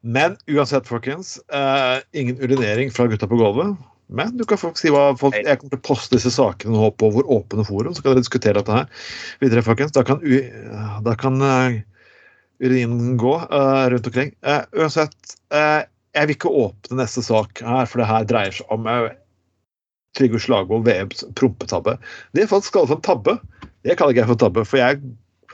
Men 0.00 0.36
uansett, 0.48 0.88
folkens. 0.88 1.36
eh, 1.52 1.98
ingen 2.12 2.40
urinering 2.40 2.90
fra 2.90 3.06
gutta 3.06 3.28
på 3.28 3.36
gulvet. 3.36 3.76
Men 4.10 4.32
du 4.36 4.42
kan 4.48 4.58
folk 4.58 4.78
si 4.80 4.90
hva 4.90 5.12
folk, 5.20 5.36
jeg 5.38 5.60
kommer 5.60 5.70
til 5.76 5.78
å 5.78 5.86
poste 5.86 6.16
disse 6.16 6.32
sakene 6.34 6.74
nå 6.74 6.88
på 6.98 7.12
vår 7.14 7.28
åpne 7.30 7.62
forum, 7.68 7.92
så 7.94 8.02
kan 8.02 8.10
dere 8.16 8.24
diskutere 8.24 8.56
dette 8.58 8.74
her 8.74 8.88
videre, 9.44 9.62
folkens. 9.62 9.92
Da 9.94 10.02
kan, 10.08 10.18
u, 10.24 10.40
da 11.06 11.14
kan 11.20 11.36
uh, 11.44 11.76
urinen 12.64 13.14
gå 13.20 13.36
uh, 13.44 13.84
rundt 13.92 14.08
omkring. 14.10 14.32
Uh, 14.42 14.64
uansett, 14.80 15.36
eh, 15.54 15.84
jeg 16.16 16.26
vil 16.26 16.34
ikke 16.34 16.50
åpne 16.64 16.98
neste 17.04 17.22
sak 17.22 17.62
her, 17.62 17.86
for 17.86 18.02
det 18.02 18.08
her 18.10 18.26
dreier 18.26 18.56
seg 18.56 18.74
om 18.74 18.88
Trygve 20.18 20.40
Slagvold 20.42 20.86
VMs 20.88 21.24
prompetabbe. 21.38 21.96
Det 22.34 22.44
er 22.44 22.50
faktisk 22.50 22.74
kalt 22.76 22.90
for 22.90 23.02
tabbe. 23.06 23.36
Det 23.86 23.96
kaller 23.96 24.14
ikke 24.14 24.24
jeg 24.24 24.32
for 24.32 24.42
tabbe, 24.42 24.64
for 24.66 24.80
jeg 24.80 25.00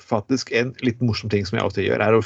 faktisk 0.07 0.53
en 0.57 0.73
litt 0.87 1.01
morsom 1.05 1.31
ting 1.33 1.47
som 1.47 1.59
jeg 1.59 1.67
alltid 1.67 1.89
gjør, 1.89 2.05
er 2.05 2.19
å 2.19 2.25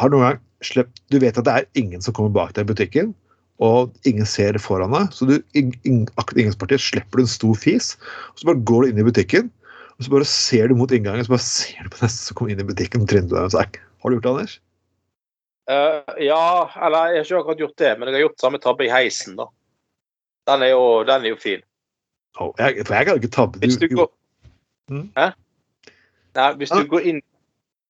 Har 0.00 0.08
noen 0.08 0.24
gang 0.24 0.38
slept 0.64 1.02
Du 1.12 1.18
vet 1.20 1.36
at 1.36 1.44
det 1.44 1.52
er 1.52 1.66
ingen 1.76 2.00
som 2.00 2.14
kommer 2.16 2.32
bak 2.32 2.54
deg 2.56 2.64
i 2.64 2.72
butikken, 2.72 3.12
og 3.62 3.92
ingen 4.08 4.26
ser 4.26 4.56
foran 4.62 4.94
deg, 4.94 5.10
så 5.14 5.28
du 5.28 5.34
akkurat 5.36 6.36
i 6.38 6.42
inngangspartiet 6.42 6.82
slipper 6.82 7.20
du 7.20 7.26
en 7.26 7.30
stor 7.30 7.58
fis, 7.58 7.92
og 8.32 8.40
så 8.40 8.48
bare 8.48 8.64
går 8.66 8.82
du 8.82 8.90
inn 8.90 9.02
i 9.02 9.06
butikken, 9.06 9.50
og 9.98 10.06
så 10.06 10.14
bare 10.14 10.28
ser 10.28 10.70
du 10.70 10.76
mot 10.78 10.90
inngangen, 10.90 11.24
så 11.26 11.34
bare 11.34 11.44
ser 11.44 11.84
du 11.84 11.92
på 11.92 12.02
neste 12.02 12.28
som 12.30 12.38
kommer 12.38 12.54
inn 12.54 12.62
i 12.64 12.68
butikken, 12.68 13.04
og 13.04 13.12
deg 13.12 13.22
en 13.22 13.52
sier 13.52 13.82
Har 14.02 14.10
du 14.10 14.16
gjort 14.16 14.24
det, 14.24 14.32
Anders? 14.32 14.56
Uh, 15.70 16.16
ja, 16.18 16.44
eller 16.82 17.12
jeg 17.12 17.20
har 17.20 17.28
ikke 17.28 17.42
akkurat 17.44 17.60
gjort 17.62 17.82
det, 17.84 17.92
men 17.98 18.08
jeg 18.08 18.16
har 18.16 18.24
gjort 18.24 18.42
samme 18.42 18.62
tabbe 18.62 18.88
i 18.88 18.90
heisen, 18.90 19.36
da. 19.38 19.46
Den 20.46 20.62
er 20.62 20.72
jo, 20.72 21.02
den 21.06 21.24
er 21.24 21.28
jo 21.28 21.36
fin. 21.38 21.60
Oh, 22.40 22.52
jeg, 22.58 22.86
for 22.86 22.94
jeg 22.94 23.06
kan 23.06 23.16
ikke 23.20 23.28
tatt 23.30 23.56
Hvis 23.60 23.76
du 23.76 23.88
går 23.96 24.10
Mm. 24.90 25.12
Hæ? 25.16 25.30
Nei, 26.34 26.52
hvis 26.58 26.68
du 26.70 26.80
Ah. 26.80 26.84
går 26.90 27.00
inn 27.06 27.22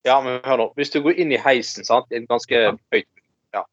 Ja, 0.05 0.21
men 0.21 0.39
hør 0.45 0.57
nå. 0.57 0.73
Hvis 0.75 0.89
du 0.91 1.01
går 1.01 1.15
inn 1.17 1.31
i 1.31 1.37
heisen, 1.37 1.83
sant, 1.85 2.05
i 2.11 2.15
en 2.15 2.27
ganske 2.27 2.77
høyt 2.93 3.07
Ja. 3.53 3.63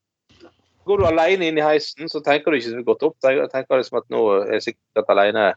Går 0.86 0.96
du 0.98 1.04
alene 1.06 1.46
inn 1.48 1.58
i 1.58 1.60
heisen, 1.60 2.08
så 2.08 2.22
tenker 2.24 2.50
du 2.50 2.56
ikke 2.56 2.70
så 2.70 2.84
godt 2.84 3.02
opp. 3.02 3.16
Tenker, 3.20 3.46
tenker 3.50 3.76
liksom 3.76 3.98
at 3.98 4.08
nå 4.10 4.22
er 4.46 4.52
jeg 4.52 4.62
sikkert 4.62 5.10
alene 5.10 5.54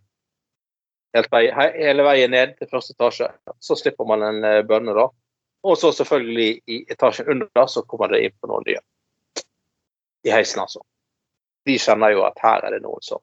hele 1.14 2.04
veien 2.04 2.32
ned 2.32 2.58
til 2.58 2.68
første 2.72 2.94
etasje. 2.98 3.28
Så 3.62 3.78
slipper 3.78 4.06
man 4.06 4.24
en 4.24 4.44
eh, 4.44 4.64
bønne, 4.64 4.94
da. 4.98 5.08
Og 5.64 5.78
så 5.78 5.92
selvfølgelig 5.94 6.62
i 6.68 6.86
etasjen 6.90 7.30
under 7.30 7.68
så 7.68 7.82
kommer 7.88 8.08
det 8.08 8.24
inn 8.24 8.34
på 8.42 8.48
noen 8.50 8.64
nye. 8.68 8.82
I 10.26 10.30
heisen, 10.32 10.60
altså. 10.60 10.82
De 11.68 11.78
kjenner 11.80 12.16
jo 12.16 12.24
at 12.28 12.40
her 12.44 12.66
er 12.68 12.76
det 12.76 12.82
noen 12.84 13.04
som 13.06 13.22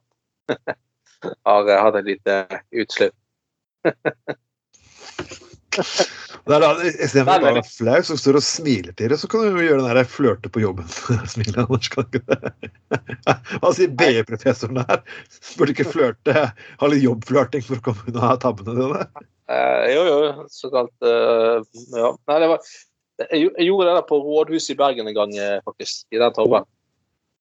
har 1.49 1.69
eh, 1.69 1.83
hatt 1.85 1.99
et 2.01 2.09
lite 2.15 2.37
utslipp. 2.83 3.17
Det 5.71 6.57
er 6.57 6.63
da, 6.65 6.71
Istedenfor 6.83 7.45
å 7.45 7.47
være 7.47 7.63
flau, 7.69 7.99
så 8.03 8.17
står 8.19 8.35
du 8.35 8.39
og 8.41 8.45
smiler 8.45 8.95
til 8.99 9.13
det, 9.13 9.19
så 9.21 9.29
kan 9.31 9.45
du 9.45 9.61
jo 9.61 9.67
gjøre 9.69 9.85
den 9.85 9.99
der 10.01 10.09
flørte 10.09 10.51
på 10.53 10.63
jobben. 10.65 10.89
Smilet, 11.33 11.61
Anders, 11.63 11.91
kan 11.93 12.09
ikke 12.09 12.23
det? 12.27 12.71
Hva 13.61 13.73
sier 13.77 13.93
BI-professoren 14.01 14.81
her? 14.81 15.05
Burde 15.61 15.77
ikke 15.77 15.87
flørte, 15.93 16.47
ha 16.81 16.91
litt 16.91 17.05
jobbflørting 17.05 17.63
for 17.67 17.79
å 17.79 17.85
komme 17.87 18.11
unna 18.11 18.33
tabbene 18.43 18.75
dine? 18.81 19.07
Eh, 19.51 19.87
jo, 19.95 20.03
jo, 20.09 20.49
såkalt 20.55 21.07
uh, 21.07 21.61
Ja. 21.95 22.13
Nei, 22.31 22.41
det 22.43 22.51
var 22.55 22.75
jeg, 23.21 23.51
gjorde 23.67 23.89
det 23.89 23.97
der 23.99 24.05
på 24.09 24.19
rådhuset 24.25 24.75
i 24.75 24.79
Bergen 24.79 25.11
en 25.11 25.17
gang, 25.17 25.33
eh, 25.37 25.59
faktisk. 25.67 26.07
I 26.15 26.21
den 26.23 26.33
tabben. 26.33 26.65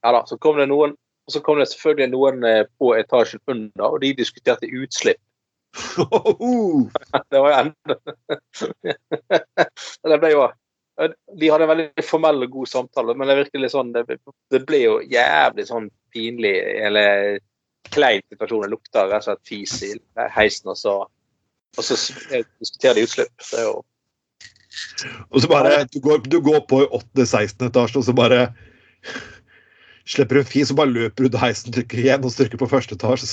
Ja 0.06 0.14
da. 0.16 0.26
Så 0.28 0.38
kom 0.42 0.58
det 0.60 0.70
noen 0.72 0.96
og 1.30 1.34
så 1.34 1.40
kom 1.46 1.60
det 1.62 1.68
selvfølgelig 1.70 2.10
noen 2.10 2.46
eh, 2.48 2.64
på 2.82 2.96
etasjen 2.98 3.42
under, 3.46 3.84
og 3.86 4.00
de 4.02 4.16
diskuterte 4.18 4.66
utslipp. 4.66 5.22
Det 7.30 7.38
var 7.44 7.52
jo 7.52 7.58
enda 7.60 7.96
Det 10.10 10.18
ble 10.18 10.32
jo 10.32 10.48
De 11.38 11.52
hadde 11.52 11.68
en 11.68 11.70
veldig 11.70 12.06
formell 12.08 12.48
og 12.48 12.56
god 12.56 12.72
samtale, 12.72 13.14
men 13.14 13.30
det 13.30 13.36
virket 13.44 13.62
litt 13.62 13.76
sånn 13.76 13.92
Det, 13.94 14.64
ble 14.66 14.80
jo 14.82 14.96
jævlig 15.06 15.68
sånn 15.70 15.92
pinlig, 16.10 16.56
eller 16.82 17.38
klein 17.94 18.26
situasjon. 18.34 18.66
Det 18.66 18.74
lukta 18.74 19.06
rett 19.06 19.22
og 19.22 19.28
slett 19.30 19.54
fis 19.54 19.78
i 19.86 19.94
heisen, 20.34 20.74
og 20.74 20.82
så, 20.82 20.96
og 21.78 21.86
så 21.86 22.00
diskuterer 22.02 22.98
de 22.98 23.06
utslipp. 23.06 23.36
Det 23.38 23.62
er 23.62 23.70
jo 23.70 23.78
Og 25.30 25.46
så 25.46 25.54
bare 25.54 25.86
Du 25.94 26.02
går, 26.02 26.26
du 26.26 26.42
går 26.42 26.66
på 26.66 26.82
i 26.88 26.90
8.-16. 26.90 27.70
etasje, 27.70 28.02
og 28.02 28.10
så 28.10 28.18
bare 28.18 28.48
slipper 30.10 30.42
en 30.42 30.48
fis 30.48 30.70
så 30.70 30.76
bare 30.78 30.92
løper 30.92 31.28
du 31.28 31.38
av 31.38 31.44
heisen, 31.44 31.74
trykker 31.74 32.02
igjen 32.02 32.26
og 32.26 32.34
trykker 32.36 32.62
på 32.62 32.70
første 32.72 32.98
etasje. 32.98 33.30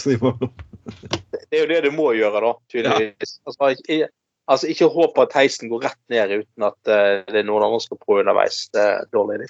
Det 1.46 1.58
er 1.58 1.62
jo 1.62 1.68
det 1.70 1.82
du 1.86 1.90
må 1.94 2.10
gjøre, 2.16 2.42
da, 2.44 2.52
tydeligvis. 2.72 3.36
Altså, 3.48 3.70
ikke, 3.74 4.08
altså, 4.52 4.70
ikke 4.72 4.90
håp 4.92 5.14
på 5.16 5.24
at 5.26 5.36
heisen 5.38 5.70
går 5.72 5.86
rett 5.88 6.02
ned 6.12 6.34
uten 6.42 6.66
at 6.68 6.90
uh, 6.90 7.22
det 7.30 7.40
er 7.40 7.46
noen 7.48 7.64
andre 7.66 7.80
skal 7.84 8.00
prøve 8.02 8.24
underveis. 8.24 8.66
Det 8.74 8.82
er 8.82 9.08
dårlig 9.14 9.40
idé. 9.40 9.48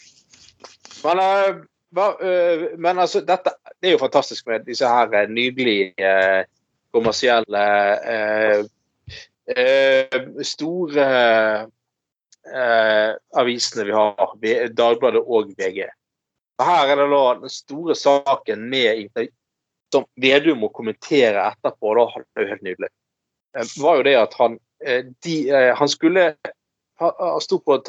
Men, 1.03 1.23
uh, 1.23 1.59
hva, 1.97 2.11
uh, 2.21 2.67
men 2.79 3.03
altså, 3.03 3.25
dette 3.27 3.57
det 3.81 3.91
er 3.91 3.97
jo 3.97 4.05
fantastisk 4.05 4.47
med 4.49 4.67
disse 4.69 4.89
her 4.89 5.29
nydelige 5.29 6.47
kommersielle 6.95 7.65
store 10.47 11.05
eh, 12.55 13.11
avisene 13.39 13.87
vi 13.87 13.95
har, 13.95 14.35
Dagbladet 14.77 15.23
og 15.23 15.53
VG. 15.59 15.85
Her 16.63 16.93
er 16.93 16.97
det 16.97 17.09
da 17.13 17.25
den 17.41 17.53
store 17.53 17.95
saken 17.99 18.69
med 18.71 19.03
intervju 19.07 19.33
som 19.93 20.05
Vedum 20.21 20.59
må 20.65 20.71
kommentere 20.75 21.43
etterpå. 21.53 21.93
Da, 21.99 22.07
det 22.19 22.41
er 22.41 22.47
jo 22.47 22.53
helt 22.55 22.65
nydelig. 22.67 22.89
Eh, 23.57 23.75
var 23.83 24.01
jo 24.01 24.07
det 24.07 24.17
at 24.21 24.35
han 24.41 24.59
eh, 24.85 25.05
de, 25.25 25.37
eh, 25.51 25.73
Han 25.77 25.89
skulle 25.89 26.35
Han 27.01 27.41
sto 27.45 27.59
på 27.61 27.75
et, 27.77 27.89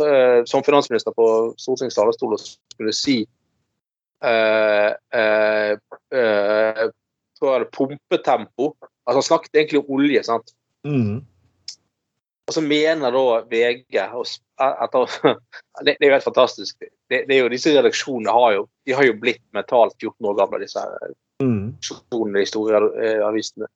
som 0.51 0.63
finansminister 0.67 1.13
på 1.15 1.53
Stortingets 1.55 1.95
talerstol 1.95 2.33
og 2.35 2.41
skulle 2.43 2.91
si 2.91 3.21
eh, 4.19 4.89
eh, 5.15 5.77
eh, 6.11 6.83
pumpetempo. 7.71 8.73
Altså 9.07 9.17
Han 9.21 9.27
snakket 9.29 9.55
egentlig 9.55 9.79
om 9.79 9.95
olje. 9.95 10.23
sant? 10.27 10.51
mm. 10.83 11.23
Og 12.47 12.53
så 12.53 12.61
mener 12.63 13.11
da 13.11 13.41
VG 13.51 13.97
etter, 13.99 15.15
det, 15.83 15.95
det 15.99 16.05
er 16.05 16.11
jo 16.11 16.15
helt 16.15 16.27
fantastisk. 16.27 16.83
Det, 17.07 17.23
det 17.29 17.37
er 17.37 17.45
jo, 17.45 17.51
disse 17.51 17.71
redaksjonene 17.71 18.33
har 18.35 18.53
jo, 18.57 18.67
de 18.87 18.95
har 18.97 19.07
jo 19.07 19.15
blitt 19.21 19.43
mentalt 19.55 19.95
14 20.01 20.27
år 20.27 20.37
gamle, 20.41 20.63
disse 20.65 20.83
Mm. 21.37 21.75
redaksjonene 21.85 22.39
de 22.39 22.47
store 22.49 22.79
eh, 22.97 23.19
avisene. 23.21 23.67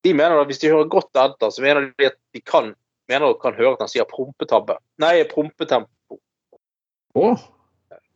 De 0.00 0.14
mener 0.16 0.40
at 0.40 0.46
Hvis 0.48 0.62
de 0.62 0.70
hører 0.72 0.88
godt 0.88 1.10
etter, 1.12 1.50
så 1.52 1.60
mener 1.60 1.90
de 1.98 2.06
at 2.08 2.16
de 2.32 2.40
kan 2.40 2.70
mener 3.08 3.28
de 3.28 3.40
kan 3.42 3.54
høre 3.54 3.74
at 3.74 3.82
han 3.84 3.90
sier 3.90 4.08
prompetabbe. 4.08 4.78
Nei, 5.02 5.24
prompetempo. 5.28 6.18
Oh. 7.14 7.42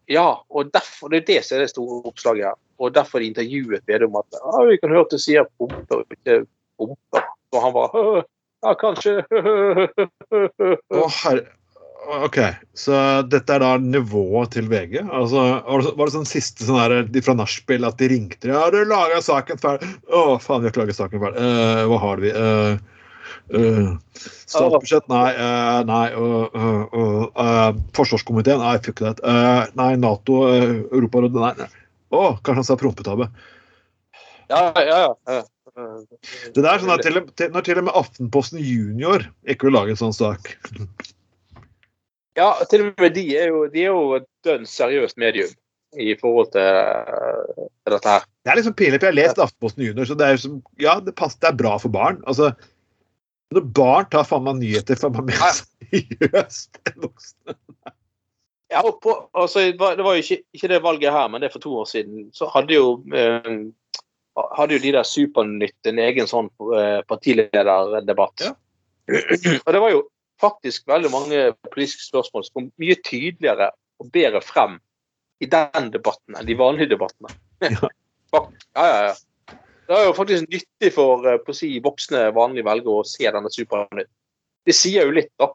Ja, 0.09 0.39
og 0.49 0.71
derfor, 0.73 1.11
det 1.13 1.23
er 1.23 1.27
det 1.27 1.45
som 1.45 1.59
er 1.59 1.67
det 1.67 1.73
store 1.75 1.99
oppslaget 2.09 2.47
her. 2.47 2.57
Og 2.79 2.95
derfor 2.95 3.19
de 3.19 3.27
intervjuet 3.27 3.85
Vedum 3.89 4.17
at 4.17 4.39
ja, 4.39 4.65
vi 4.69 4.79
kan 4.81 4.95
høre 4.95 5.05
at 5.05 5.13
du 5.13 5.19
sier 5.21 5.49
prompe, 5.59 6.01
ikke 6.15 6.47
prompe. 6.79 7.23
Og 7.53 7.63
han 7.63 7.77
bare 7.77 8.03
«Øh, 8.17 8.25
Ja, 8.65 8.73
kanskje. 8.81 9.21
å, 10.97 11.03
herre 11.21 11.43
OK, 12.07 12.39
så 12.79 12.99
dette 13.27 13.55
er 13.57 13.63
da 13.63 13.73
nivået 13.83 14.53
til 14.55 14.69
VG? 14.71 15.01
Altså, 15.05 15.43
var 15.67 15.83
det, 15.83 15.93
var 15.99 16.09
det 16.09 16.15
sånn 16.15 16.29
siste 16.29 16.67
sånn 16.67 16.79
der, 16.79 17.09
de 17.11 17.23
fra 17.25 17.35
nachspiel 17.35 17.87
at 17.89 17.99
de 17.99 18.11
ringte? 18.13 18.51
Ja, 18.53 18.67
du 18.71 18.79
laga 18.87 19.19
saken 19.25 19.59
ferdig. 19.63 19.89
Å, 20.07 20.37
faen, 20.43 20.63
vi 20.63 20.69
har 20.69 20.75
ikke 20.75 20.85
laget 20.85 20.99
saken 21.01 21.23
ferdig. 21.25 21.43
Uh, 21.43 21.83
hva 21.91 21.99
har 22.05 22.23
vi? 22.23 22.31
Uh, 22.31 23.03
uh, 23.59 24.23
statsbudsjett? 24.45 25.09
Nei. 25.11 25.27
Uh, 25.35 25.81
nei. 25.89 26.07
forsvarskomiteen? 27.99 28.63
Nei, 28.63 28.77
fuck 28.87 29.03
that. 29.03 29.25
Nei, 29.79 29.91
Nato? 29.99 30.45
Europarådet? 30.55 31.43
Nei. 31.43 31.69
Å, 32.15 32.23
oh, 32.23 32.39
kanskje 32.39 32.63
han 32.63 32.71
sa 32.71 32.79
prompetabbe. 32.79 33.29
Ja, 34.53 34.71
ja, 34.79 35.03
ja. 35.27 35.43
Det 36.55 36.63
der 36.63 36.71
er 36.71 36.81
sånn 36.81 36.95
at 36.95 37.03
til, 37.05 37.19
til, 37.37 37.51
Når 37.53 37.65
til 37.67 37.81
og 37.83 37.89
med 37.89 37.99
Aftenposten 37.99 38.63
Junior 38.63 39.27
ikke 39.51 39.69
vil 39.69 39.75
lage 39.77 39.93
en 39.93 39.99
sånn 40.07 40.15
sak. 40.17 40.55
Ja, 42.37 42.51
til 42.71 42.85
og 42.85 43.01
med 43.01 43.15
de 43.17 43.25
er 43.39 43.49
jo, 43.49 43.65
de 43.73 43.85
er 43.87 43.95
jo 43.95 44.19
et 44.19 44.27
dønn 44.45 44.67
seriøst 44.69 45.17
medium 45.21 45.53
i 45.97 46.13
forhold 46.21 46.51
til 46.53 46.61
eh, 46.61 47.69
dette 47.89 48.11
her. 48.11 48.25
Det 48.45 48.53
er 48.53 48.59
liksom 48.59 48.75
pinlig, 48.77 49.01
for 49.01 49.09
jeg 49.09 49.15
har 49.15 49.21
lest 49.21 49.41
Aftenposten 49.41 49.85
Junior, 49.87 50.09
så 50.09 50.17
det 50.19 50.27
er 50.27 50.35
jo 50.35 50.43
som, 50.43 50.59
ja, 50.83 50.99
det, 51.05 51.15
passer, 51.17 51.41
det 51.43 51.53
er 51.53 51.61
bra 51.63 51.77
for 51.81 51.95
barn. 51.95 52.19
Altså, 52.29 52.51
når 53.55 53.69
barn 53.79 54.09
tar 54.13 54.27
faen 54.29 54.45
meg 54.45 54.61
nyheter 54.61 54.99
faen 55.01 55.17
meg 55.17 55.31
mer 55.31 55.55
seriøst 55.57 56.83
enn 56.83 57.07
voksne. 57.07 57.57
Ja, 58.75 58.83
og 58.83 58.99
på, 59.01 59.15
altså, 59.39 59.63
det 59.71 59.79
var 59.81 60.17
jo 60.19 60.25
ikke, 60.25 60.41
ikke 60.59 60.71
det 60.75 60.83
valget 60.83 61.15
her, 61.15 61.29
men 61.31 61.41
det 61.41 61.49
er 61.49 61.55
for 61.55 61.63
to 61.63 61.77
år 61.81 61.89
siden. 61.89 62.29
Så 62.35 62.51
hadde 62.51 62.75
jo, 62.75 62.99
eh, 63.15 63.53
hadde 64.59 64.77
jo 64.77 64.83
de 64.83 64.93
der 64.99 65.07
Supernytt 65.07 65.89
en 65.89 66.03
egen 66.03 66.29
sånn 66.29 66.51
eh, 66.75 67.01
partilederdebatt. 67.09 68.49
Ja. 68.49 68.57
og 69.63 69.71
det 69.71 69.81
var 69.81 69.93
jo 69.95 70.03
faktisk 70.43 70.89
veldig 70.91 71.11
mange 71.13 71.45
politiske 71.71 72.05
spørsmål 72.07 72.45
som 72.47 72.59
kom 72.59 72.69
mye 72.83 72.97
tydeligere 73.07 73.71
og 74.03 74.11
bedre 74.13 74.43
frem 74.45 74.77
i 75.41 75.49
den 75.53 75.91
debatten 75.93 76.37
enn 76.37 76.49
de 76.49 76.57
vanlige 76.59 76.95
debattene. 76.97 77.33
Ja. 77.65 77.93
Ja, 78.37 78.85
ja, 78.85 78.97
ja. 79.07 79.15
Det 79.87 79.95
er 79.95 80.03
jo 80.09 80.15
faktisk 80.17 80.49
nyttig 80.51 80.91
for 80.93 81.25
eh, 81.31 81.39
på 81.41 81.55
å 81.55 81.57
si, 81.57 81.69
voksne 81.81 82.27
vanlige 82.37 82.67
velgere 82.67 83.01
å 83.01 83.07
se 83.07 83.25
denne 83.25 83.49
Supernytt. 83.55 84.11
Det 84.67 84.75
sier 84.75 85.07
jo 85.07 85.15
litt, 85.15 85.31
da. 85.41 85.49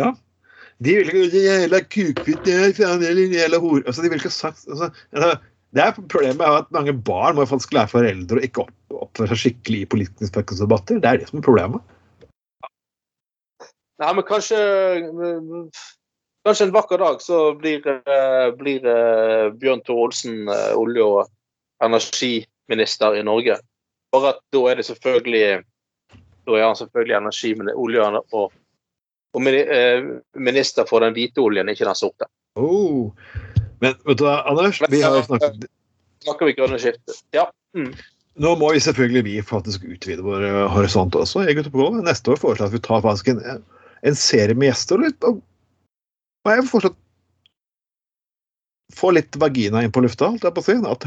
Ja. 0.00 0.08
De 0.82 0.94
vil 0.96 1.10
ikke 1.12 1.28
si 1.30 1.42
jævla 1.44 1.82
kukfitt, 1.84 2.48
jævla 2.48 3.60
hore 3.60 3.84
altså, 3.84 4.02
De 4.02 4.08
vil 4.08 4.22
ikke 4.22 4.32
sagt 4.32 4.64
altså, 4.72 4.88
altså, 5.12 5.28
Det 5.76 5.84
er 5.84 5.98
problemet 6.00 6.42
er 6.42 6.62
at 6.62 6.72
mange 6.74 6.94
barn 6.96 7.36
må 7.36 7.44
faktisk 7.46 7.76
lære 7.76 7.92
foreldre 7.92 8.40
å 8.40 8.46
ikke 8.48 8.64
oppføre 8.96 9.36
seg 9.36 9.42
skikkelig 9.44 9.84
i 9.84 9.90
politiske 9.94 10.58
debatter. 10.58 10.98
Det 10.98 11.10
er 11.10 11.20
det 11.20 11.28
som 11.28 11.38
er 11.38 11.46
problemet. 11.46 11.94
Nei, 14.02 14.14
men 14.18 14.26
kanskje 14.26 14.58
Kanskje 16.42 16.64
en 16.66 16.72
vakker 16.74 16.98
dag 16.98 17.20
så 17.22 17.54
blir, 17.54 17.84
eh, 17.86 18.48
blir 18.58 18.86
eh, 18.86 19.52
Bjørn 19.54 19.82
Tore 19.86 20.08
Olsen 20.08 20.48
eh, 20.50 20.72
olje- 20.74 21.04
og 21.06 21.28
energiminister 21.84 23.14
i 23.14 23.22
Norge. 23.22 23.60
Bare 24.10 24.32
at 24.34 24.40
da 24.50 24.62
er 24.70 24.80
det 24.80 24.88
selvfølgelig 24.88 25.62
Da 26.42 26.56
er 26.58 26.64
han 26.66 26.74
selvfølgelig 26.74 27.16
energi, 27.16 27.52
men 27.54 27.70
olje- 27.78 28.08
og, 28.34 28.50
og 29.34 29.46
eh, 29.46 30.02
minister 30.34 30.88
for 30.90 31.06
den 31.06 31.14
hvite 31.14 31.38
oljen, 31.38 31.70
ikke 31.70 31.86
den 31.86 31.94
sorte. 31.94 32.26
Oh. 32.58 33.12
Men 33.78 33.94
vet 34.06 34.18
du 34.18 34.26
Anders? 34.26 34.82
Vi 34.90 35.00
har 35.02 35.22
snakket 35.22 35.70
Snakker 36.22 36.46
vi 36.46 36.56
grønne 36.58 36.78
skifte? 36.78 37.14
Ja. 37.34 37.46
Mm. 37.74 37.94
Nå 38.42 38.54
må 38.58 38.72
vi 38.72 38.80
selvfølgelig 38.82 39.22
vi 39.26 39.36
faktisk 39.46 39.84
utvide 39.84 40.24
vår 40.24 40.44
eh, 40.46 40.66
horisont 40.74 41.14
også. 41.18 41.46
Jeg, 41.46 41.58
gutter 41.58 41.70
på 41.70 41.82
gulvet. 41.82 42.04
Neste 42.06 42.34
år 42.34 42.40
foreslår 42.42 42.66
jeg 42.66 42.72
at 42.72 42.76
vi 42.78 42.82
tar 42.86 43.02
faktisk 43.04 43.30
en, 43.32 43.40
en 44.06 44.18
serie 44.18 44.56
med 44.58 44.70
gjester. 44.70 45.00
Litt, 45.02 45.24
og, 45.28 45.40
jeg 46.48 46.66
fortsatt 46.70 46.98
få 48.92 49.12
litt 49.16 49.36
vagina 49.40 49.82
inn 49.82 49.92
på 49.92 50.02
lufta, 50.04 50.28
holdt 50.28 50.44
jeg 50.44 50.54
på 50.56 50.62
å 50.62 50.66
si. 50.66 50.74
At, 50.90 51.06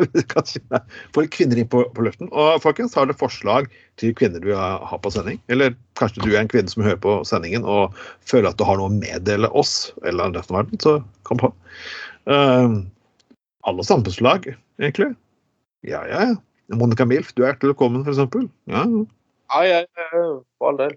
få 1.14 1.24
litt 1.24 1.34
kvinner 1.34 1.60
inn 1.60 1.68
på, 1.70 1.82
på 1.94 2.06
luften. 2.06 2.30
Og 2.32 2.62
folkens, 2.64 2.96
har 2.96 3.08
du 3.08 3.14
forslag 3.18 3.68
til 4.00 4.14
kvinner 4.16 4.42
du 4.42 4.54
har 4.56 5.00
på 5.02 5.12
sending? 5.12 5.40
Eller 5.52 5.76
kanskje 6.00 6.24
du 6.24 6.30
er 6.32 6.40
en 6.42 6.50
kvinne 6.50 6.70
som 6.72 6.84
hører 6.86 7.00
på 7.04 7.18
sendingen 7.28 7.66
og 7.68 7.94
føler 8.24 8.50
at 8.50 8.58
du 8.60 8.64
har 8.66 8.80
noe 8.80 8.90
å 8.90 8.96
meddele 8.96 9.50
oss 9.52 9.92
eller 10.02 10.34
resten 10.34 10.56
av 10.56 10.64
verden, 10.64 10.80
så 10.82 10.96
kom 11.28 11.42
på. 11.42 11.52
Uh, 12.30 12.80
alle 13.68 13.86
samfunnslag, 13.86 14.48
egentlig. 14.80 15.12
Ja, 15.84 16.04
ja, 16.08 16.30
ja. 16.32 16.34
Monica 16.72 17.04
Milf, 17.04 17.34
du 17.36 17.42
er 17.42 17.52
hjertelig 17.52 17.74
velkommen, 17.74 18.06
eksempel. 18.08 18.48
Ja, 18.70 18.86
Ja, 19.52 19.60
ja, 19.68 19.80
ja, 19.84 20.20
for 20.58 20.72
all 20.72 20.78
del. 20.80 20.94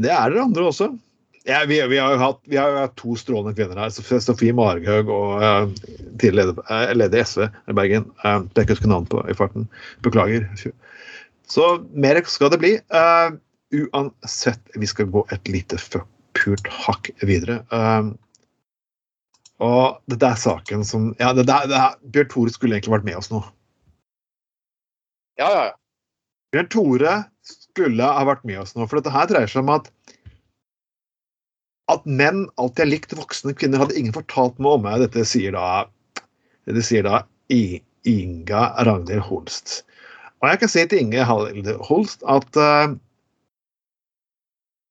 Det 0.00 0.12
er 0.12 0.32
dere 0.32 0.44
andre 0.46 0.66
også. 0.70 0.90
Ja, 1.48 1.62
vi, 1.64 1.78
vi, 1.88 1.98
har 1.98 2.12
jo 2.14 2.20
hatt, 2.20 2.40
vi 2.44 2.58
har 2.60 2.68
jo 2.72 2.80
hatt 2.82 2.96
to 3.00 3.14
strålende 3.16 3.56
kvinner 3.56 3.78
her. 3.80 3.92
Sofie- 3.92 4.52
Marhaug 4.56 5.08
og 5.08 5.40
uh, 5.40 5.70
tidligere 6.20 6.52
leder, 6.52 6.64
eh, 6.68 6.92
leder 6.96 7.20
i 7.22 7.24
SV 7.24 7.46
i 7.48 7.76
Bergen. 7.76 8.08
Uh, 8.24 8.42
ikke 8.52 8.74
husker 8.74 8.90
navnet 8.92 9.12
på 9.12 9.22
i 9.24 9.36
farten. 9.36 9.68
Beklager. 10.04 10.44
Så 11.48 11.70
mer 11.96 12.20
skal 12.28 12.52
det 12.52 12.60
bli. 12.60 12.74
Uh, 12.92 13.38
uansett, 13.72 14.60
vi 14.76 14.88
skal 14.90 15.08
gå 15.14 15.24
et 15.32 15.48
lite 15.48 15.80
pult 16.36 16.68
hakk 16.84 17.08
videre. 17.24 17.62
Og 19.60 20.00
dette 20.08 20.28
er 20.28 20.40
saken 20.40 20.84
som 20.88 21.10
Ja, 21.20 21.32
det 21.36 21.46
der, 21.48 21.66
det 21.68 21.80
Bjørn 22.12 22.30
Tore 22.32 22.52
skulle 22.54 22.78
egentlig 22.78 22.94
vært 22.96 23.08
med 23.08 23.18
oss 23.20 23.28
nå. 23.32 23.42
Ja, 25.40 25.48
ja, 25.48 25.64
ja. 25.70 25.74
Bjørn 26.52 26.70
Tore 26.72 27.16
skulle 27.80 28.14
ha 28.14 28.24
vært 28.28 28.46
med 28.48 28.60
oss 28.62 28.76
nå, 28.76 28.86
for 28.86 29.00
dette 29.00 29.14
her 29.14 29.28
dreier 29.30 29.50
seg 29.50 29.64
om 29.64 29.74
at 29.78 29.90
at 31.90 32.06
menn 32.06 32.44
alltid 32.60 32.84
har 32.84 32.90
likt 32.92 33.14
voksne 33.18 33.54
kvinner, 33.58 33.82
hadde 33.82 33.96
ingen 33.98 34.14
fortalt 34.14 34.60
meg 34.62 34.76
om 34.76 34.84
meg. 34.86 35.00
Dette 35.02 35.24
sier 35.26 35.56
da, 35.56 35.88
dette 36.68 36.84
sier 36.86 37.02
da 37.06 37.24
Inga 37.50 38.60
Ragnhild 38.86 39.24
Holst. 39.26 39.80
Og 40.40 40.48
jeg 40.48 40.60
kan 40.62 40.70
si 40.72 40.84
til 40.88 41.02
Inge 41.02 41.24
Holst 41.26 42.22
at 42.30 42.60
uh, 42.60 42.94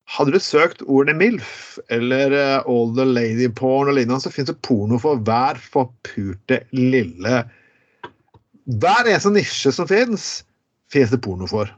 hadde 0.09 0.35
du 0.35 0.41
søkt 0.43 0.83
ordene 0.85 1.17
MILF 1.21 1.79
eller 1.93 2.35
uh, 2.35 2.67
All 2.69 2.91
the 2.97 3.07
Lady 3.07 3.47
Porn 3.47 3.89
og 3.89 3.95
lignende, 3.97 4.19
så 4.21 4.33
finnes 4.33 4.51
det 4.51 4.59
porno 4.65 4.99
for 5.01 5.21
hver 5.23 5.61
forpurte 5.61 6.63
lille 6.75 7.43
Hver 8.69 9.07
eneste 9.07 9.31
nisje 9.33 9.73
som 9.73 9.87
finnes, 9.89 10.43
finnes 10.91 11.15
det 11.15 11.23
porno 11.25 11.47
for. 11.49 11.71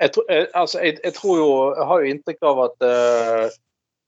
Jeg, 0.00 0.12
tror- 0.14 0.30
jeg, 0.32 0.46
altså, 0.54 0.80
jeg, 0.80 0.98
jeg 1.04 1.14
tror 1.16 1.36
jo 1.38 1.50
Jeg 1.76 1.86
har 1.90 2.00
jo 2.00 2.12
inntrykk 2.14 2.46
av 2.50 2.62
at 2.66 2.86
uh, 2.86 3.58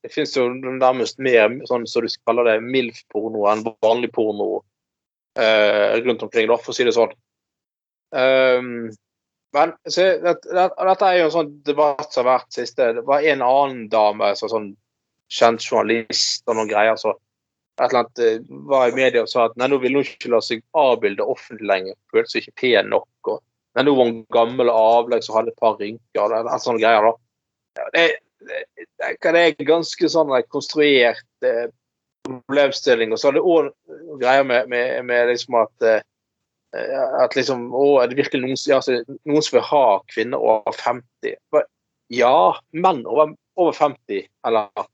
det 0.03 0.11
finnes 0.11 0.35
jo 0.35 0.49
nærmest 0.51 1.21
mer 1.23 1.53
sånn 1.69 1.87
som 1.87 2.03
du 2.03 2.11
kaller 2.27 2.49
det, 2.49 2.57
MILF-porno 2.65 3.45
enn 3.53 3.63
vanlig 3.85 4.11
porno 4.15 4.49
uh, 5.39 5.93
rundt 6.03 6.25
omkring, 6.27 6.49
da, 6.51 6.59
for 6.59 6.73
å 6.73 6.75
si 6.75 6.87
det 6.89 6.97
sånn. 6.97 7.13
Um, 8.11 8.91
men 9.55 9.75
så, 9.87 10.09
det, 10.25 10.35
det, 10.49 10.65
dette 10.75 11.07
er 11.07 11.21
jo 11.21 11.29
en 11.29 11.35
sånn 11.37 11.53
debatt 11.69 12.09
som 12.11 12.25
har 12.27 12.41
vært 12.41 12.57
siste 12.57 12.89
Det 12.99 13.05
var 13.09 13.25
en 13.29 13.45
annen 13.47 13.87
dame, 13.93 14.33
så, 14.37 14.51
sånn 14.51 14.73
kjent 15.33 15.65
journalist 15.65 16.43
og 16.49 16.59
noen 16.59 16.73
greier, 16.73 16.99
så 17.01 17.15
et 17.81 17.87
eller 17.87 18.03
annet 18.03 18.21
eh, 18.21 18.51
var 18.69 18.91
i 18.91 18.97
media 18.97 19.23
og 19.25 19.31
sa 19.33 19.47
at 19.47 19.55
nei, 19.57 19.71
nå 19.73 19.79
vil 19.81 19.97
hun 19.97 20.05
ikke 20.05 20.31
la 20.33 20.43
seg 20.45 20.61
avbilde 20.77 21.25
offentlig 21.25 21.69
lenger. 21.71 21.97
Følte 22.13 22.35
seg 22.35 22.45
ikke 22.45 22.61
pen 22.61 22.91
nok. 22.93 23.09
og 23.33 23.41
Nei, 23.73 23.85
hun 23.89 23.97
var 23.97 24.09
en 24.11 24.23
gammel 24.37 24.71
avlegg 24.73 25.25
som 25.25 25.39
hadde 25.39 25.53
et 25.55 25.61
par 25.61 25.79
rynker. 25.81 26.35
og 26.37 26.51
sånne 26.61 26.83
greier 26.83 27.07
da. 27.07 27.13
Det, 27.95 28.07
det, 28.45 28.65
det, 29.01 29.43
er 29.43 29.65
ganske 29.65 30.11
sånn 30.13 30.33
en 30.35 30.49
konstruert 30.53 31.47
eh, 31.47 31.71
problemstilling. 32.29 33.15
Og 33.15 33.21
så 33.21 33.31
er 33.31 33.39
det 33.39 33.45
òg 33.45 33.71
greier 34.21 34.45
med, 34.49 34.69
med, 34.73 34.99
med 35.09 35.33
liksom 35.33 35.57
at 35.63 35.89
eh, 35.89 36.03
at 36.73 37.37
liksom, 37.37 37.67
å, 37.77 38.01
er 38.01 38.09
det 38.09 38.17
virkelig 38.17 38.47
noen, 38.47 38.61
ja, 38.65 38.79
altså, 38.79 39.03
noen 39.29 39.45
som 39.45 39.59
vil 39.59 39.67
ha 39.69 39.87
kvinner 40.13 40.41
over 40.41 40.77
50? 40.79 41.35
Ja, 42.13 42.37
menn 42.73 43.03
over, 43.09 43.35
over 43.61 43.77
50, 43.77 44.25
eller 44.49 44.87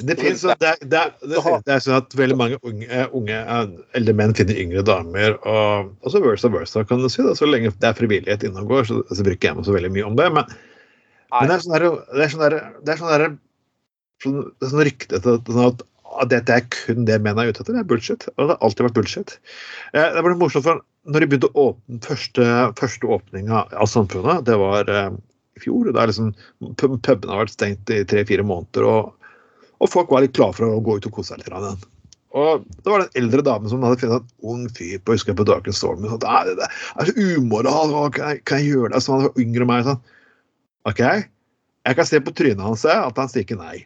Det, 0.00 0.14
finnes, 0.16 0.40
det, 0.40 0.56
er- 0.70 0.80
det, 0.88 0.98
er- 0.98 1.60
det, 1.66 1.76
sånn 1.84 1.98
at 1.98 2.14
veldig 2.16 2.36
mange 2.40 2.56
unge, 2.64 2.86
eh, 2.88 3.06
unge 3.12 3.36
eh, 3.36 3.72
eldre 3.98 4.14
menn 4.16 4.32
finner 4.34 4.56
yngre 4.62 4.82
damer. 4.88 5.34
Og 5.44 6.08
så 6.12 6.22
versa 6.24 6.48
versa, 6.52 6.84
kan 6.88 7.02
du 7.04 7.08
si. 7.12 7.20
Da. 7.26 7.34
Så 7.36 7.48
lenge 7.50 7.72
det 7.76 7.88
er 7.90 7.98
frivillighet 7.98 8.46
innomgår, 8.48 8.86
så, 8.88 9.02
så 9.12 9.26
bruker 9.26 9.50
jeg 9.50 9.58
meg 9.58 9.68
så 9.68 9.74
veldig 9.76 9.90
mye 9.92 10.06
om 10.08 10.16
det. 10.16 10.30
Men, 10.32 10.48
men 11.32 11.48
det 11.52 11.56
er 11.58 11.64
sånn 11.66 11.74
der, 11.76 11.88
det 12.16 12.24
er 12.26 12.32
sånn 12.32 12.44
der, 12.46 12.56
det 12.86 12.94
er 12.94 13.00
sånn 13.02 13.12
der, 13.12 13.26
sånn, 14.24 14.38
det 14.62 14.70
sånn 14.72 14.84
rykte 14.88 15.22
sånn 15.26 15.64
at, 15.68 15.84
dette 16.28 16.52
er 16.60 16.66
kun 16.68 17.06
det 17.08 17.20
menn 17.24 17.38
er 17.40 17.48
ute 17.52 17.62
etter. 17.62 17.72
Det 17.76 17.80
er 17.84 17.88
bullshit. 17.88 18.26
Og 18.36 18.42
det 18.48 18.56
har 18.56 18.64
alltid 18.68 18.84
vært 18.88 18.96
bullshit. 18.98 19.36
Eh, 19.92 20.08
det 20.12 20.20
var 20.24 20.32
litt 20.34 20.40
morsomt, 20.42 20.66
for 20.66 20.82
når 21.08 21.24
de 21.24 21.28
begynte 21.32 21.48
å 21.56 21.68
åpne 21.70 22.00
første, 22.04 22.48
første 22.78 23.08
åpninga 23.16 23.62
av 23.72 23.88
samfunnet, 23.90 24.44
det 24.48 24.56
var 24.60 24.88
i 24.92 25.62
fjor. 25.64 25.88
Da 25.96 26.04
liksom, 26.08 26.32
pub- 26.80 27.00
pubene 27.04 27.32
har 27.32 27.44
vært 27.46 27.54
stengt 27.56 27.92
i 27.92 28.02
tre-fire 28.08 28.44
måneder. 28.46 28.84
og 28.88 29.18
og 29.82 29.90
folk 29.90 30.12
var 30.14 30.22
litt 30.24 30.36
klare 30.36 30.54
for 30.56 30.68
å 30.68 30.80
gå 30.84 30.98
ut 31.00 31.08
og 31.08 31.16
kose 31.18 31.34
seg 31.34 31.42
litt. 31.42 31.88
Og 32.32 32.62
det 32.64 32.88
var 32.88 33.02
det 33.02 33.08
en 33.10 33.18
eldre 33.24 33.42
dame 33.44 33.68
som 33.68 33.82
hadde 33.84 33.98
funnet 34.00 34.22
en 34.22 34.48
ung 34.54 34.62
fyr 34.72 35.00
på 35.04 35.16
husker 35.16 35.32
jeg, 35.34 35.38
på 35.42 35.44
Darken 35.48 35.74
Storm. 35.76 36.06
sa, 36.08 36.16
Det 36.16 36.54
det 36.56 36.68
er 36.70 37.10
så 37.10 37.26
umoral, 37.42 37.92
kan 38.14 38.38
kan 38.48 38.62
jeg 38.62 38.72
gjøre 38.72 38.92
det? 38.94 39.02
Så 39.04 39.12
han 39.12 39.26
var 39.26 39.42
yngre 39.42 39.66
enn 39.66 39.72
meg. 39.72 39.84
Sånn. 39.84 40.00
OK, 40.88 41.02
jeg 41.02 41.98
kan 41.98 42.08
se 42.08 42.20
på 42.24 42.32
trynet 42.38 42.64
hans 42.64 42.86
at 42.86 43.18
han 43.20 43.28
sier 43.28 43.44
ikke 43.44 43.58
nei. 43.60 43.82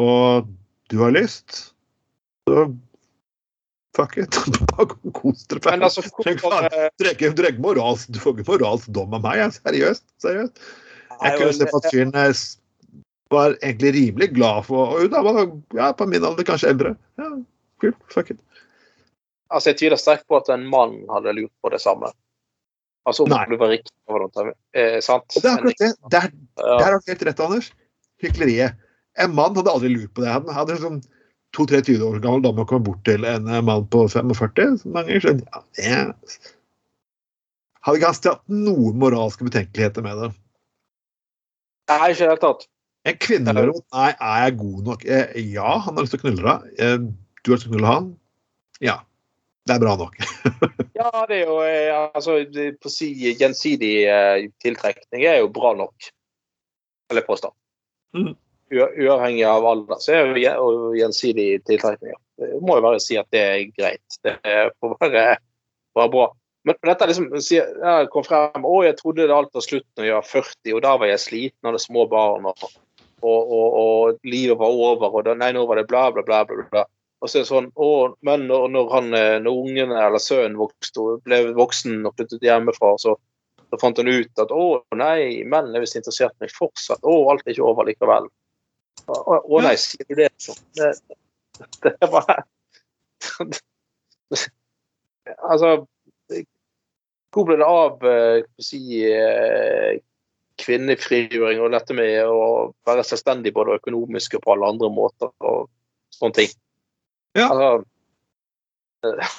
Og 0.00 0.48
du 0.88 0.96
har 1.02 1.12
lyst, 1.12 1.74
så 2.48 2.64
fuck 3.96 4.16
it. 4.16 4.32
Kos 5.18 5.44
dere. 5.50 5.60
Men 5.66 5.84
altså, 5.90 6.02
Du 6.06 6.22
trenger 6.24 6.38
ikke- 6.38 7.60
moralsk, 7.60 8.88
dom 8.96 9.12
av 9.18 9.22
meg. 9.28 9.44
Seriøst. 9.58 10.04
seriøst. 10.24 10.64
Jeg 11.22 11.38
kunne 11.38 11.52
se 11.54 11.68
på 11.68 11.78
at 11.82 11.90
fyren 11.92 12.14
eh, 12.16 12.32
var 13.32 13.56
egentlig 13.58 13.92
rimelig 13.96 14.28
glad 14.36 14.66
for 14.68 14.94
Og 14.94 15.04
hun 15.04 15.12
var 15.26 15.44
ja, 15.78 15.92
på 15.96 16.06
min 16.08 16.24
alder, 16.24 16.46
kanskje 16.46 16.72
eldre. 16.72 16.94
Ja, 17.20 17.30
kult. 17.82 17.98
Fuck 18.12 18.34
it. 18.34 18.40
Altså, 19.52 19.72
jeg 19.72 19.80
tviler 19.82 20.00
sterkt 20.00 20.28
på 20.30 20.38
at 20.38 20.48
en 20.52 20.64
mann 20.70 21.02
hadde 21.12 21.34
lurt 21.36 21.52
på 21.64 21.72
det 21.72 21.82
samme. 21.82 22.12
Altså, 23.08 23.26
om 23.26 23.32
Nei. 23.32 23.42
det 23.50 23.58
var 23.60 23.72
riktig 23.72 23.92
eh, 24.78 25.00
sant? 25.04 25.26
Og 25.36 25.42
det 25.42 25.50
er 25.50 25.58
akkurat 25.58 25.82
det. 25.82 25.90
Der, 26.14 26.28
der 26.62 26.84
har 26.86 26.94
du 26.94 27.10
helt 27.10 27.26
rett, 27.28 27.42
Anders. 27.42 27.72
Hykleriet. 28.22 28.78
En 29.20 29.34
mann 29.36 29.56
hadde 29.58 29.72
aldri 29.72 29.90
lurt 29.92 30.14
på 30.14 30.24
det. 30.24 30.30
Han 30.32 30.48
hadde 30.54 30.78
sånn 30.80 31.02
sånn 31.02 31.18
22-23 31.52 31.98
år 32.06 32.20
gammel 32.24 32.44
dame 32.46 32.64
komme 32.68 32.86
bort 32.86 33.02
til 33.04 33.26
en 33.28 33.48
eh, 33.50 33.64
mann 33.64 33.84
på 33.92 34.06
45 34.08 34.78
så 34.80 34.92
mange. 34.94 35.18
Så, 35.20 35.34
ja, 35.76 36.04
yes. 36.14 36.38
hadde 37.84 38.00
ikke 38.00 38.12
han 38.12 38.20
hatt 38.30 38.46
noen 38.48 39.00
moralske 39.02 39.44
betenkeligheter 39.48 40.06
med 40.06 40.22
det. 40.22 40.30
Nei, 41.92 41.98
ikke 42.14 42.22
i 42.22 42.22
det 42.22 42.30
hele 42.30 42.42
tatt. 42.46 42.68
En 43.08 43.16
kvinne 43.18 43.50
derimot, 43.50 43.82
nei, 43.90 44.10
er 44.12 44.42
jeg 44.44 44.58
god 44.60 44.82
nok? 44.86 45.06
Ja, 45.06 45.70
han 45.86 45.96
har 45.96 46.04
lyst 46.04 46.14
til 46.14 46.20
å 46.20 46.26
knulle 46.26 46.42
deg. 46.44 46.74
Eh, 46.78 46.98
du 47.42 47.50
har 47.50 47.56
lyst 47.56 47.66
til 47.66 47.72
å 47.72 47.74
knulle 47.74 47.94
han? 47.94 48.12
Ja. 48.84 49.00
Det 49.66 49.76
er 49.76 49.82
bra 49.82 49.94
nok. 49.98 50.16
Ja, 51.02 51.24
det 51.26 51.40
er 51.40 51.48
jo 51.48 51.56
eh, 51.66 51.88
altså, 52.14 52.36
på 52.78 52.90
si 52.92 53.08
gjensidig 53.40 54.04
eh, 54.06 54.44
tiltrekning 54.62 55.24
er 55.26 55.40
jo 55.40 55.48
bra 55.50 55.72
nok. 55.74 56.10
Eller 57.10 57.26
påstå. 57.26 57.50
Mhm. 58.18 58.36
Uavhengig 58.72 59.42
av 59.44 59.66
alder, 59.68 59.98
så 60.00 60.14
er 60.14 60.38
jo 60.38 60.92
gjensidig 60.96 61.48
tiltrekning. 61.68 62.14
Det 62.40 62.60
må 62.64 62.78
jo 62.78 62.84
bare 62.86 63.02
si 63.02 63.18
at 63.20 63.28
det 63.34 63.42
er 63.42 63.64
greit. 63.74 64.16
Det 64.24 64.38
får 64.80 64.94
være, 65.02 65.24
være 65.98 66.12
bra. 66.14 66.28
Men 66.64 66.78
dette 66.86 67.08
liksom 67.10 67.28
jeg 67.34 68.08
kom 68.14 68.24
frem 68.24 68.64
Å, 68.64 68.72
jeg 68.86 68.96
trodde 69.00 69.26
det 69.26 69.34
alt 69.34 69.52
var 69.52 69.66
slutt 69.66 69.88
når 69.98 70.06
jeg 70.06 70.16
var 70.16 70.30
40, 70.30 70.72
og 70.76 70.82
da 70.86 70.94
var 71.02 71.10
jeg 71.10 71.24
sliten, 71.24 71.68
hadde 71.68 71.82
små 71.82 72.06
barn, 72.10 72.46
og, 72.48 72.64
og, 73.22 73.52
og, 73.54 73.78
og 73.82 74.28
livet 74.28 74.58
var 74.60 74.74
over, 74.74 75.08
og 75.12 75.24
da, 75.26 75.36
nei, 75.38 75.52
nå 75.56 75.64
var 75.68 75.80
det 75.80 75.88
bla, 75.90 76.08
bla, 76.14 76.24
bla. 76.26 76.44
bla, 76.48 76.66
bla. 76.70 76.84
Og 77.22 77.30
så 77.30 77.38
er 77.38 77.44
det 77.44 77.50
sånn, 77.52 77.68
å, 77.78 77.88
men 78.26 78.48
når, 78.50 78.64
når, 78.74 78.88
han, 78.90 79.12
eh, 79.14 79.36
når 79.44 79.58
ungen 79.60 79.92
eller 79.94 80.22
sønnen 80.22 80.58
vokste 80.58 81.20
ble 81.22 81.36
voksen 81.54 82.00
og 82.08 82.16
flyttet 82.18 82.42
hjemmefra, 82.42 82.96
så, 82.98 83.14
så 83.70 83.78
fant 83.78 84.00
han 84.02 84.10
ut 84.10 84.42
at 84.42 84.50
å 84.50 84.64
nei, 84.98 85.44
menn 85.46 85.70
er 85.70 85.84
visst 85.84 86.00
interessert 86.00 86.34
i 86.40 86.48
meg 86.48 86.54
fortsatt. 86.56 86.98
Å, 87.06 87.14
alt 87.30 87.46
er 87.46 87.54
ikke 87.54 87.68
over 87.68 87.86
likevel. 87.86 88.26
Å, 89.06 89.14
å, 89.38 89.60
nei, 89.62 89.76
sier 89.78 90.02
du 90.08 90.16
det? 90.18 90.32
sånn? 90.42 90.58
Det, 90.78 90.90
det 91.86 92.10
var 92.10 92.42
Altså 95.52 95.86
Hvor 97.32 97.46
ble 97.46 97.56
det 97.60 97.68
av 97.68 98.02
eh, 98.08 98.42
si, 98.60 98.82
eh, 99.06 100.02
kvinnefrigjøring 100.62 101.62
og 101.62 101.74
dette 101.74 101.96
med 101.96 102.18
å 102.26 102.44
være 102.88 103.04
selvstendig 103.06 103.54
både 103.56 103.78
økonomisk 103.80 104.38
og 104.38 104.44
på 104.44 104.54
alle 104.54 104.70
andre 104.74 104.90
måter 104.92 105.32
og 105.42 105.68
sånne 106.14 106.38
ting? 106.38 106.54
Ja. 107.38 107.48
Altså, 107.48 107.68
eh, 109.08 109.36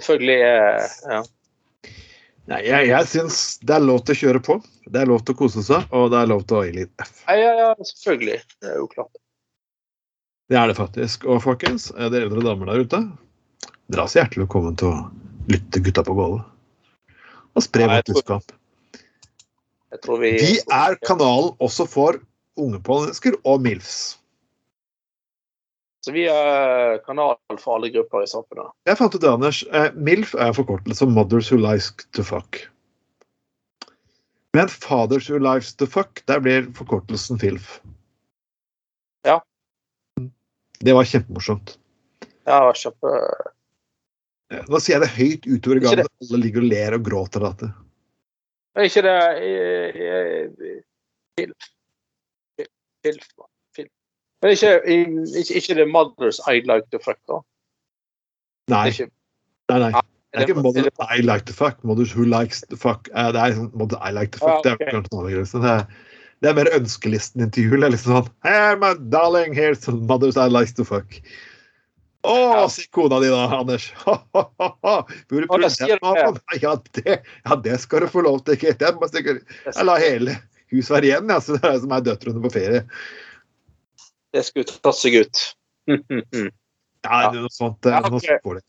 selvfølgelig 0.00 0.38
eh, 0.50 0.94
ja. 1.14 1.24
Nei, 2.44 2.60
jeg, 2.66 2.88
jeg 2.90 3.08
syns 3.08 3.36
det 3.64 3.72
er 3.78 3.84
lov 3.84 4.02
til 4.04 4.12
å 4.12 4.20
kjøre 4.20 4.40
på. 4.44 4.58
Det 4.84 5.00
er 5.00 5.08
lov 5.08 5.22
til 5.24 5.32
å 5.32 5.38
kose 5.38 5.62
seg, 5.64 5.86
og 5.96 6.10
det 6.12 6.18
er 6.20 6.28
lov 6.28 6.42
til 6.48 6.58
å 6.58 6.64
gi 6.66 6.74
litt 6.76 7.04
F. 7.04 7.22
Ja, 7.24 7.36
ja, 7.40 7.52
ja, 7.62 7.86
selvfølgelig. 7.88 8.40
Det 8.60 8.68
er 8.68 8.82
jo 8.82 8.88
klart. 8.90 9.14
Det 10.52 10.58
er 10.60 10.68
det 10.68 10.76
faktisk. 10.76 11.24
Og 11.24 11.40
folkens, 11.40 11.88
er 11.96 12.12
det 12.12 12.26
eldre 12.26 12.44
damer 12.44 12.68
der 12.68 12.84
ute, 12.84 13.00
dere 13.88 14.04
er 14.04 14.12
så 14.12 14.20
hjertelig 14.20 14.44
velkommen 14.44 14.76
til 14.80 14.90
å 14.90 14.98
lytte 15.52 15.80
gutta 15.84 16.04
på 16.04 16.16
gulvet. 16.18 16.44
Og 17.54 17.64
spre 17.64 17.88
vårt 17.88 18.12
budskap. 18.12 18.52
Vi 19.94 20.34
De 20.40 20.52
er 20.74 20.98
kanalen 21.06 21.54
også 21.62 21.86
for 21.86 22.18
unge 22.60 22.80
mennesker 22.82 23.36
og 23.44 23.62
MILFs. 23.62 24.18
Så 26.04 26.12
vi 26.12 26.26
er 26.28 26.98
kanal 27.06 27.38
for 27.56 27.78
alle 27.78 27.88
grupper 27.94 28.26
i 28.26 28.28
samfunnet. 28.28 28.74
Jeg 28.84 28.98
fant 29.00 29.14
ut 29.14 29.22
det, 29.22 29.30
Anders. 29.30 29.62
Eh, 29.72 29.94
MILF 29.96 30.34
er 30.36 30.52
forkortelse 30.52 31.00
som 31.00 31.14
Mothers 31.16 31.48
Who 31.52 31.56
Likes 31.62 31.94
to 32.12 32.24
Fuck. 32.26 32.60
Men 34.54 34.68
Fathers 34.68 35.30
Who 35.30 35.40
Likes 35.40 35.72
to 35.80 35.88
Fuck, 35.88 36.20
der 36.28 36.44
blir 36.44 36.68
forkortelsen 36.76 37.40
FILF. 37.40 37.78
Ja. 39.24 39.40
Det 40.84 40.92
var 40.92 41.08
kjempemorsomt. 41.08 41.78
Ja, 42.44 42.68
kjempe... 42.76 43.14
Eh, 44.52 44.60
Nå 44.68 44.82
sier 44.84 44.98
jeg 44.98 45.06
det 45.06 45.14
høyt 45.16 45.48
utover 45.48 45.80
i 45.80 45.86
gangen. 45.86 46.12
Alle 46.28 46.42
ligger 46.44 46.66
og 46.66 46.70
ler 46.74 46.98
og 46.98 47.08
gråter 47.08 47.40
av 47.40 47.54
dette. 47.54 47.72
Er 48.74 48.88
ikke 48.88 49.02
det 49.06 49.18
eh, 49.42 49.88
eh, 50.02 50.80
Filf. 51.38 51.66
Filf. 53.04 53.26
Filf. 53.76 53.90
Men 54.42 54.50
ikke, 54.50 54.72
ikke, 54.86 55.54
ikke 55.54 55.74
det 55.74 55.88
Mothers 55.90 56.40
I 56.50 56.60
like 56.60 56.86
to 56.92 56.98
fuck, 57.04 57.18
da? 57.28 57.40
Nei, 58.72 58.88
ikke, 58.90 59.10
nei, 59.70 59.78
nei. 59.78 59.92
Det 60.34 60.40
er 60.40 60.48
ikke 60.48 60.54
det- 60.54 60.62
Mother 60.64 61.14
I 61.14 61.20
like 61.20 61.46
to 61.46 61.52
fuck. 61.52 61.84
Mothers 61.84 62.12
who 62.12 62.24
likes 62.24 62.62
to 62.70 62.76
fuck. 62.76 63.08
Eh, 63.14 63.32
Det 63.32 63.40
er 63.40 63.54
'Mothers 63.54 63.74
Mother 63.74 63.98
I 64.02 64.10
like 64.10 64.32
to 64.32 64.38
fuck. 64.38 64.64
Det 64.64 64.72
er 64.72 64.74
ok. 64.74 64.90
kanskje 64.90 65.12
noe 65.12 65.30
annet. 65.30 65.52
Det 65.52 65.70
er, 65.70 65.86
det 66.42 66.50
er 66.50 66.54
mer 66.54 66.70
ønskelisten-intervjuet. 66.80 67.84
Er 67.84 67.90
liksom 67.94 68.12
sånn 68.16 68.30
Hey, 68.44 68.74
my 68.76 68.94
darling, 69.10 69.54
here's 69.54 69.86
mothers 69.88 70.36
I 70.36 70.48
like 70.48 70.74
to 70.74 70.84
fuck. 70.84 71.20
Å, 72.24 72.34
Ja. 72.56 72.64
si 72.72 72.86
kona 72.88 73.18
di 73.20 73.28
da, 73.28 73.42
Anders. 73.58 73.90
Burde 75.28 75.44
du 75.44 75.60
det. 75.60 76.60
Ja, 76.62 76.72
det, 76.96 77.18
ja, 77.44 77.56
det 77.66 77.78
skal 77.82 78.06
du 78.06 78.08
få 78.08 78.22
lov 78.24 78.40
til. 78.46 78.56
Ikke? 78.56 78.72
Jeg, 78.80 79.42
jeg 79.68 79.84
la 79.84 79.96
hele 80.00 80.38
huset 80.72 80.94
være 80.96 81.10
igjen, 81.10 81.28
ja, 81.30 81.36
så 81.44 81.58
det 81.58 81.68
er 81.68 81.76
som 81.82 81.92
er 81.94 82.06
døtrene 82.06 82.40
på 82.42 82.50
ferie. 82.54 82.80
Det 84.34 84.42
skulle 84.48 84.66
tatt 84.72 85.00
seg 85.00 85.20
ut. 85.24 85.42
Ja, 87.04 87.18
det 87.28 87.36
er 87.36 87.42
noe 87.44 87.52
sånt. 87.52 87.84
Ja, 87.84 87.98
Noe 88.00 88.16
ok. 88.16 88.24
sånt. 88.24 88.62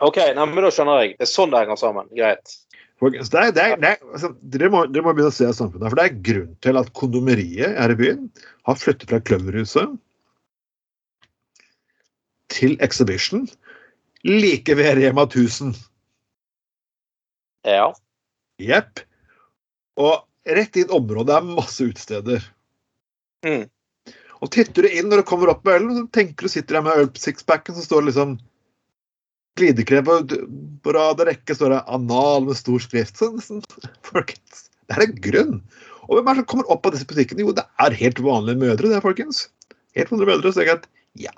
OK, 0.00 0.16
nei, 0.32 0.44
men 0.48 0.64
da 0.64 0.70
skjønner 0.72 1.02
jeg. 1.02 1.10
Det 1.18 1.26
er 1.26 1.28
sånn 1.28 1.50
det 1.52 1.58
henger 1.60 1.76
sammen. 1.76 2.06
Greit. 2.16 2.54
Det 3.02 3.18
er, 3.20 3.50
det 3.52 3.60
er, 3.66 3.74
det 3.82 3.90
er, 3.90 3.98
altså, 4.14 4.30
dere, 4.54 4.70
må, 4.72 4.80
dere 4.88 5.04
må 5.04 5.12
begynne 5.12 5.28
å 5.34 5.36
se 5.36 5.50
samfunnet. 5.52 5.90
For 5.92 5.98
det 6.00 6.06
er 6.08 6.16
grunn 6.30 6.54
til 6.64 6.80
at 6.80 6.88
kondomeriet 6.96 7.76
her 7.76 7.92
i 7.92 7.98
byen 7.98 8.24
har 8.70 8.78
flyttet 8.80 9.10
fra 9.12 9.20
Kløverhuset 9.26 9.92
til 12.62 12.78
Exhibition 12.84 13.48
like 14.22 14.74
ved 14.78 14.96
Rema 15.00 15.26
1000. 15.26 15.74
Ja. 17.66 17.90
Jepp. 18.62 19.02
Og 19.98 20.22
rett 20.46 20.78
i 20.78 20.84
et 20.86 20.94
område 20.94 21.34
er 21.34 21.46
masse 21.46 21.84
utesteder. 21.84 22.44
Mm. 23.46 23.66
Og 24.42 24.50
titter 24.54 24.86
du 24.86 24.90
inn 24.90 25.10
når 25.10 25.22
du 25.22 25.26
kommer 25.26 25.50
opp 25.52 25.66
med 25.66 25.80
ølen, 25.80 26.08
tenker 26.14 26.46
du 26.46 26.52
sitter 26.52 26.78
der 26.78 26.86
med 26.86 27.18
sixpacken, 27.18 27.74
så 27.76 27.84
står 27.86 28.02
det 28.02 28.12
liksom 28.12 28.40
Glidekrem 29.58 30.06
på 30.80 30.92
rad 30.96 31.18
og 31.20 31.26
rekke 31.28 31.52
står 31.52 31.74
det 31.74 31.80
'anal' 31.84 32.46
med 32.46 32.56
stor 32.56 32.80
skrift. 32.80 33.18
Sånn, 33.20 33.60
folkens, 34.08 34.70
det 34.88 34.96
er 34.96 35.04
en 35.04 35.18
grunn. 35.26 35.58
Og 36.08 36.16
hvem 36.16 36.30
er 36.30 36.38
det 36.38 36.40
som 36.40 36.48
kommer 36.54 36.70
opp 36.72 36.88
av 36.88 36.94
disse 36.94 37.06
butikkene? 37.10 37.44
Jo, 37.44 37.52
det 37.52 37.66
er 37.84 37.98
helt 38.00 38.22
vanlige 38.24 38.62
mødre, 38.62 38.88
det, 38.88 39.02
folkens. 39.04 39.50
Helt 39.98 40.14
vanlige 40.14 40.30
mødre. 40.32 40.54
Så 40.54 40.64
jeg 40.64 40.78
at 40.78 40.88
ja 41.20 41.34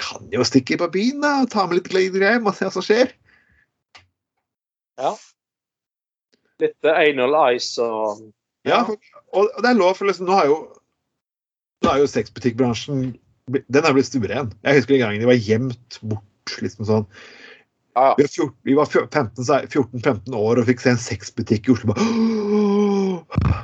Kan 0.00 0.28
jo 0.32 0.44
stikke 0.48 0.78
på 0.80 0.88
byen 0.94 1.20
da, 1.24 1.42
og 1.42 1.50
ta 1.52 1.66
med 1.66 1.80
litt 1.80 1.90
greier 1.92 2.40
og 2.40 2.54
se 2.56 2.64
hva 2.68 2.72
som 2.72 2.82
skjer. 2.86 3.12
ja. 5.00 5.14
Litt 6.62 6.86
eh, 6.86 7.00
anal 7.10 7.34
ice 7.56 7.82
og 7.82 8.20
Ja, 8.64 8.84
ja, 8.86 8.96
og 9.34 9.48
det 9.64 9.70
er 9.72 9.74
lov, 9.74 9.96
for 9.98 10.06
liksom, 10.06 10.28
nå 10.28 10.36
har 10.36 10.46
jo 10.46 10.56
nå 11.82 11.90
har 11.90 11.98
jo 11.98 12.06
sexbutikkbransjen 12.06 13.08
den 13.50 13.82
er 13.84 13.92
blitt 13.96 14.06
stueren. 14.06 14.52
Jeg 14.62 14.76
husker 14.78 14.94
en 14.94 15.00
gang 15.02 15.16
de 15.18 15.26
var 15.26 15.34
gjemt 15.40 15.96
bort. 16.06 16.22
liksom 16.62 16.86
sånn. 16.86 17.06
Ja, 17.96 18.14
Vi 18.18 18.24
var, 18.38 18.52
vi 18.64 18.74
var 18.78 18.86
fjor- 18.86 19.08
15 19.10 19.44
så 19.44 19.56
er- 19.58 19.66
14-15 19.66 20.34
år 20.34 20.58
og 20.62 20.66
fikk 20.66 20.80
se 20.80 20.90
en 20.90 20.96
sexbutikk 21.02 21.68
i 21.68 21.72
Oslo. 21.74 21.92
Bare! 21.92 23.58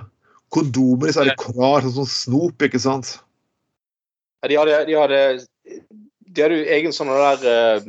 Kondomer 0.51 1.09
i 1.09 1.13
særlig 1.15 1.37
krar, 1.39 1.83
sånn 1.87 1.95
som 1.95 2.07
snop, 2.11 2.59
ikke 2.63 2.81
sant? 2.83 3.15
Ja, 4.43 4.49
De 4.49 4.59
hadde, 4.59 4.77
de 4.87 4.95
hadde, 4.99 5.47
de 6.35 6.45
hadde 6.45 6.59
jo 6.59 6.69
egen 6.77 6.95
sånn 6.95 7.11
der 7.13 7.49
eh, 7.53 7.89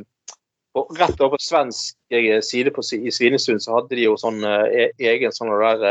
Rett 0.70 1.18
over 1.18 1.32
på 1.34 1.42
svensk 1.42 1.96
eh, 2.14 2.36
side 2.46 2.70
på, 2.70 2.84
i 2.94 3.10
Svinesund 3.10 3.58
så 3.64 3.80
hadde 3.80 3.96
de 3.98 4.04
jo 4.04 4.12
sånn 4.20 4.38
eh, 4.46 4.84
e- 4.84 5.08
egen 5.10 5.32
sånn 5.34 5.50
der 5.50 5.82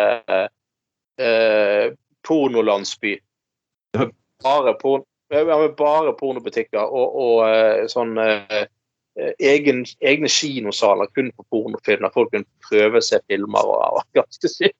eh, 1.20 1.89
pornolandsby. 2.24 3.18
Bare, 4.39 4.74
porn, 4.80 5.04
ja, 5.36 5.43
bare 5.43 6.14
pornobutikker 6.16 6.80
og, 6.80 7.18
og 7.20 7.89
sånn 7.91 8.16
egen, 9.43 9.84
egne 10.00 10.32
kinosaler 10.32 11.12
kun 11.12 11.34
for 11.36 11.50
pornofilmer. 11.52 12.16
folk 12.16 12.32
kunne 12.32 12.47
prøve 12.70 13.04
seg 13.04 13.26
filmer 13.28 13.68
og, 13.68 14.00
og 14.00 14.08
ganske 14.16 14.47
sykt. 14.54 14.78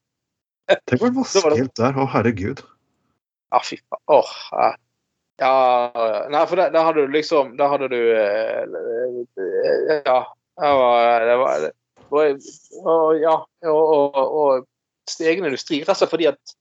Tenk 0.88 1.04
å 1.10 1.12
Det 1.12 1.44
var 1.44 1.58
det. 1.58 1.66
er, 1.66 1.76
der. 1.76 2.00
Å, 2.00 2.08
herregud. 2.16 2.64
Ja, 3.52 3.60
fy 3.66 3.82
faen. 3.82 4.04
Åh, 4.16 4.34
ja. 5.40 5.92
ja 5.96 6.22
Nei, 6.32 6.46
for 6.48 6.60
der 6.60 6.84
hadde 6.86 7.06
du 7.06 7.14
liksom 7.14 7.56
Der 7.60 7.72
hadde 7.72 7.90
du 7.92 8.00
eh, 8.16 8.64
Ja. 10.06 10.20
Det 10.60 10.72
var, 10.76 11.24
det 11.24 11.36
var, 11.40 11.70
og, 12.12 13.20
Ja. 13.22 13.36
Og, 13.64 13.94
og, 13.96 14.16
og 14.42 14.68
egen 15.24 15.46
industri. 15.48 15.80
Rett 15.88 16.04
og 16.04 16.12
fordi 16.12 16.28
at 16.30 16.56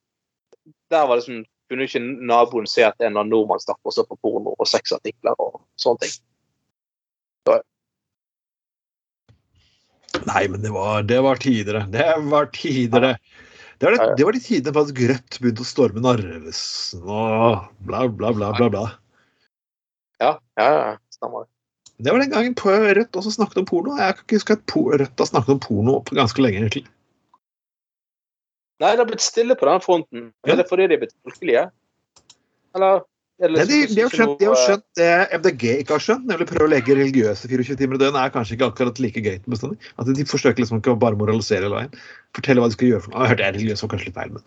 der 0.93 1.07
var 1.09 1.19
det 1.19 1.27
som 1.27 1.43
kunne 1.69 1.85
ikke 1.85 2.01
naboen 2.01 2.69
se 2.71 2.87
at 2.87 2.97
en 3.03 3.13
eller 3.13 3.29
nordmann 3.29 3.61
stakk 3.61 3.81
og 3.85 3.93
så 3.93 4.07
på 4.09 4.17
porno 4.23 4.55
og 4.57 4.69
sexartikler 4.71 5.37
og 5.43 5.61
sånne 5.81 6.07
ting. 6.07 6.15
Nei, 10.29 10.49
men 10.49 10.63
det 10.63 10.71
var, 10.73 11.03
det 11.03 11.21
var 11.25 11.37
tidligere. 11.37 11.85
Det 11.93 12.07
var 12.31 12.49
tidligere. 12.55 13.19
Det 13.79 13.87
var, 13.87 13.95
det, 13.95 14.15
det 14.19 14.25
var 14.27 14.35
de 14.35 14.41
tidene 14.43 14.75
faktisk 14.75 15.05
Rødt 15.09 15.37
begynte 15.39 15.63
å 15.63 15.69
storme 15.69 16.03
Narvesen 16.03 17.05
og 17.05 17.69
bla, 17.87 18.07
bla, 18.11 18.33
bla, 18.35 18.51
bla. 18.57 18.69
bla. 18.75 18.85
Ja, 20.19 20.33
ja, 20.59 20.67
ja, 20.67 20.95
stemmer 21.15 21.47
det. 21.47 21.53
Det 21.99 22.15
var 22.15 22.23
den 22.23 22.31
gangen 22.31 22.55
på 22.59 22.71
Rødt 22.71 23.19
også 23.19 23.35
snakket 23.35 23.63
om 23.63 23.69
porno. 23.71 23.97
Jeg 23.99 24.17
kan 24.19 24.27
ikke 24.27 24.39
huske 24.39 24.57
at 24.59 24.75
Rødt 25.03 25.23
har 25.23 25.31
snakket 25.31 25.55
om 25.55 25.61
porno 25.63 25.99
på 26.07 26.19
ganske 26.19 26.43
lenge. 26.43 26.63
egentlig. 26.63 26.85
Nei, 28.79 28.93
det 28.95 29.03
har 29.03 29.09
blitt 29.11 29.25
stille 29.25 29.57
på 29.59 29.67
den 29.67 29.81
fronten. 29.83 30.27
Ja. 30.47 30.53
Er 30.55 30.61
det 30.61 30.69
fordi 30.71 30.87
de 30.87 30.95
er 30.99 31.03
blitt 31.03 31.17
folkelige? 31.27 31.65
Eller 32.79 33.03
er 33.39 33.53
det 33.53 33.59
Nei, 33.61 33.67
de, 33.71 33.95
de, 33.95 34.03
har 34.03 34.15
skjønt, 34.15 34.37
de 34.41 34.49
har 34.51 34.59
skjønt 34.59 34.85
det 34.99 35.11
MDG 35.39 35.65
ikke 35.85 35.95
har 35.95 36.03
skjønt, 36.03 36.25
nemlig 36.27 36.49
prøve 36.51 36.67
å 36.67 36.73
legge 36.73 36.97
religiøse 36.99 37.51
24 37.51 37.79
timer 37.79 37.99
i 37.99 38.03
døgnet 38.03 38.21
er 38.25 38.33
kanskje 38.35 38.57
ikke 38.57 38.71
akkurat 38.73 38.99
like 39.03 39.23
greit 39.23 39.47
bestandig. 39.47 39.79
At 39.95 40.11
de 40.11 40.27
forsøker 40.27 40.65
liksom 40.65 40.81
ikke 40.83 40.97
å 40.97 40.99
bare 40.99 41.19
moralisere 41.21 41.69
hele 41.69 41.77
veien. 41.77 42.03
Fortelle 42.35 42.65
hva 42.65 42.71
de 42.71 42.79
skal 42.79 42.91
gjøre 42.91 43.05
for 43.05 43.15
noe. 43.15 43.23
Jeg 43.23 43.33
hørte 43.33 43.47
jeg 43.47 43.57
religiøs 43.59 43.85
var 43.85 43.93
kanskje 43.95 44.11
litt 44.11 44.19
feil, 44.19 44.35
men 44.35 44.43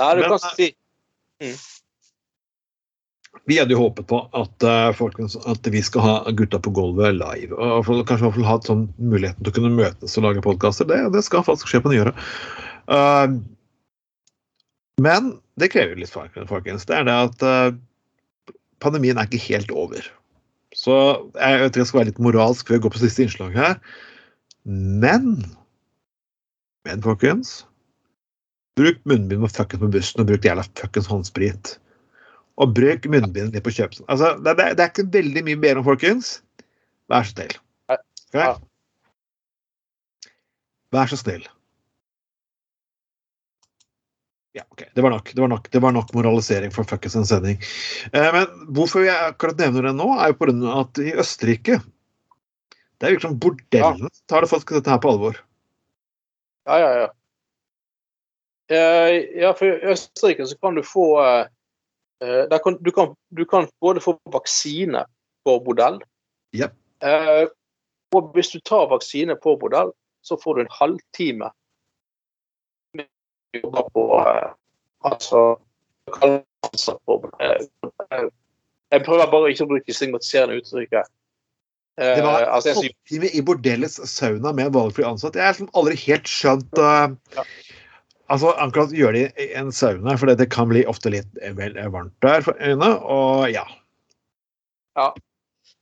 Ja, 0.00 0.14
du 0.16 0.22
Men, 0.22 0.32
kan 0.32 0.40
si 0.56 0.72
vi 3.48 3.56
hadde 3.58 3.74
jo 3.74 3.80
håpet 3.80 4.06
på 4.06 4.18
at, 4.38 4.64
uh, 4.66 4.92
folkens, 4.94 5.34
at 5.50 5.66
vi 5.72 5.80
skal 5.82 6.04
ha 6.04 6.32
gutta 6.36 6.60
på 6.62 6.70
gulvet 6.76 7.16
live. 7.16 7.56
og 7.56 7.86
for, 7.86 8.04
Kanskje 8.06 8.22
i 8.22 8.28
hvert 8.28 8.36
fall 8.36 8.46
ha 8.46 8.58
sånn 8.66 8.84
muligheten 9.00 9.42
til 9.42 9.50
å 9.50 9.56
kunne 9.56 9.72
møtes 9.74 10.14
og 10.18 10.26
lage 10.28 10.44
podkaster. 10.44 10.86
Det, 10.86 11.00
det 11.14 11.24
skal 11.26 11.42
faktisk 11.46 11.72
skje 11.72 11.82
på 11.82 11.90
nyåret. 11.90 12.18
Uh, 12.86 13.40
men 15.00 15.36
det 15.60 15.70
krever 15.72 15.96
litt, 15.96 16.12
folkens. 16.12 16.84
Det 16.88 16.96
er 16.98 17.06
det 17.08 17.16
at 17.28 17.44
eh, 17.46 17.74
pandemien 18.84 19.18
er 19.20 19.28
ikke 19.28 19.46
helt 19.46 19.72
over. 19.72 20.04
Så 20.76 20.94
jeg 21.36 21.60
vet 21.60 21.70
ikke 21.70 21.82
jeg 21.82 21.90
skal 21.90 22.00
være 22.00 22.10
litt 22.10 22.22
moralsk 22.24 22.68
før 22.68 22.78
jeg 22.78 22.84
går 22.86 22.94
på 22.94 23.02
siste 23.02 23.26
innslag 23.26 23.56
her. 23.56 23.76
Men 24.64 25.44
Men, 26.82 26.98
folkens. 26.98 27.62
Bruk 28.74 28.98
munnbind 29.06 29.44
med 29.44 29.52
fuckings 29.54 29.78
på 29.78 29.90
bussen, 29.92 30.22
og 30.22 30.26
bruk 30.26 30.42
jævla 30.42 30.64
fuckings 30.74 31.06
håndsprit. 31.06 31.76
Og 32.58 32.72
bruk 32.74 33.06
munnbind 33.06 33.54
litt 33.54 33.62
på 33.62 33.74
kjøpsen. 33.76 34.02
Altså, 34.10 34.32
det, 34.42 34.56
det, 34.58 34.66
det 34.80 34.82
er 34.82 34.90
ikke 34.90 35.12
veldig 35.14 35.44
mye 35.46 35.60
bedre 35.62 35.82
om, 35.82 35.86
folkens. 35.86 36.32
Vær 37.12 37.28
så 37.28 37.36
snill. 37.36 37.54
Okay? 38.32 38.56
Vær 40.96 41.12
så 41.12 41.20
snill. 41.20 41.46
Ja, 44.52 44.62
ok. 44.68 44.82
Det 44.94 45.00
var 45.00 45.10
nok. 45.10 45.32
Det 45.34 45.40
var 45.40 45.48
nok, 45.48 45.70
det 45.70 45.78
var 45.78 45.92
nok 45.92 46.12
moralisering 46.14 46.72
for 46.72 46.84
fuckings 46.84 47.16
en 47.16 47.26
sending. 47.26 47.56
Eh, 48.12 48.28
men 48.34 48.66
hvorfor 48.76 49.06
jeg 49.06 49.32
akkurat 49.32 49.60
nevner 49.62 49.88
det 49.88 49.94
nå, 49.96 50.10
er 50.20 50.34
jo 50.34 50.50
av 50.68 50.82
at 50.82 51.00
i 51.00 51.14
Østerrike 51.16 51.80
Det 53.00 53.08
er 53.08 53.16
liksom 53.16 53.38
bordellene 53.40 54.10
tar 54.28 54.44
det 54.44 54.50
faktisk 54.50 54.76
dette 54.76 54.92
her 54.92 55.00
på 55.02 55.10
alvor. 55.10 55.40
Ja, 56.68 56.76
ja, 56.78 56.90
ja. 57.00 57.08
Eh, 58.72 59.14
ja, 59.40 59.54
for 59.56 59.66
i 59.66 59.94
Østerrike 59.94 60.46
så 60.46 60.58
kan 60.60 60.76
du 60.76 60.84
få 60.86 61.06
eh, 61.24 61.48
eh, 62.22 62.58
kan, 62.62 62.76
du, 62.80 62.92
kan, 62.92 63.16
du 63.30 63.44
kan 63.48 63.66
både 63.80 64.04
få 64.04 64.18
vaksine 64.30 65.06
på 65.44 65.56
bordell. 65.64 65.98
yep. 66.54 66.76
Eh, 67.02 67.48
og 68.14 68.30
hvis 68.36 68.52
du 68.52 68.60
tar 68.60 68.90
vaksine 68.92 69.34
på 69.40 69.56
bordell, 69.56 69.90
så 70.22 70.36
får 70.36 70.54
du 70.54 70.60
en 70.60 70.74
halvtime 70.76 71.50
med 73.54 73.88
på 73.92 74.04
eh, 74.20 74.50
Altså 75.02 75.56
på 77.06 77.16
eh, 77.40 77.50
eh, 77.50 78.28
Jeg 78.92 79.04
prøver 79.06 79.30
bare 79.32 79.50
ikke 79.50 79.66
å 79.66 79.70
bruke 79.72 79.96
stigmatiserende 79.96 80.60
uttrykk. 80.60 80.94
Eh, 80.94 81.02
Det 81.98 82.22
var 82.24 82.46
altså, 82.46 82.74
halvtime 82.78 83.30
i 83.32 83.42
bordellets 83.44 83.98
sauna 84.10 84.52
med 84.56 84.72
valgfri 84.76 85.04
ansatt. 85.08 85.36
Jeg 85.36 85.44
har 85.44 85.56
liksom 85.56 85.72
aldri 85.74 85.98
helt 86.06 86.30
skjønt 86.30 86.80
uh, 86.80 87.14
Ja. 87.36 87.46
Altså, 88.32 88.54
akkurat 88.56 88.94
gjør 88.96 89.12
det 89.12 89.26
i 89.42 89.50
en 89.60 89.72
sauna, 89.74 90.14
for 90.16 90.30
det 90.30 90.46
kan 90.54 90.70
bli 90.70 90.86
ofte 90.88 91.10
litt 91.12 91.42
eh, 91.42 91.52
vel 91.52 91.74
varmt 91.92 92.14
der 92.24 92.40
for 92.46 92.56
øynene. 92.56 92.94
Og 93.02 93.50
ja. 93.52 93.66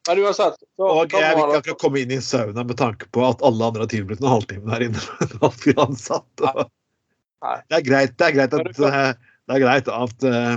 Men 0.09 0.23
uansett 0.25 0.57
så, 0.59 0.87
Og 0.87 1.13
jeg 1.13 1.37
vil 1.37 1.45
ikke 1.45 1.61
akkurat 1.61 1.83
komme 1.83 2.03
inn 2.03 2.15
i 2.17 2.19
sauna 2.25 2.65
med 2.67 2.79
tanke 2.81 3.07
på 3.15 3.23
at 3.27 3.43
alle 3.47 3.69
andre 3.69 3.85
har 3.85 3.93
tilbudt 3.93 4.23
en 4.25 4.33
halvtime 4.33 4.67
der 4.73 4.87
inne 4.89 4.99
med 5.05 5.27
en 5.27 5.43
valgfri 5.45 5.77
ansatt. 5.79 6.43
Og. 6.43 6.65
Det 7.41 7.79
er 7.79 7.87
greit, 7.87 8.15
det 8.19 8.27
er 8.27 8.37
greit 8.37 8.55
at 8.57 8.85
eh, 8.91 9.13
det 9.49 9.57
er 9.57 9.63
greit 9.65 9.89
at 9.91 10.29
eh, 10.29 10.57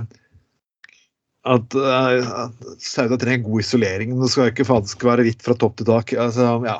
at, 1.44 1.76
eh, 1.76 2.32
at 2.46 2.84
Sauda 2.84 3.18
trenger 3.20 3.50
god 3.50 3.64
isolering. 3.64 4.16
Det 4.22 4.30
skal 4.32 4.52
ikke 4.52 4.68
faktisk 4.68 5.04
være 5.04 5.26
hvitt 5.28 5.44
fra 5.44 5.56
topp 5.60 5.78
til 5.80 5.90
tak. 5.90 6.14
Altså, 6.16 6.56
ja. 6.68 6.80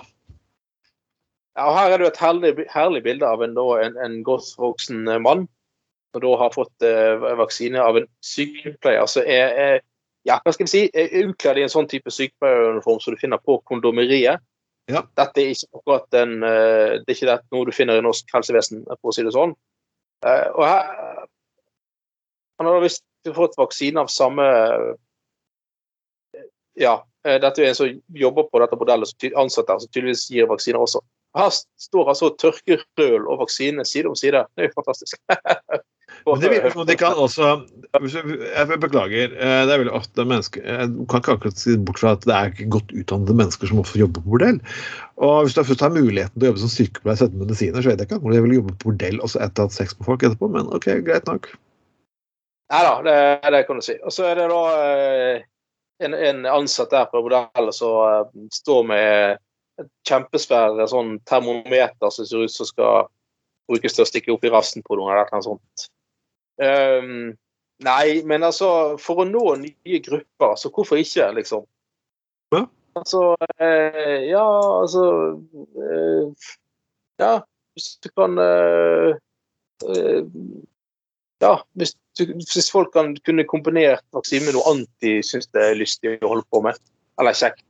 Ja, 1.54 1.68
og 1.68 1.76
Her 1.78 1.94
er 1.94 2.02
det 2.02 2.08
et 2.08 2.22
herlig, 2.22 2.54
herlig 2.74 3.04
bilde 3.06 3.28
av 3.28 3.44
en, 3.46 3.58
en, 3.58 3.98
en 4.02 4.22
godt 4.26 4.56
voksen 4.58 5.08
eh, 5.08 5.22
mann 5.22 5.48
som 6.14 6.22
da 6.22 6.32
har 6.38 6.54
fått 6.54 6.86
eh, 6.86 7.26
vaksine 7.40 7.82
av 7.82 7.98
en 7.98 8.08
sykepleier 8.26 9.06
som 9.10 9.26
er, 9.26 9.54
er 9.58 9.76
ja, 10.24 10.38
hva 10.40 10.54
skal 10.54 10.68
vi 10.68 10.72
si, 10.72 10.82
er 10.94 11.14
utkledd 11.26 11.60
i 11.60 11.66
en 11.66 11.74
sånn 11.74 11.90
type 11.92 12.12
sykepleieruniform 12.14 13.02
som 13.04 13.16
du 13.16 13.20
finner 13.20 13.42
på 13.44 13.58
kondomeriet. 13.68 14.42
Ja. 14.92 15.02
Dette 15.18 15.42
er 15.42 15.52
ikke 15.52 15.80
akkurat 15.80 16.18
en, 16.22 16.36
eh, 16.48 17.00
det 17.04 17.12
er 17.12 17.18
ikke 17.18 17.38
noe 17.52 17.68
du 17.68 17.74
finner 17.76 18.00
i 18.00 18.06
norsk 18.06 18.32
helsevesen, 18.34 18.86
for 19.02 19.12
å 19.12 19.16
si 19.16 19.26
det 19.26 19.36
sånn. 19.36 19.56
Eh, 20.24 20.50
og 20.56 20.64
her, 20.68 21.26
Han 22.60 22.70
har 22.70 22.84
visst 22.84 23.04
fått 23.36 23.58
vaksine 23.58 24.00
av 24.00 24.12
samme 24.12 24.46
ja, 26.80 26.94
eh, 27.28 27.40
Dette 27.42 27.64
er 27.64 27.72
en 27.72 27.78
som 27.78 27.98
jobber 28.18 28.48
på 28.50 28.62
dette 28.64 28.78
modellet, 28.80 29.10
som 29.10 29.42
ansatte 29.44 29.74
her, 29.74 29.84
som 29.84 29.92
tydeligvis 29.92 30.30
gir 30.32 30.50
vaksiner 30.50 30.82
også. 30.82 31.04
Her 31.38 31.50
står 31.82 32.12
altså 32.14 32.30
tørkerøl 32.42 33.26
og 33.26 33.42
vaksine 33.42 33.86
side 33.88 34.10
om 34.12 34.16
side. 34.18 34.46
Det 34.54 34.66
er 34.66 34.70
jo 34.70 34.78
fantastisk. 34.82 35.18
Men 36.28 36.40
det 36.40 36.50
virker 36.52 36.72
som 36.72 36.86
de 36.88 36.96
kan 37.00 37.18
også 37.20 37.48
Jeg 37.92 38.80
beklager, 38.80 39.34
eh, 39.34 39.64
det 39.66 39.74
er 39.74 39.82
veldig 39.82 39.96
ofte 39.98 40.26
mennesker 40.30 40.64
Jeg 40.64 40.92
Du 40.94 41.02
kan 41.10 41.24
ikke 41.24 41.36
akkurat 41.38 41.60
si 41.60 41.76
bort 41.76 42.00
fra 42.00 42.14
at 42.16 42.28
det 42.28 42.36
er 42.36 42.52
ikke 42.52 42.70
godt 42.76 42.94
utdannede 42.94 43.36
mennesker 43.40 43.72
som 43.72 43.82
også 43.82 44.00
jobber 44.00 44.22
på 44.22 44.36
bordell. 44.36 44.60
Og 45.18 45.44
hvis 45.44 45.58
du 45.58 45.64
først 45.64 45.84
har 45.84 45.96
muligheten 45.96 46.36
til 46.38 46.46
å 46.46 46.52
jobbe 46.52 46.64
som 46.64 46.72
sykepleier 46.72 47.18
og 47.18 47.22
sette 47.24 47.42
medisiner, 47.42 47.82
så 47.82 47.92
vet 47.92 48.04
jeg 48.04 48.10
ikke 48.10 48.22
om 48.22 48.34
de 48.34 48.44
vil 48.46 48.58
jobbe 48.60 48.76
på 48.76 48.92
bordell 48.92 49.20
også 49.26 49.42
etter 49.44 49.64
å 49.64 49.66
ha 49.66 49.72
hatt 49.72 49.78
sex 49.80 49.98
med 49.98 50.10
folk 50.10 50.26
etterpå, 50.28 50.52
men 50.54 50.70
OK, 50.76 50.90
greit 51.08 51.30
nok. 51.30 51.50
Nei 52.74 52.84
da, 52.86 52.94
det, 53.06 53.18
det 53.54 53.66
kan 53.68 53.82
du 53.82 53.86
si. 53.86 53.98
Og 54.02 54.14
så 54.14 54.30
er 54.30 54.40
det 54.40 54.48
da 54.52 54.62
eh, 54.86 55.44
en, 56.08 56.16
en 56.30 56.46
ansatt 56.50 56.94
der 56.94 57.10
på 57.12 57.22
bordellet 57.26 57.76
som 57.76 58.00
eh, 58.08 58.48
står 58.54 58.88
med 58.90 59.44
et 59.82 59.90
kjempesvære 60.08 60.86
sånn 60.92 61.16
termometer 61.30 62.14
som 62.14 62.28
ser 62.28 62.46
ut 62.46 62.54
som 62.54 62.68
skal 62.70 63.08
brukes 63.70 63.96
til 63.96 64.06
å 64.06 64.10
stikke 64.10 64.34
opp 64.34 64.46
i 64.46 64.52
rassen 64.54 64.84
på 64.86 64.98
noen 65.00 65.16
eller 65.16 65.32
noe 65.32 65.46
sånt. 65.46 65.88
Um, 66.62 67.34
nei, 67.84 68.22
men 68.30 68.46
altså, 68.46 68.70
for 69.02 69.24
å 69.24 69.28
nå 69.28 69.44
nye 69.64 70.02
grupper, 70.04 70.58
så 70.60 70.72
hvorfor 70.74 71.02
ikke, 71.02 71.32
liksom? 71.40 71.66
Ja. 72.54 72.66
Altså, 73.00 73.24
eh, 73.58 74.30
ja, 74.30 74.46
altså 74.82 75.04
eh, 75.82 76.50
Ja, 77.18 77.40
hvis 77.74 77.96
du 78.06 78.10
kan 78.14 78.38
eh, 78.38 79.16
eh, 79.90 80.28
Ja, 81.42 81.56
hvis, 81.74 81.96
du, 82.20 82.36
hvis 82.38 82.70
folk 82.70 82.94
kan 82.94 83.16
kunne 83.26 83.48
kombinert 83.50 84.06
vaksine 84.14 84.46
med 84.46 84.54
noe 84.54 84.70
annet 84.70 84.92
de 85.02 85.16
syns 85.26 85.50
det 85.56 85.66
er 85.72 85.80
lystig 85.80 86.14
å 86.20 86.36
holde 86.36 86.46
på 86.54 86.62
med, 86.68 86.78
eller 87.18 87.34
kjekt. 87.34 87.66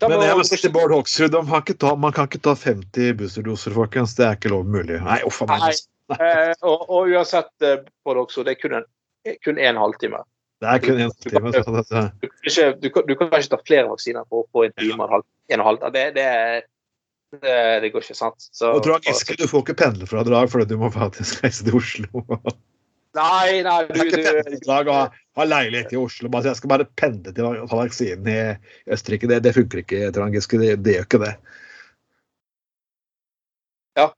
Da 0.00 0.08
Men 0.08 0.22
jeg 0.24 0.36
må 0.38 0.44
si 0.48 0.56
til 0.56 0.72
Bård 0.72 0.94
Hoksrud, 0.94 1.34
ta, 1.76 1.94
man 2.00 2.14
kan 2.16 2.28
ikke 2.28 2.40
ta 2.40 2.54
50 2.56 3.16
boosterdoser, 3.18 3.74
folkens. 3.76 4.16
Det 4.16 4.24
er 4.26 4.38
ikke 4.38 4.52
lov 4.54 4.68
mulig. 4.68 4.96
Nei, 5.04 5.20
uff 5.28 5.42
a 5.44 5.48
meg. 5.50 5.80
Eh, 6.16 6.52
og, 6.66 6.86
og 6.88 7.12
uansett, 7.12 7.52
Bård 8.06 8.22
Hoksrud, 8.22 8.48
det 8.48 8.56
er 8.56 8.60
kun 8.62 8.78
en, 8.80 8.86
kun 9.44 9.60
en 9.60 9.80
halvtime. 9.80 10.22
Det 10.60 10.68
er 10.68 10.82
kun 10.84 10.98
én 11.00 11.12
time. 11.24 11.52
Så 11.52 11.72
dette. 11.76 12.02
Du 12.20 12.88
du, 12.88 12.88
du 13.08 13.14
kan 13.16 13.30
ikke 13.32 13.52
ta 13.54 13.60
flere 13.64 13.86
vaksiner 13.88 14.26
på, 14.28 14.42
på 14.52 14.64
en 14.66 14.74
time 14.76 14.98
og 14.98 15.06
en 15.06 15.14
halv. 15.16 15.26
En 15.48 15.60
og 15.60 15.62
en 15.62 15.68
halv. 15.68 15.94
Det, 15.94 16.02
det, 16.16 16.26
det, 17.36 17.54
det 17.84 17.92
går 17.94 18.04
ikke, 18.04 18.16
sant? 18.18 18.48
Så, 18.52 18.72
Og 18.76 19.06
Giske, 19.06 19.38
du 19.40 19.46
får 19.48 19.64
ikke 19.64 19.78
pendlerfradrag 19.84 20.52
fordi 20.52 20.68
du 20.74 20.76
må 20.80 20.92
faktisk 20.92 21.44
reise 21.44 21.64
til 21.64 21.80
Oslo. 21.80 22.24
Nei, 23.18 23.62
nei, 23.66 23.78
du, 23.88 23.96
er 23.96 24.06
ikke 24.06 24.18
du 24.20 24.26
pendlerfradrag 24.26 24.90
å 24.90 24.94
ha, 24.94 25.06
ha 25.40 25.46
leilighet 25.46 25.94
i 25.94 25.98
Oslo. 25.98 26.30
Bare, 26.30 26.52
jeg 26.52 26.60
skal 26.60 26.70
bare 26.70 26.86
pendle 27.00 27.32
til 27.34 27.48
å 27.48 27.66
ta 27.66 27.80
vaksinen 27.80 28.30
i 28.30 28.38
Østerrike. 28.94 29.30
Det, 29.30 29.40
det 29.46 29.54
funker 29.56 29.82
ikke, 29.82 30.12
Trond 30.14 30.36
Giske. 30.36 30.60
Det, 30.62 30.76
det 30.84 30.96
gjør 30.96 31.08
ikke 31.08 31.22
det. 31.24 31.32
Ja. 33.98 34.08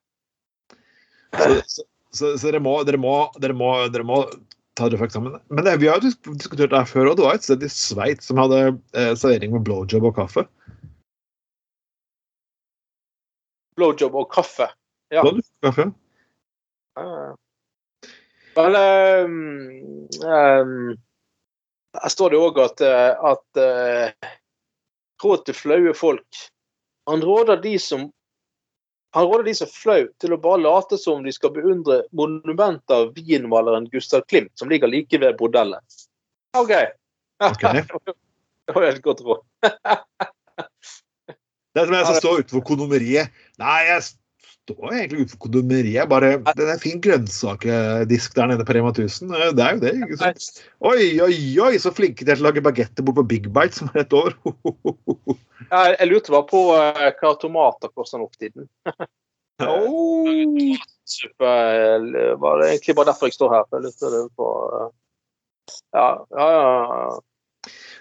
Så, 1.33 1.49
så, 1.49 1.87
så, 2.13 2.35
så 2.37 2.51
dere, 2.51 2.61
må, 2.61 2.77
dere, 2.89 3.01
må, 3.01 3.17
dere, 3.41 3.57
må, 3.57 3.73
dere 3.95 4.09
må 4.09 4.23
ta 4.77 4.89
dere 4.89 5.01
for 5.01 5.09
eksamen. 5.09 5.41
Men 5.49 5.69
det, 5.69 5.79
vi 5.81 5.89
har 5.89 6.01
jo 6.01 6.13
diskutert 6.13 6.75
det 6.75 6.83
her 6.83 6.91
før, 6.93 7.13
og 7.13 7.21
det 7.21 7.29
var 7.29 7.41
et 7.41 7.49
sted 7.49 7.65
i 7.65 7.73
Sveits 7.73 8.29
som 8.29 8.41
hadde 8.45 8.61
eh, 8.69 9.15
servering 9.17 9.57
med 9.57 9.65
blowjob 9.69 10.11
og 10.13 10.19
kaffe. 10.21 10.45
blowjob 13.77 14.15
og 14.15 14.29
kaffe. 14.33 14.69
Ja. 15.13 15.23
Blowjob 15.25 15.43
og 15.43 15.69
kaffe. 15.69 15.89
Eh, 17.01 17.31
Men 18.57 18.77
um, 20.25 20.97
her 22.03 22.09
står 22.09 22.33
det 22.33 22.41
òg 22.41 22.59
at, 22.63 22.83
eh, 22.85 23.13
at 23.33 23.61
eh, 23.61 24.33
råd 25.25 25.45
til 25.47 25.57
flaue 25.57 25.95
folk. 25.97 26.43
Han 27.11 27.25
råder 27.25 27.61
de 27.63 27.77
som 27.83 28.11
han 29.13 29.27
råder 29.29 29.45
de 29.45 29.53
som 29.55 29.69
flau 29.69 30.07
til 30.23 30.33
å 30.33 30.39
bare 30.41 30.63
late 30.63 30.97
som 30.97 31.21
de 31.25 31.33
skal 31.37 31.53
beundre 31.53 31.99
monumentet 32.17 32.95
av 32.97 33.11
wienmaleren 33.13 33.85
Gustav 33.93 34.23
Klimt, 34.25 34.55
som 34.57 34.73
ligger 34.73 34.89
like 34.89 35.19
ved 35.21 35.37
bordellet. 35.37 35.99
OK. 36.57 36.73
okay. 37.45 37.83
Det 38.67 38.73
var 38.73 38.87
et 38.89 39.03
godt 39.05 39.21
råd. 39.27 39.43
Det 41.73 41.81
er 41.83 41.89
som 41.89 41.97
jeg 41.97 42.07
som 42.09 42.17
står 42.23 42.41
utenfor 42.41 42.65
kondomeriet. 42.71 43.37
Nei, 43.61 43.79
jeg 43.91 44.07
står 44.63 44.95
egentlig 44.95 45.25
utenfor 45.25 45.41
kondomeriet. 45.47 46.09
Bare 46.11 46.37
Det 46.39 46.65
er 46.65 46.75
en 46.75 46.83
fin 46.83 47.01
grønnsakedisk 47.03 48.35
der 48.37 48.53
nede 48.53 48.67
på 48.67 48.77
Rema 48.77 48.93
1000. 48.93 49.35
eh, 49.35 49.53
Det 49.53 49.65
er 49.65 49.73
jo 49.75 49.81
det, 49.81 49.95
ikke 50.07 50.19
sant? 50.21 50.63
Oi, 50.81 51.21
oi, 51.21 51.35
oi, 51.61 51.79
så 51.79 51.93
flinke 51.95 52.25
de 52.25 52.31
er 52.33 52.39
til 52.39 52.47
å 52.47 52.51
lage 52.51 52.65
bagetter 52.65 53.03
bort 53.03 53.19
på 53.21 53.27
Big 53.27 53.49
Bite, 53.53 53.77
som 53.77 53.91
er 53.95 54.05
et 54.05 54.13
år. 54.13 54.37
Jeg, 55.73 56.09
lurte 56.11 56.33
bare 56.35 56.47
på 56.51 56.63
eh, 56.77 57.13
hva 57.21 57.35
tomater 57.41 57.93
koster 57.95 58.19
nå 58.19 58.29
for 58.31 58.39
tiden. 58.39 58.69
Oh. 59.63 60.27
Eh, 60.27 60.79
var 61.39 62.57
det 62.59 62.69
egentlig 62.73 62.95
bare 62.97 63.13
derfor 63.13 63.29
jeg 63.29 63.37
står 63.37 63.53
her. 63.53 63.67
Jeg 63.71 63.85
lurte 63.85 64.23
på 64.35 64.47
Ja, 65.95 66.07
ja, 66.35 66.47
ja. 66.57 67.21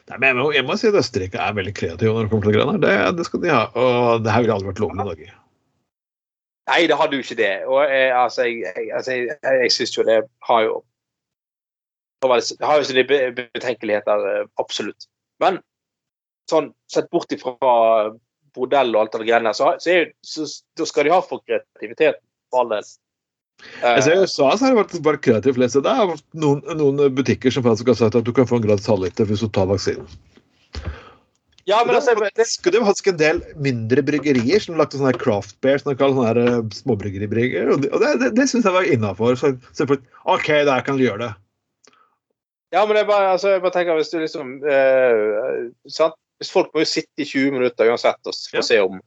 Nei, 0.10 0.18
men 0.18 0.26
jeg 0.26 0.38
må, 0.40 0.48
jeg 0.56 0.66
må 0.66 0.78
si 0.80 0.90
at 0.90 0.98
Østerrike 0.98 1.38
er 1.38 1.54
veldig 1.54 1.76
kreative 1.78 2.16
når 2.16 2.26
det 2.26 2.32
kommer 2.32 2.48
til 2.48 2.56
det 2.56 2.58
grønne. 2.58 2.82
Det, 2.82 2.96
det 3.20 3.28
skal 3.28 3.44
de 3.44 3.54
ha. 3.54 3.62
Og 3.78 4.26
det 4.26 4.34
her 4.34 4.42
ville 4.48 4.58
aldri 4.58 4.72
vært 4.72 4.82
lovlig 4.82 5.04
i 5.04 5.10
Norge. 5.12 5.30
Nei, 6.72 6.86
det 6.88 6.98
hadde 6.98 7.18
jo 7.18 7.26
ikke 7.26 7.38
det. 7.40 7.52
Og 7.68 7.82
jeg, 7.84 8.08
altså, 8.16 8.48
jeg, 8.48 8.64
jeg, 8.78 8.88
altså, 8.96 9.18
jeg, 9.18 9.38
jeg, 9.64 9.72
syns 9.76 9.98
jo 9.98 10.08
det 10.08 10.22
har 10.48 10.64
jo 10.68 10.80
det 12.22 12.68
har 12.68 12.78
jo 12.78 12.86
sine 12.86 13.04
betenkeligheter, 13.34 14.26
eh, 14.30 14.44
absolutt. 14.62 15.08
Men 15.42 15.58
sånn 16.52 16.70
sett 16.92 17.10
bort 17.14 17.32
ifra 17.34 17.56
bordell 18.56 18.94
og 18.94 19.00
alt 19.02 19.16
det 19.16 19.26
greiene, 19.26 19.54
så, 19.58 19.74
så, 19.82 20.04
så, 20.22 20.46
så 20.78 20.88
skal 20.88 21.08
de 21.08 21.16
ha 21.16 21.22
for 21.26 21.42
kreativitet. 21.48 22.22
Eh, 22.52 23.96
Jeg 23.96 24.04
ser 24.06 24.18
I 24.20 24.26
USA 24.26 24.52
så 24.54 24.68
har 24.68 24.76
det 24.76 24.80
vært 24.82 24.96
vært 25.08 25.24
kreativt 25.26 25.58
flest. 25.58 25.80
Det 25.82 25.96
er 26.04 26.14
noen, 26.44 26.62
noen 26.78 27.16
butikker 27.16 27.54
som 27.54 27.66
faktisk 27.66 27.94
har 27.94 28.00
sagt 28.04 28.20
at 28.20 28.28
du 28.28 28.34
kan 28.36 28.50
få 28.50 28.60
en 28.60 28.68
gratis 28.68 28.90
halvliter 28.92 29.30
hvis 29.30 29.44
du 29.46 29.50
tar 29.50 29.70
vaksinen. 29.72 30.06
Ja, 31.70 31.82
men 31.86 31.94
det, 31.94 32.00
altså, 32.00 32.12
er 32.12 32.22
faktisk, 32.26 32.64
det 32.72 32.80
er 32.80 32.86
faktisk 32.88 33.08
en 33.12 33.20
del 33.20 33.42
mindre 33.62 34.04
bryggerier 34.06 34.64
som 34.64 34.80
lagt 34.80 34.96
sånne 34.98 35.14
craft 35.22 35.58
beer, 35.64 35.82
som 35.82 35.92
de 35.92 35.98
kaller 36.00 36.18
sånne 36.18 36.46
eh, 36.48 36.74
småbryggeribryggerier. 36.80 37.72
Og 37.76 37.84
det, 37.84 38.12
det, 38.22 38.32
det, 38.38 38.48
syns 38.50 38.66
jeg 38.68 38.76
var 38.76 38.90
innafor. 38.90 39.38
Så 39.40 39.54
så 39.78 39.88
OK, 39.90 40.50
der 40.68 40.86
kan 40.86 40.98
du 40.98 41.06
gjøre 41.06 41.28
det. 41.28 41.32
Ja, 42.72 42.86
men 42.86 42.96
det 42.96 43.04
er 43.04 43.10
bare, 43.10 43.34
altså, 43.36 43.52
jeg 43.52 43.64
bare 43.66 43.76
tenker 43.76 44.00
hvis 44.00 44.14
du 44.14 44.20
liksom 44.22 44.54
eh, 44.64 45.72
sant? 45.92 46.18
Hvis 46.42 46.50
folk 46.50 46.72
må 46.74 46.82
jo 46.82 46.90
sitte 46.90 47.22
i 47.22 47.28
20 47.28 47.52
minutter 47.54 47.92
uansett 47.92 48.18
og 48.26 48.34
få 48.34 48.62
Ja. 48.62 48.66
se 48.66 48.80
om 48.82 49.02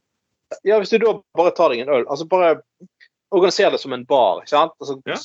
Ja, 0.63 0.77
hvis 0.79 0.93
du 0.93 0.99
da 1.01 1.17
bare 1.35 1.51
tar 1.51 1.73
deg 1.73 1.81
en 1.83 1.89
øl 1.91 2.05
altså 2.05 2.27
Bare 2.29 2.61
organiser 3.35 3.73
det 3.73 3.81
som 3.81 3.91
en 3.91 4.05
bar. 4.07 4.43
ikke 4.43 4.53
sant? 4.53 4.71
Altså, 4.79 5.01
Ja. 5.09 5.17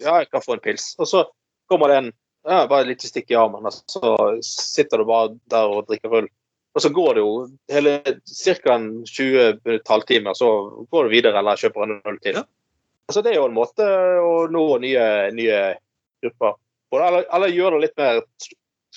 ja, 0.00 0.14
jeg 0.22 0.30
kan 0.30 0.40
få 0.40 0.54
en 0.54 0.62
pils. 0.64 0.94
Og 0.98 1.10
så 1.10 1.26
kommer 1.68 1.88
det 1.88 1.96
en 1.98 2.12
ja, 2.48 2.66
bare 2.66 2.86
et 2.86 2.94
lite 2.94 3.08
stikk 3.10 3.30
i 3.30 3.36
armen, 3.36 3.66
og 3.66 3.72
så 3.74 4.14
sitter 4.46 5.02
du 5.02 5.04
bare 5.04 5.34
der 5.50 5.68
og 5.68 5.86
drikker 5.90 6.22
øl. 6.22 6.28
Og 6.76 6.84
så 6.84 6.90
går 6.94 7.16
det 7.16 7.24
jo 7.24 7.32
hele 7.72 7.94
ca. 8.04 8.76
20 9.08 9.80
halvtimer, 9.88 10.36
så 10.36 10.48
går 10.92 11.08
du 11.08 11.14
videre 11.14 11.40
eller 11.40 11.58
kjøper 11.58 11.84
en 11.84 11.96
øl 11.98 12.18
til. 12.22 12.38
Ja. 12.38 12.44
Altså, 13.08 13.22
det 13.24 13.32
er 13.32 13.40
jo 13.40 13.48
en 13.48 13.56
måte 13.56 13.86
å 14.20 14.32
nå 14.52 14.64
nye, 14.84 15.04
nye 15.34 15.60
grupper 16.22 16.58
på. 16.92 17.00
Eller, 17.00 17.24
eller 17.34 17.54
gjøre 17.54 17.78
det 17.78 17.88
litt 17.88 18.00
mer 18.00 18.22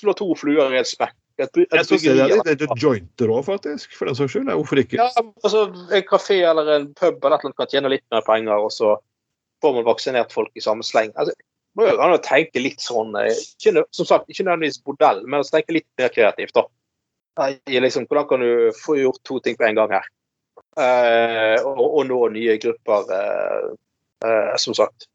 Slå 0.02 0.14
to 0.18 0.26
fluer 0.40 0.72
i 0.72 0.80
en 0.80 0.88
smekk. 0.88 1.14
Et, 1.42 1.58
et 1.62 1.74
Jeg 1.76 1.88
se 1.88 1.98
det 2.16 2.24
er 2.24 2.32
litt 2.32 2.64
litt 2.64 2.80
jointer 2.80 3.32
òg, 3.34 3.44
faktisk. 3.46 3.92
For 3.98 4.08
den 4.08 4.18
saks 4.18 4.34
skyld. 4.34 4.50
Hvorfor 4.50 4.80
ikke? 4.82 4.98
ja, 5.02 5.24
altså 5.44 5.66
En 5.92 6.06
kafé 6.08 6.38
eller 6.48 6.70
en 6.78 6.88
pub 6.98 7.24
eller 7.28 7.44
noe 7.44 7.58
kan 7.58 7.70
tjene 7.72 7.92
litt 7.92 8.06
mer 8.14 8.24
penger, 8.26 8.56
og 8.56 8.72
så 8.74 8.96
får 9.62 9.76
man 9.78 9.88
vaksinert 9.88 10.34
folk 10.34 10.52
i 10.58 10.64
samme 10.64 10.86
sleng. 10.86 11.12
Altså, 11.20 11.36
må 11.78 11.88
jo 11.88 12.00
an 12.04 12.16
å 12.16 12.22
tenke 12.24 12.64
litt 12.64 12.84
sånn 12.84 13.14
eh, 13.20 13.32
Som 13.62 14.08
sagt, 14.08 14.32
ikke 14.32 14.48
nødvendigvis 14.48 14.82
bordell, 14.88 15.22
men 15.28 15.46
tenke 15.48 15.78
litt 15.78 15.88
mer 16.00 16.12
kreativt, 16.14 16.56
da. 16.58 16.66
Liksom, 17.68 18.06
hvordan 18.10 18.28
kan 18.28 18.44
du 18.44 18.72
få 18.76 18.98
gjort 19.00 19.24
to 19.28 19.40
ting 19.40 19.56
på 19.58 19.64
en 19.68 19.78
gang 19.78 19.94
her? 19.96 20.10
Eh, 20.80 21.58
og, 21.68 21.86
og 22.00 22.04
nå 22.08 22.20
nye 22.36 22.58
grupper, 22.62 23.10
eh, 23.16 23.72
eh, 24.28 24.54
som 24.62 24.76
sagt. 24.78 25.08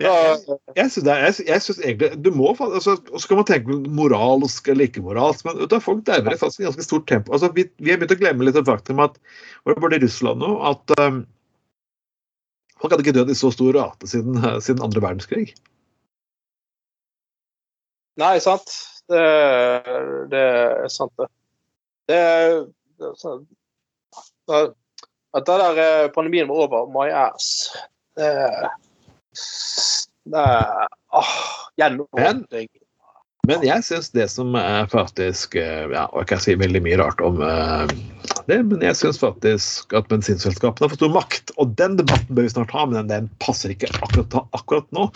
Jeg, 0.00 0.10
jeg, 0.10 0.56
jeg 0.74 0.90
synes 0.90 1.06
er, 1.06 1.20
jeg, 1.22 1.34
jeg 1.46 1.62
synes 1.62 1.78
egentlig, 1.84 2.08
du 2.24 2.32
må, 2.34 2.48
altså, 2.66 2.96
Så 3.14 3.28
kan 3.30 3.38
man 3.38 3.46
tenke 3.46 3.76
moralsk 3.94 4.66
eller 4.68 4.88
ikke 4.88 5.04
moralsk, 5.04 5.44
men 5.46 5.60
vet 5.60 5.76
folk 5.84 6.02
dauer 6.08 6.34
i 6.34 6.40
faktisk 6.40 6.64
ganske 6.66 6.86
stort 6.86 7.06
tempo. 7.10 7.36
Altså, 7.36 7.52
vi, 7.54 7.68
vi 7.78 7.92
har 7.92 8.00
begynt 8.00 8.16
å 8.16 8.18
glemme 8.18 8.48
litt 8.48 8.58
det 8.58 8.64
faktum 8.66 9.04
at 9.04 9.20
det 9.68 9.76
både 9.78 10.00
i 10.00 10.02
Russland 10.02 10.42
nå, 10.42 10.50
at 10.66 10.96
um, 10.98 11.22
folk 12.80 12.90
hadde 12.90 13.06
ikke 13.06 13.14
dødd 13.20 13.30
i 13.30 13.38
så 13.38 13.52
stor 13.54 13.70
rate 13.78 14.10
siden, 14.10 14.40
siden 14.66 14.82
andre 14.82 15.04
verdenskrig. 15.04 15.54
Nei, 18.20 18.38
sant. 18.42 18.70
Det, 19.10 19.22
det 20.30 20.40
er 20.40 20.88
sant, 20.92 21.12
det. 21.18 21.28
Det, 22.08 22.16
er 22.16 22.64
At 25.34 25.46
det 25.48 25.58
der 25.60 25.80
eh, 25.82 26.10
pandemien 26.14 26.48
var 26.48 26.66
over, 26.66 26.86
my 26.92 27.08
ass 27.10 27.72
Det, 28.14 28.30
gjenåpning. 31.76 32.68
Men 33.44 33.64
jeg 33.66 33.84
syns 33.84 34.08
det 34.14 34.28
som 34.32 34.54
er 34.56 34.86
faktisk 34.92 35.56
eh, 35.60 35.90
Ja, 35.92 36.06
og 36.12 36.22
jeg 36.22 36.30
kan 36.32 36.44
si 36.44 36.54
veldig 36.60 36.80
mye 36.84 37.00
rart 37.02 37.20
om 37.24 37.42
eh, 37.44 37.84
det, 38.50 38.58
men 38.68 38.82
jeg 38.84 38.96
syns 38.98 39.18
faktisk 39.20 39.94
at 39.96 40.08
bensinselskapene 40.10 40.86
har 40.86 40.92
for 40.92 41.00
stor 41.00 41.12
makt. 41.14 41.52
Og 41.60 41.72
den 41.78 41.96
debatten 42.00 42.36
bør 42.36 42.46
vi 42.46 42.52
snart 42.52 42.74
ha, 42.76 42.84
men 42.88 42.98
den, 42.98 43.10
den 43.12 43.28
passer 43.42 43.72
ikke 43.74 43.90
akkurat, 44.04 44.36
akkurat 44.56 44.88
nå. 44.96 45.06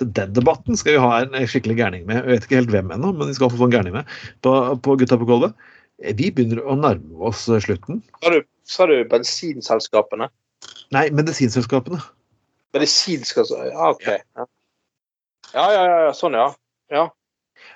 Til 0.00 0.10
den 0.16 0.34
debatten 0.36 0.78
skal 0.80 0.96
vi 0.96 1.04
ha 1.04 1.12
en 1.22 1.36
skikkelig 1.50 1.78
gærning 1.80 2.06
med. 2.08 2.20
Jeg 2.22 2.30
vet 2.30 2.48
ikke 2.48 2.60
helt 2.60 2.74
hvem 2.74 2.92
ennå, 2.94 3.12
men 3.16 3.30
vi 3.30 3.36
skal 3.38 3.52
få 3.52 3.68
en 3.68 3.74
gærning 3.74 3.96
med 3.96 4.10
på, 4.46 4.54
på 4.84 4.96
Gutta 5.00 5.18
på 5.20 5.28
gulvet. 5.28 5.56
Vi 6.04 6.30
begynner 6.34 6.60
å 6.66 6.76
nærme 6.78 7.28
oss 7.30 7.46
slutten. 7.46 8.02
Sa 8.20 8.34
du, 8.34 8.40
sa 8.68 8.88
du 8.90 8.96
bensinselskapene? 9.10 10.28
Nei, 10.94 11.06
medisinselskapene. 11.14 12.00
Medisinselskapene, 12.74 13.70
ja, 13.70 13.90
OK. 13.94 14.08
Ja, 14.10 14.48
ja, 15.54 15.68
ja, 15.70 16.00
ja 16.08 16.14
sånn, 16.16 16.34
ja. 16.36 16.48
ja. 16.92 17.08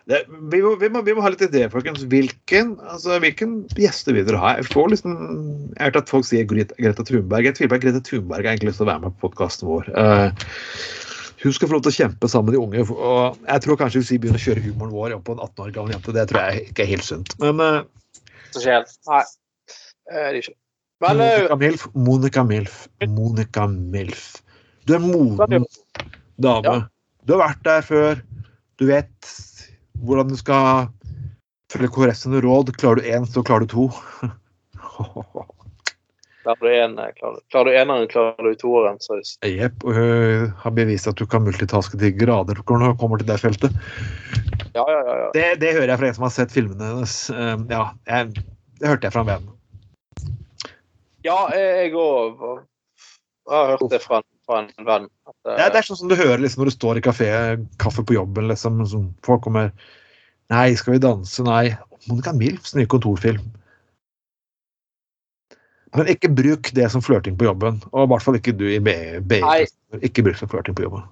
Det, 0.08 0.22
vi, 0.28 0.60
må, 0.64 0.72
vi, 0.80 0.88
må, 0.88 1.02
vi, 1.04 1.12
må, 1.16 1.22
ha 1.24 1.30
litt 1.32 1.42
ideer, 1.44 1.68
folkens. 1.72 2.06
Hvilken, 2.08 2.76
altså, 2.88 3.18
hvilken 3.20 3.58
gjester 3.76 4.16
vil 4.16 4.24
dere 4.28 4.40
ha? 4.40 4.54
Jeg 4.56 4.70
får 4.72 4.94
liksom, 4.94 5.16
jeg 5.74 5.82
har 5.82 5.90
hørt 5.90 6.00
at 6.00 6.12
folk 6.12 6.28
sier 6.28 6.46
Greta 6.48 7.04
Thunberg. 7.04 7.48
Jeg 7.48 7.58
tviler 7.58 7.74
på 7.74 7.78
at 7.78 7.84
Greta 7.84 8.04
Thunberg 8.06 8.46
har 8.46 8.54
egentlig 8.54 8.70
lyst 8.70 8.80
til 8.80 8.88
å 8.88 8.90
være 8.92 9.04
med 9.04 9.16
på 9.18 9.28
podkasten 9.28 9.68
vår. 9.68 9.90
Uh, 9.92 10.30
hun 11.42 11.54
skal 11.54 11.70
få 11.70 11.76
lov 11.76 11.84
til 11.86 11.92
å 11.92 11.98
kjempe 11.98 12.30
sammen 12.32 12.50
med 12.50 12.56
de 12.56 12.62
unge. 12.62 12.86
og 12.96 13.36
Jeg 13.44 13.64
tror 13.66 13.80
kanskje 13.82 14.02
hvis 14.02 14.14
vi 14.14 14.20
begynner 14.22 14.40
å 14.40 14.46
kjøre 14.46 14.64
humoren 14.64 14.94
vår 14.96 15.18
på 15.26 15.36
en 15.36 15.44
18 15.44 15.66
år 15.66 15.74
gammel 15.76 15.94
jente, 15.94 16.16
det 16.16 16.24
tror 16.30 16.46
jeg 16.46 16.70
ikke 16.70 16.86
er 16.86 16.90
helt 16.94 17.08
sunt. 17.08 17.36
Men 17.42 17.60
uh, 17.60 17.82
Nei, 18.56 19.22
det 20.08 20.24
er 20.24 20.40
ikke. 20.40 20.56
Men, 21.04 21.20
Monica 21.20 21.58
Milf, 21.60 21.84
Monica 21.94 22.42
Milf, 22.42 22.78
Monica 23.06 23.68
Milf. 23.70 24.24
Du 24.88 24.96
er 24.96 25.04
moden 25.04 25.68
dame. 26.42 26.80
Du 27.28 27.36
har 27.36 27.44
vært 27.44 27.62
der 27.68 27.84
før. 27.86 28.22
Du 28.80 28.86
vet 28.88 29.30
hvordan 30.04 30.28
du 30.32 30.36
skal 30.38 30.88
følge 31.72 32.14
sine 32.16 32.40
råd. 32.44 32.72
Klarer 32.78 33.00
du 33.00 33.08
én, 33.08 33.26
så 33.26 33.42
klarer 33.42 33.66
du 33.66 33.72
to. 33.72 33.88
klarer 36.42 36.62
du 36.62 36.68
én, 36.72 36.96
klarer, 37.18 37.40
klarer 37.52 37.70
du 37.70 37.76
eneren, 37.76 38.08
klarer 38.08 38.48
du 38.48 38.54
toeren. 38.60 38.98
Jepp. 39.44 39.84
Og 39.84 39.98
hun 39.98 40.54
har 40.62 40.76
bevist 40.76 41.10
at 41.10 41.18
du 41.18 41.26
kan 41.26 41.44
multitaske 41.44 41.98
til 42.00 42.16
grader 42.16 42.62
når 42.62 42.92
du 42.92 42.96
kommer 43.00 43.18
til 43.20 43.28
det 43.28 43.40
feltet. 43.42 43.74
Ja, 44.74 44.84
ja, 44.84 45.02
ja. 45.04 45.30
Det, 45.34 45.46
det, 45.60 45.74
hører 45.74 45.92
jeg 45.92 45.98
fra 46.00 46.08
en 46.08 46.16
som 46.16 46.26
har 46.28 46.34
sett 46.34 46.54
filmene 46.54 46.92
hennes. 46.92 47.14
Ehm, 47.34 47.66
ja, 47.72 47.88
jeg, 48.06 48.44
det 48.78 48.90
hørte 48.90 49.08
jeg 49.08 49.14
fra 49.16 49.24
en 49.24 49.30
venn. 49.32 49.46
Ja, 51.26 51.38
jeg 51.52 51.92
òg 51.98 52.38
har 53.48 53.72
hørt 53.72 53.90
det 53.90 54.00
fra, 54.04 54.20
fra 54.48 54.62
en 54.64 54.88
venn. 54.88 55.06
At, 55.28 55.36
det, 55.44 55.54
er, 55.54 55.70
det, 55.70 55.82
er, 55.82 55.86
sånn 55.86 56.00
som 56.00 56.10
du 56.10 56.16
hører 56.18 56.42
liksom, 56.42 56.64
når 56.64 56.72
du 56.72 56.76
står 56.76 57.00
i 57.00 57.04
kafé, 57.04 57.30
kaffe 57.82 58.04
på 58.08 58.16
jobben, 58.16 58.48
liksom. 58.50 58.80
Folk 59.26 59.44
kommer 59.46 59.72
Nei, 60.48 60.72
skal 60.80 60.94
vi 60.94 61.04
danse? 61.04 61.44
Nei. 61.44 61.76
Monica 62.08 62.32
Milfs 62.32 62.72
nye 62.72 62.88
kontorfilm. 62.88 63.44
Men 65.96 66.08
ikke 66.12 66.30
bruk 66.32 66.70
det 66.76 66.88
som 66.92 67.04
flørting 67.04 67.36
på 67.38 67.48
jobben. 67.48 67.82
Og 67.92 68.06
i 68.06 68.10
hvert 68.12 68.24
fall 68.24 68.38
ikke 68.38 68.56
du 68.56 68.66
i 68.70 68.80
BI. 68.80 69.40
Ikke 70.04 70.24
bruk 70.24 70.36
det 70.36 70.42
som 70.42 70.50
flørting 70.52 70.76
på 70.78 70.86
jobben. 70.86 71.04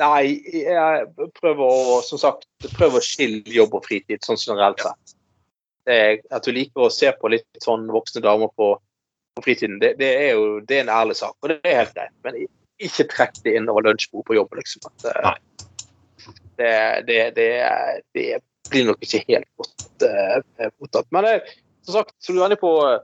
Nei, 0.00 0.36
jeg 0.52 1.28
prøver 1.38 1.62
å 1.64 2.00
som 2.04 2.20
sagt, 2.20 2.44
prøver 2.76 3.00
å 3.00 3.04
skille 3.04 3.40
jobb 3.48 3.78
og 3.78 3.86
fritid 3.86 4.20
sånn 4.26 4.40
generelt 4.40 4.82
sett. 4.84 5.14
Er, 5.88 6.18
at 6.34 6.44
du 6.44 6.52
liker 6.52 6.84
å 6.84 6.92
se 6.92 7.12
på 7.16 7.30
litt 7.32 7.46
sånn 7.62 7.86
voksne 7.94 8.20
damer 8.24 8.50
på, 8.58 8.74
på 9.38 9.44
fritiden, 9.44 9.78
det, 9.80 9.94
det, 10.00 10.10
er 10.26 10.34
jo 10.34 10.58
det 10.66 10.80
er 10.80 10.84
en 10.84 10.92
ærlig 10.92 11.16
sak, 11.16 11.36
og 11.40 11.52
det 11.52 11.60
er 11.62 11.78
helt 11.80 11.94
greit. 11.94 12.12
Men 12.26 12.40
ikke 12.82 13.06
trekk 13.12 13.40
det 13.44 13.56
inn 13.58 13.70
over 13.72 13.86
lunsjbord 13.86 14.26
på 14.28 14.36
jobb, 14.36 14.54
liksom. 14.58 14.86
At, 14.90 15.06
eh, 15.10 15.32
det, 16.56 16.74
det, 17.08 17.20
det, 17.36 17.50
det, 18.16 18.26
blir 18.70 18.88
nok 18.88 19.04
ikke 19.04 19.22
helt 19.28 19.46
godt 19.60 20.02
uh, 20.02 20.70
mottatt. 20.82 21.06
Men 21.14 21.28
uh, 21.28 21.52
som 21.86 22.00
sagt, 22.00 22.16
så 22.18 22.34
du 22.34 22.40
er 22.40 22.48
enig 22.48 22.58
på 22.58 22.72
uh, 22.82 22.98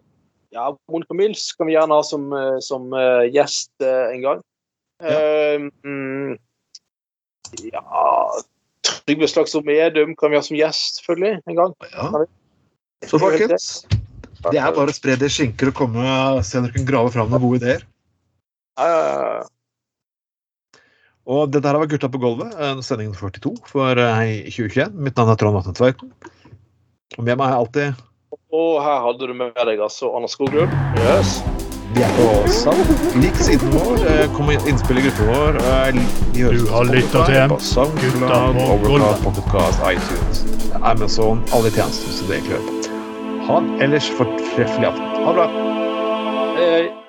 ja, 0.53 0.73
Monica 0.91 1.15
Mills 1.15 1.45
kan 1.55 1.69
vi 1.69 1.77
gjerne 1.77 1.97
ha 1.97 2.05
som, 2.05 2.33
som 2.61 2.91
gjest 3.31 3.85
en 3.87 4.25
gang. 4.25 4.43
Ja. 5.01 5.55
Um, 5.57 6.35
ja 7.63 7.85
Trygve 8.83 9.31
Slagsvold 9.31 9.65
Medum 9.71 10.13
kan 10.19 10.33
vi 10.33 10.37
ha 10.37 10.43
som 10.45 10.59
gjest, 10.59 11.01
selvfølgelig, 11.01 11.41
en 11.47 11.61
gang. 11.63 11.73
Ja. 11.95 12.11
Så 13.09 13.23
folkens, 13.23 13.71
det 14.51 14.61
er 14.61 14.75
bare 14.75 14.93
å 14.93 14.95
spre 14.95 15.17
det 15.19 15.31
skinker 15.33 15.71
og 15.71 15.79
komme 15.79 16.03
og 16.03 16.43
se 16.47 16.59
om 16.59 16.67
dere 16.67 16.77
kan 16.77 16.87
grave 16.91 17.15
fram 17.15 17.31
noen 17.31 17.45
gode 17.47 17.63
ideer. 17.63 17.87
Ja, 18.79 18.87
ja, 18.89 19.01
ja. 19.07 19.43
Og 21.31 21.51
dette 21.55 21.69
her 21.71 21.79
var 21.79 21.87
Gutta 21.91 22.09
på 22.11 22.19
gulvet, 22.19 22.55
sendingen 22.83 23.15
42 23.15 23.53
for 23.71 23.95
2021. 23.95 24.89
Eh, 24.89 24.95
Mitt 25.07 25.19
navn 25.19 25.31
er 25.31 25.39
Trond 25.39 25.55
Vatne 25.55 25.75
Tveiten. 25.79 26.11
Og 27.19 27.27
med 27.27 27.37
meg 27.39 27.53
er 27.53 27.59
alltid 27.61 28.01
Og 28.53 28.79
her 28.83 29.03
hadde 29.05 29.29
du 29.29 29.35
med 29.37 29.53
deg 29.69 29.81
altså 29.81 30.11
Anna 30.17 30.29
Skogrud. 30.29 30.73
Yes. 30.99 31.39
Vi 31.93 32.01
er 32.01 32.13
på 32.17 32.27
Sound. 32.49 32.89
Lik 33.21 33.37
siden 33.45 33.71
vår. 33.75 34.01
Eh, 34.09 34.25
kom 34.37 34.49
og 34.51 34.69
innspill 34.69 34.99
i 34.99 35.05
gruppa 35.07 35.29
vår. 35.29 35.61
Du 36.33 36.67
har 36.73 36.89
lytta 36.89 37.27
til 37.29 37.37
dem. 37.37 37.55
Gutta 38.01 38.41
på 38.57 38.79
gulvet. 38.87 39.27
Podcast, 39.27 39.85
iTunes, 39.93 40.43
Amazon, 40.81 41.45
alle 41.53 41.71
tjenester 41.71 42.17
som 42.17 42.27
du 42.27 42.35
egentlig 42.39 42.57
hører 42.57 42.67
på. 42.67 42.81
Ha 43.47 43.61
en 43.61 43.71
ellers 43.83 44.11
fortreffelig 44.19 44.91
aften. 44.91 45.23
Ha 45.23 45.31
det 45.31 45.39
bra. 45.39 45.47
Hei, 46.57 46.67
hei. 46.73 47.02